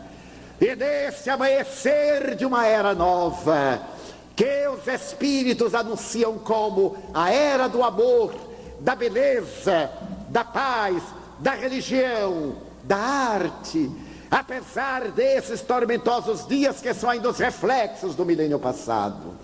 e 0.59 0.75
nesse 0.75 1.29
amanhecer 1.29 2.35
de 2.35 2.45
uma 2.45 2.65
era 2.65 2.93
nova, 2.93 3.81
que 4.35 4.67
os 4.67 4.87
espíritos 4.87 5.73
anunciam 5.73 6.37
como 6.37 6.97
a 7.13 7.31
era 7.31 7.67
do 7.67 7.83
amor, 7.83 8.33
da 8.79 8.95
beleza, 8.95 9.89
da 10.29 10.43
paz, 10.43 11.03
da 11.39 11.51
religião, 11.51 12.55
da 12.83 12.97
arte, 12.97 13.89
apesar 14.29 15.11
desses 15.11 15.61
tormentosos 15.61 16.47
dias 16.47 16.81
que 16.81 16.93
são 16.93 17.09
ainda 17.09 17.29
os 17.29 17.37
reflexos 17.37 18.15
do 18.15 18.25
milênio 18.25 18.59
passado. 18.59 19.35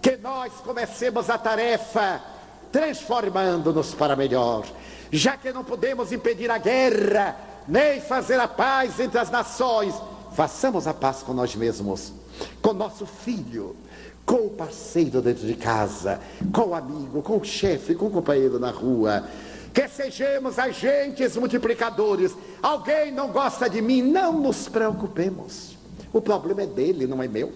Que 0.00 0.16
nós 0.16 0.52
comecemos 0.64 1.28
a 1.28 1.36
tarefa 1.36 2.22
transformando-nos 2.70 3.94
para 3.94 4.14
melhor, 4.14 4.64
já 5.10 5.36
que 5.36 5.52
não 5.52 5.64
podemos 5.64 6.12
impedir 6.12 6.50
a 6.50 6.58
guerra, 6.58 7.36
nem 7.66 8.00
fazer 8.00 8.38
a 8.40 8.48
paz 8.48 8.98
entre 9.00 9.18
as 9.18 9.30
nações, 9.30 9.94
façamos 10.32 10.86
a 10.86 10.94
paz 10.94 11.22
com 11.22 11.32
nós 11.32 11.54
mesmos, 11.54 12.12
com 12.60 12.72
nosso 12.72 13.06
filho, 13.06 13.76
com 14.24 14.46
o 14.46 14.50
parceiro 14.50 15.22
dentro 15.22 15.46
de 15.46 15.54
casa, 15.54 16.20
com 16.52 16.68
o 16.68 16.74
amigo, 16.74 17.22
com 17.22 17.38
o 17.38 17.44
chefe, 17.44 17.94
com 17.94 18.06
o 18.06 18.10
companheiro 18.10 18.58
na 18.58 18.70
rua. 18.70 19.24
Que 19.72 19.88
sejamos 19.88 20.58
agentes 20.58 21.36
multiplicadores. 21.36 22.34
Alguém 22.62 23.12
não 23.12 23.28
gosta 23.28 23.68
de 23.68 23.80
mim, 23.82 24.02
não 24.02 24.32
nos 24.32 24.68
preocupemos. 24.68 25.76
O 26.12 26.20
problema 26.20 26.62
é 26.62 26.66
dele, 26.66 27.06
não 27.06 27.22
é 27.22 27.28
meu. 27.28 27.52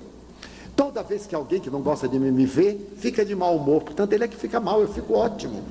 Toda 0.77 1.03
vez 1.03 1.27
que 1.27 1.35
alguém 1.35 1.61
que 1.61 1.71
não 1.71 1.81
gosta 1.81 2.07
de 2.07 2.19
mim 2.19 2.31
me 2.31 2.47
vê, 2.47 2.79
fica 2.97 3.25
de 3.25 3.35
mau 3.35 3.57
humor. 3.57 3.83
Portanto, 3.83 4.13
ele 4.13 4.25
é 4.25 4.29
que 4.29 4.37
fica 4.37 4.61
mal, 4.61 4.81
eu 4.81 4.89
fico 4.89 5.15
ótimo. 5.15 5.63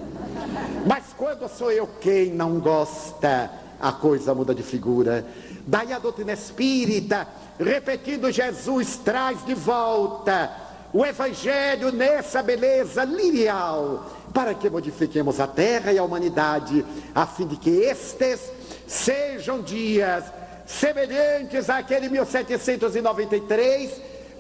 Mas 0.86 1.09
quando 1.20 1.50
sou 1.50 1.70
eu 1.70 1.86
quem 2.00 2.32
não 2.32 2.62
gosta, 2.62 3.52
a 3.78 3.92
coisa 3.92 4.34
muda 4.34 4.56
de 4.56 4.64
figura. 4.64 5.26
Daí 5.68 5.92
a 5.92 6.00
doutrina 6.00 6.32
espírita, 6.32 7.28
repetindo 7.60 8.32
Jesus, 8.32 8.96
traz 9.04 9.46
de 9.46 9.54
volta 9.54 10.50
o 10.94 11.06
Evangelho 11.06 11.92
nessa 11.92 12.42
beleza 12.42 13.04
lineal, 13.04 14.10
para 14.34 14.54
que 14.54 14.70
modifiquemos 14.70 15.42
a 15.42 15.46
terra 15.46 15.92
e 15.92 15.98
a 15.98 16.04
humanidade, 16.04 16.86
a 17.14 17.28
fim 17.28 17.46
de 17.46 17.58
que 17.58 17.70
estes 17.70 18.40
sejam 18.88 19.62
dias 19.62 20.24
semelhantes 20.66 21.70
àquele 21.70 22.08
1793, 22.08 23.92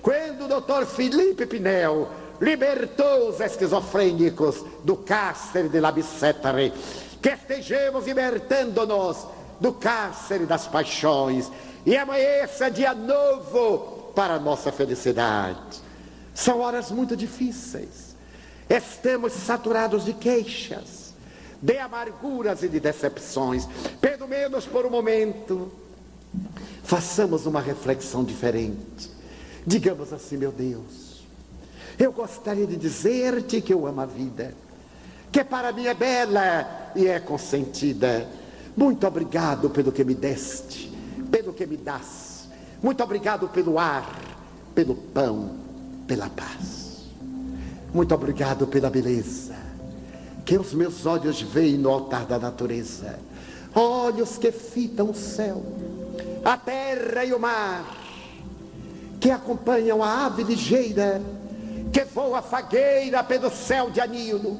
quando 0.01 0.45
o 0.45 0.47
doutor 0.47 0.85
Felipe 0.85 1.45
Pinel 1.45 2.07
libertou 2.41 3.29
os 3.29 3.39
esquizofrênicos 3.39 4.63
do 4.83 4.95
cárcere 4.95 5.69
de 5.69 5.79
Labicetare, 5.79 6.73
que 7.21 7.29
estejamos 7.29 8.05
libertando-nos 8.05 9.27
do 9.59 9.73
cárcere 9.73 10.45
das 10.45 10.67
paixões 10.67 11.51
e 11.85 11.97
amanheça 11.97 12.71
dia 12.71 12.93
novo 12.93 14.11
para 14.15 14.39
nossa 14.39 14.71
felicidade. 14.71 15.81
São 16.33 16.59
horas 16.59 16.91
muito 16.91 17.15
difíceis. 17.17 18.15
Estamos 18.69 19.33
saturados 19.33 20.05
de 20.05 20.13
queixas, 20.13 21.13
de 21.61 21.77
amarguras 21.77 22.63
e 22.63 22.69
de 22.69 22.79
decepções. 22.79 23.67
Pelo 23.99 24.27
menos 24.27 24.65
por 24.65 24.85
um 24.85 24.89
momento, 24.89 25.71
façamos 26.83 27.45
uma 27.45 27.59
reflexão 27.59 28.23
diferente. 28.23 29.11
Digamos 29.65 30.13
assim, 30.13 30.37
meu 30.37 30.51
Deus, 30.51 31.08
eu 31.99 32.11
gostaria 32.13 32.65
de 32.65 32.77
dizer-te 32.77 33.61
que 33.61 33.73
eu 33.73 33.85
amo 33.85 34.01
a 34.01 34.05
vida, 34.05 34.53
que 35.31 35.43
para 35.43 35.71
mim 35.73 35.85
é 35.85 35.93
bela 35.93 36.91
e 36.95 37.05
é 37.05 37.19
consentida. 37.19 38.27
Muito 38.75 39.05
obrigado 39.05 39.69
pelo 39.69 39.91
que 39.91 40.03
me 40.03 40.15
deste, 40.15 40.91
pelo 41.29 41.53
que 41.53 41.67
me 41.67 41.75
das. 41.77 42.47
Muito 42.81 43.03
obrigado 43.03 43.49
pelo 43.49 43.77
ar, 43.77 44.09
pelo 44.73 44.95
pão, 44.95 45.51
pela 46.07 46.29
paz. 46.29 47.09
Muito 47.93 48.15
obrigado 48.15 48.65
pela 48.65 48.89
beleza 48.89 49.59
que 50.49 50.57
os 50.57 50.73
meus 50.73 51.05
olhos 51.05 51.43
veem 51.43 51.77
no 51.77 51.91
altar 51.91 52.25
da 52.25 52.39
natureza. 52.39 53.19
Olhos 53.75 54.35
que 54.35 54.51
fitam 54.51 55.11
o 55.11 55.13
céu, 55.13 55.63
a 56.43 56.57
terra 56.57 57.23
e 57.23 57.31
o 57.31 57.39
mar, 57.39 57.85
que 59.19 59.29
acompanham 59.29 60.01
a 60.01 60.25
ave 60.25 60.43
ligeira, 60.43 61.21
que 61.91 62.03
voa 62.05 62.41
fagueira 62.41 63.23
pelo 63.23 63.49
céu 63.49 63.89
de 63.89 63.99
anil, 63.99 64.57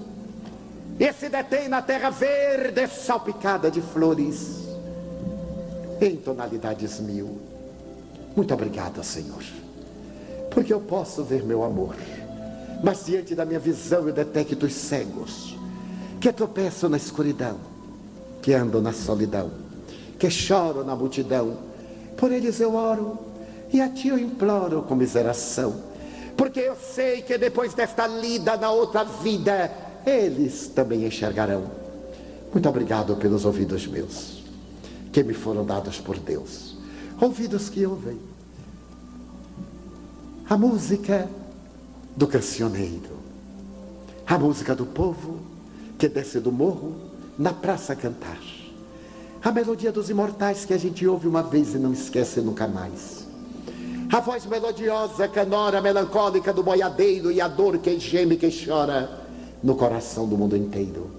e 1.00 1.14
se 1.14 1.30
detém 1.30 1.70
na 1.70 1.82
terra 1.82 2.10
verde 2.10 2.88
salpicada 2.88 3.72
de 3.72 3.82
flores, 3.82 4.68
em 6.02 6.16
tonalidades 6.16 7.00
mil. 7.00 7.40
Muito 8.36 8.54
obrigado, 8.54 9.04
Senhor, 9.04 9.44
porque 10.52 10.74
eu 10.74 10.80
posso 10.80 11.24
ver 11.24 11.44
meu 11.44 11.64
amor, 11.64 11.96
mas 12.84 13.06
diante 13.06 13.36
da 13.36 13.46
minha 13.46 13.60
visão 13.60 14.08
eu 14.08 14.14
detecto 14.14 14.66
os 14.66 14.74
cegos, 14.74 15.58
que 16.20 16.32
tropeçam 16.34 16.90
na 16.90 16.98
escuridão, 16.98 17.58
que 18.42 18.54
andam 18.54 18.82
na 18.82 18.94
solidão, 18.94 19.52
que 20.18 20.30
choram 20.30 20.84
na 20.84 20.96
multidão. 20.96 21.58
Por 22.18 22.32
eles 22.32 22.60
eu 22.60 22.76
oro 22.76 23.18
e 23.72 23.80
a 23.80 23.88
ti 23.88 24.10
eu 24.10 24.20
imploro 24.20 24.82
com 24.82 24.96
miseração, 24.96 25.89
porque 26.40 26.62
eu 26.62 26.78
sei 26.78 27.22
que 27.22 27.38
depois 27.38 27.74
desta 27.74 28.08
lida 28.08 28.56
na 28.56 28.72
outra 28.72 29.04
vida, 29.04 29.70
eles 30.06 30.70
também 30.74 31.06
enxergarão. 31.06 31.70
Muito 32.54 32.70
obrigado 32.70 33.18
pelos 33.18 33.44
ouvidos 33.44 33.86
meus, 33.86 34.42
que 35.12 35.22
me 35.22 35.34
foram 35.34 35.66
dados 35.66 36.00
por 36.00 36.18
Deus, 36.18 36.78
ouvidos 37.20 37.68
que 37.68 37.86
ouvem 37.86 38.18
a 40.50 40.58
música 40.58 41.28
do 42.16 42.26
cancioneiro, 42.26 43.18
a 44.26 44.38
música 44.38 44.74
do 44.74 44.86
povo 44.86 45.42
que 45.98 46.08
desce 46.08 46.40
do 46.40 46.54
morro 46.54 46.96
na 47.38 47.52
praça 47.52 47.92
a 47.92 47.96
cantar. 47.98 48.40
A 49.44 49.52
melodia 49.52 49.92
dos 49.92 50.10
imortais 50.10 50.64
que 50.64 50.74
a 50.74 50.78
gente 50.78 51.06
ouve 51.06 51.28
uma 51.28 51.44
vez 51.44 51.76
e 51.76 51.78
não 51.78 51.92
esquece 51.92 52.40
nunca 52.40 52.66
mais. 52.66 53.19
A 54.12 54.20
voz 54.20 54.46
melodiosa, 54.46 55.28
canora, 55.28 55.82
melancólica 55.82 56.52
do 56.52 56.64
boiadeiro 56.64 57.32
e 57.32 57.40
a 57.40 57.48
dor 57.48 57.78
que 57.78 58.00
geme, 58.00 58.38
que 58.38 58.50
chora 58.50 59.28
no 59.64 59.76
coração 59.76 60.28
do 60.28 60.38
mundo 60.38 60.58
inteiro. 60.58 61.12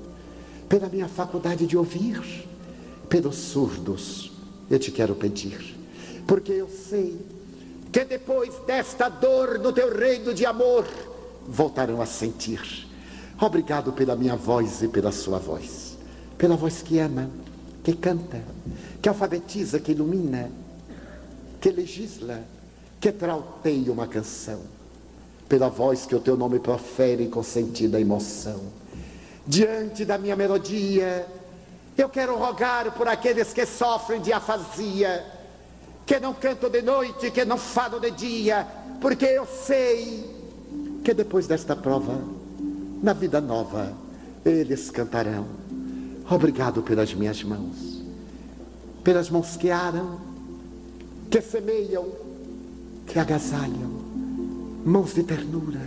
Pela 0.68 0.88
minha 0.88 1.08
faculdade 1.08 1.66
de 1.66 1.76
ouvir, 1.76 2.46
pelos 3.08 3.36
surdos, 3.36 4.32
eu 4.68 4.78
te 4.78 4.90
quero 4.90 5.14
pedir, 5.14 5.76
porque 6.26 6.52
eu 6.52 6.68
sei 6.68 7.20
que 7.92 8.04
depois 8.04 8.54
desta 8.66 9.08
dor 9.08 9.58
no 9.58 9.72
teu 9.72 9.96
reino 9.96 10.32
de 10.34 10.46
amor, 10.46 10.84
voltarão 11.46 12.00
a 12.00 12.06
sentir 12.06 12.88
Obrigado 13.40 13.90
pela 13.94 14.14
minha 14.14 14.36
voz 14.36 14.82
e 14.82 14.88
pela 14.88 15.10
sua 15.10 15.38
voz. 15.38 15.96
Pela 16.36 16.56
voz 16.56 16.82
que 16.82 16.98
ama, 16.98 17.30
que 17.82 17.94
canta, 17.94 18.42
que 19.00 19.08
alfabetiza, 19.08 19.80
que 19.80 19.92
ilumina, 19.92 20.50
que 21.58 21.70
legisla, 21.70 22.44
que 23.00 23.10
trauteia 23.10 23.90
uma 23.90 24.06
canção. 24.06 24.60
Pela 25.48 25.68
voz 25.68 26.06
que 26.06 26.14
o 26.14 26.20
teu 26.20 26.36
nome 26.36 26.60
profere 26.60 27.26
com 27.28 27.42
sentida 27.42 28.00
emoção. 28.00 28.60
Diante 29.46 30.04
da 30.04 30.18
minha 30.18 30.36
melodia, 30.36 31.26
eu 31.96 32.08
quero 32.08 32.36
rogar 32.36 32.92
por 32.92 33.08
aqueles 33.08 33.52
que 33.52 33.66
sofrem 33.66 34.20
de 34.20 34.32
afasia, 34.32 35.24
que 36.06 36.20
não 36.20 36.34
cantam 36.34 36.70
de 36.70 36.82
noite, 36.82 37.30
que 37.30 37.44
não 37.44 37.58
falam 37.58 37.98
de 37.98 38.10
dia, 38.10 38.66
porque 39.00 39.24
eu 39.24 39.46
sei 39.46 40.38
que 41.02 41.14
depois 41.14 41.46
desta 41.46 41.74
prova 41.74 42.16
na 43.02 43.12
vida 43.12 43.40
nova, 43.40 43.92
eles 44.44 44.90
cantarão. 44.90 45.46
Obrigado 46.30 46.82
pelas 46.82 47.12
minhas 47.12 47.42
mãos, 47.42 48.02
pelas 49.02 49.30
mãos 49.30 49.56
que 49.56 49.70
aram, 49.70 50.20
que 51.28 51.40
semeiam, 51.40 52.06
que 53.06 53.18
agasalham, 53.18 53.90
mãos 54.84 55.14
de 55.14 55.22
ternura, 55.22 55.80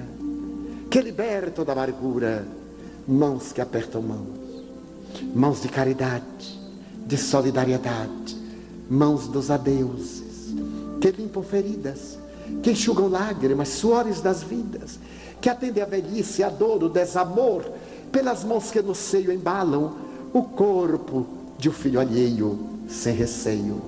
que 0.90 1.02
libertam 1.02 1.66
da 1.66 1.74
amargura, 1.74 2.46
mãos 3.08 3.52
que 3.52 3.62
apertam 3.62 4.02
mãos, 4.02 4.28
mãos 5.34 5.62
de 5.62 5.70
caridade, 5.70 6.60
de 7.06 7.18
solidariedade, 7.18 8.38
mãos 8.90 9.28
dos 9.28 9.50
adeuses, 9.50 10.54
que 11.02 11.12
limpam 11.12 11.44
feridas, 11.44 12.18
que 12.62 12.72
enxugam 12.72 13.08
lágrimas, 13.08 13.70
suores 13.70 14.22
das 14.22 14.44
vidas, 14.44 15.00
que 15.42 15.50
atende 15.50 15.82
a 15.82 15.86
velhice, 15.86 16.44
a 16.44 16.50
dor, 16.50 16.84
o 16.84 16.90
desamor, 16.90 17.64
pelas 18.12 18.44
mãos 18.44 18.70
que 18.70 18.82
no 18.82 18.94
seio 18.94 19.32
embalam 19.32 19.96
o 20.32 20.44
corpo 20.44 21.26
de 21.58 21.70
um 21.70 21.74
filho 21.74 22.00
alheio 22.00 22.60
sem 22.88 23.16
receio, 23.16 23.82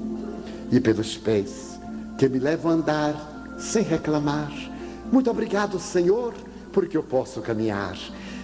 e 0.71 0.79
pelos 0.79 1.15
pés 1.15 1.74
que 2.17 2.29
me 2.29 2.39
levam 2.39 2.71
a 2.71 2.75
andar 2.75 3.35
sem 3.57 3.83
reclamar. 3.83 4.51
Muito 5.11 5.29
obrigado, 5.29 5.79
Senhor, 5.79 6.33
porque 6.71 6.97
eu 6.97 7.03
posso 7.03 7.41
caminhar 7.41 7.95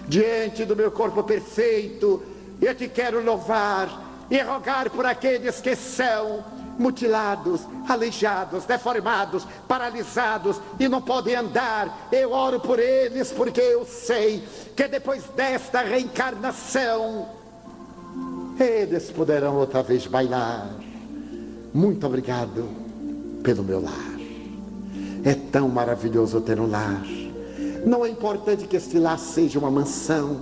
diante 0.08 0.64
do 0.64 0.76
meu 0.76 0.90
corpo 0.90 1.22
perfeito. 1.22 2.22
Eu 2.60 2.74
te 2.74 2.88
quero 2.88 3.24
louvar 3.24 4.26
e 4.30 4.40
rogar 4.40 4.90
por 4.90 5.04
aqueles 5.04 5.60
que 5.60 5.74
são 5.74 6.44
mutilados, 6.78 7.62
aleijados, 7.88 8.64
deformados, 8.64 9.46
paralisados 9.68 10.60
e 10.78 10.88
não 10.88 11.02
podem 11.02 11.34
andar. 11.34 12.08
Eu 12.10 12.32
oro 12.32 12.60
por 12.60 12.78
eles 12.78 13.32
porque 13.32 13.60
eu 13.60 13.84
sei 13.84 14.42
que 14.76 14.88
depois 14.88 15.24
desta 15.36 15.82
reencarnação, 15.82 17.28
eles 18.58 19.10
poderão 19.10 19.56
outra 19.56 19.82
vez 19.82 20.06
bailar. 20.06 20.70
Muito 21.74 22.06
obrigado 22.06 22.81
pelo 23.42 23.62
meu 23.62 23.82
lar. 23.82 24.12
É 25.24 25.34
tão 25.34 25.68
maravilhoso 25.68 26.40
ter 26.40 26.58
um 26.58 26.70
lar. 26.70 27.02
Não 27.84 28.04
é 28.04 28.08
importante 28.08 28.66
que 28.66 28.76
este 28.76 28.98
lar 28.98 29.18
seja 29.18 29.58
uma 29.58 29.70
mansão, 29.70 30.40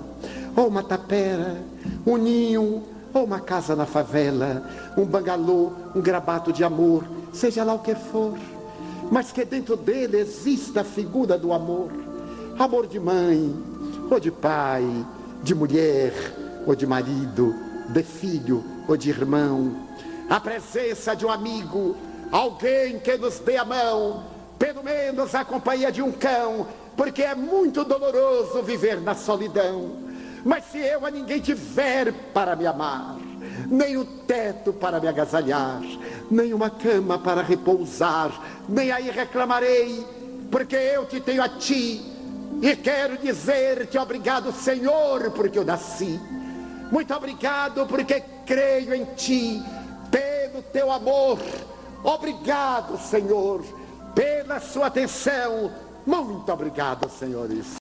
ou 0.56 0.68
uma 0.68 0.82
tapera, 0.82 1.62
um 2.06 2.16
ninho, 2.16 2.82
ou 3.12 3.24
uma 3.24 3.40
casa 3.40 3.74
na 3.74 3.86
favela, 3.86 4.62
um 4.96 5.04
bangalô, 5.04 5.72
um 5.94 6.00
grabato 6.00 6.52
de 6.52 6.62
amor, 6.62 7.04
seja 7.32 7.64
lá 7.64 7.74
o 7.74 7.78
que 7.80 7.94
for, 7.94 8.34
mas 9.10 9.32
que 9.32 9.44
dentro 9.44 9.76
dele 9.76 10.18
exista 10.18 10.82
a 10.82 10.84
figura 10.84 11.36
do 11.38 11.52
amor, 11.52 11.90
amor 12.58 12.86
de 12.86 13.00
mãe, 13.00 13.54
ou 14.10 14.20
de 14.20 14.30
pai, 14.30 14.84
de 15.42 15.54
mulher, 15.54 16.12
ou 16.66 16.74
de 16.74 16.86
marido, 16.86 17.54
de 17.88 18.02
filho 18.02 18.62
ou 18.86 18.96
de 18.96 19.10
irmão, 19.10 19.74
a 20.28 20.38
presença 20.38 21.14
de 21.14 21.24
um 21.24 21.30
amigo, 21.30 21.96
alguém 22.30 22.98
que 22.98 23.16
nos 23.16 23.38
dê 23.40 23.56
a 23.56 23.64
mão, 23.64 24.24
pelo 24.58 24.82
menos 24.82 25.34
a 25.34 25.44
companhia 25.44 25.90
de 25.90 26.02
um 26.02 26.12
cão, 26.12 26.66
porque 26.96 27.22
é 27.22 27.34
muito 27.34 27.84
doloroso 27.84 28.62
viver 28.62 29.00
na 29.00 29.14
solidão. 29.14 30.10
Mas 30.44 30.64
se 30.66 30.78
eu 30.78 31.04
a 31.04 31.10
ninguém 31.10 31.40
tiver 31.40 32.12
para 32.32 32.56
me 32.56 32.66
amar, 32.66 33.16
nem 33.68 33.96
o 33.96 34.04
teto 34.04 34.72
para 34.72 35.00
me 35.00 35.08
agasalhar, 35.08 35.80
nem 36.30 36.54
uma 36.54 36.70
cama 36.70 37.18
para 37.18 37.42
repousar, 37.42 38.30
nem 38.68 38.90
aí 38.90 39.10
reclamarei, 39.10 40.04
porque 40.50 40.76
eu 40.76 41.06
te 41.06 41.20
tenho 41.20 41.42
a 41.42 41.48
ti 41.48 42.02
e 42.62 42.76
quero 42.76 43.16
dizer-te 43.16 43.96
obrigado, 43.96 44.52
Senhor, 44.52 45.30
porque 45.30 45.58
eu 45.58 45.64
nasci. 45.64 46.20
Muito 46.90 47.14
obrigado, 47.14 47.86
porque 47.86 48.22
creio 48.44 48.94
em 48.94 49.04
ti, 49.16 49.62
pelo 50.10 50.62
teu 50.64 50.90
amor. 50.90 51.38
Obrigado, 52.02 52.98
Senhor, 52.98 53.62
pela 54.14 54.60
sua 54.60 54.86
atenção. 54.86 55.70
Muito 56.06 56.50
obrigado, 56.50 57.08
senhores. 57.10 57.66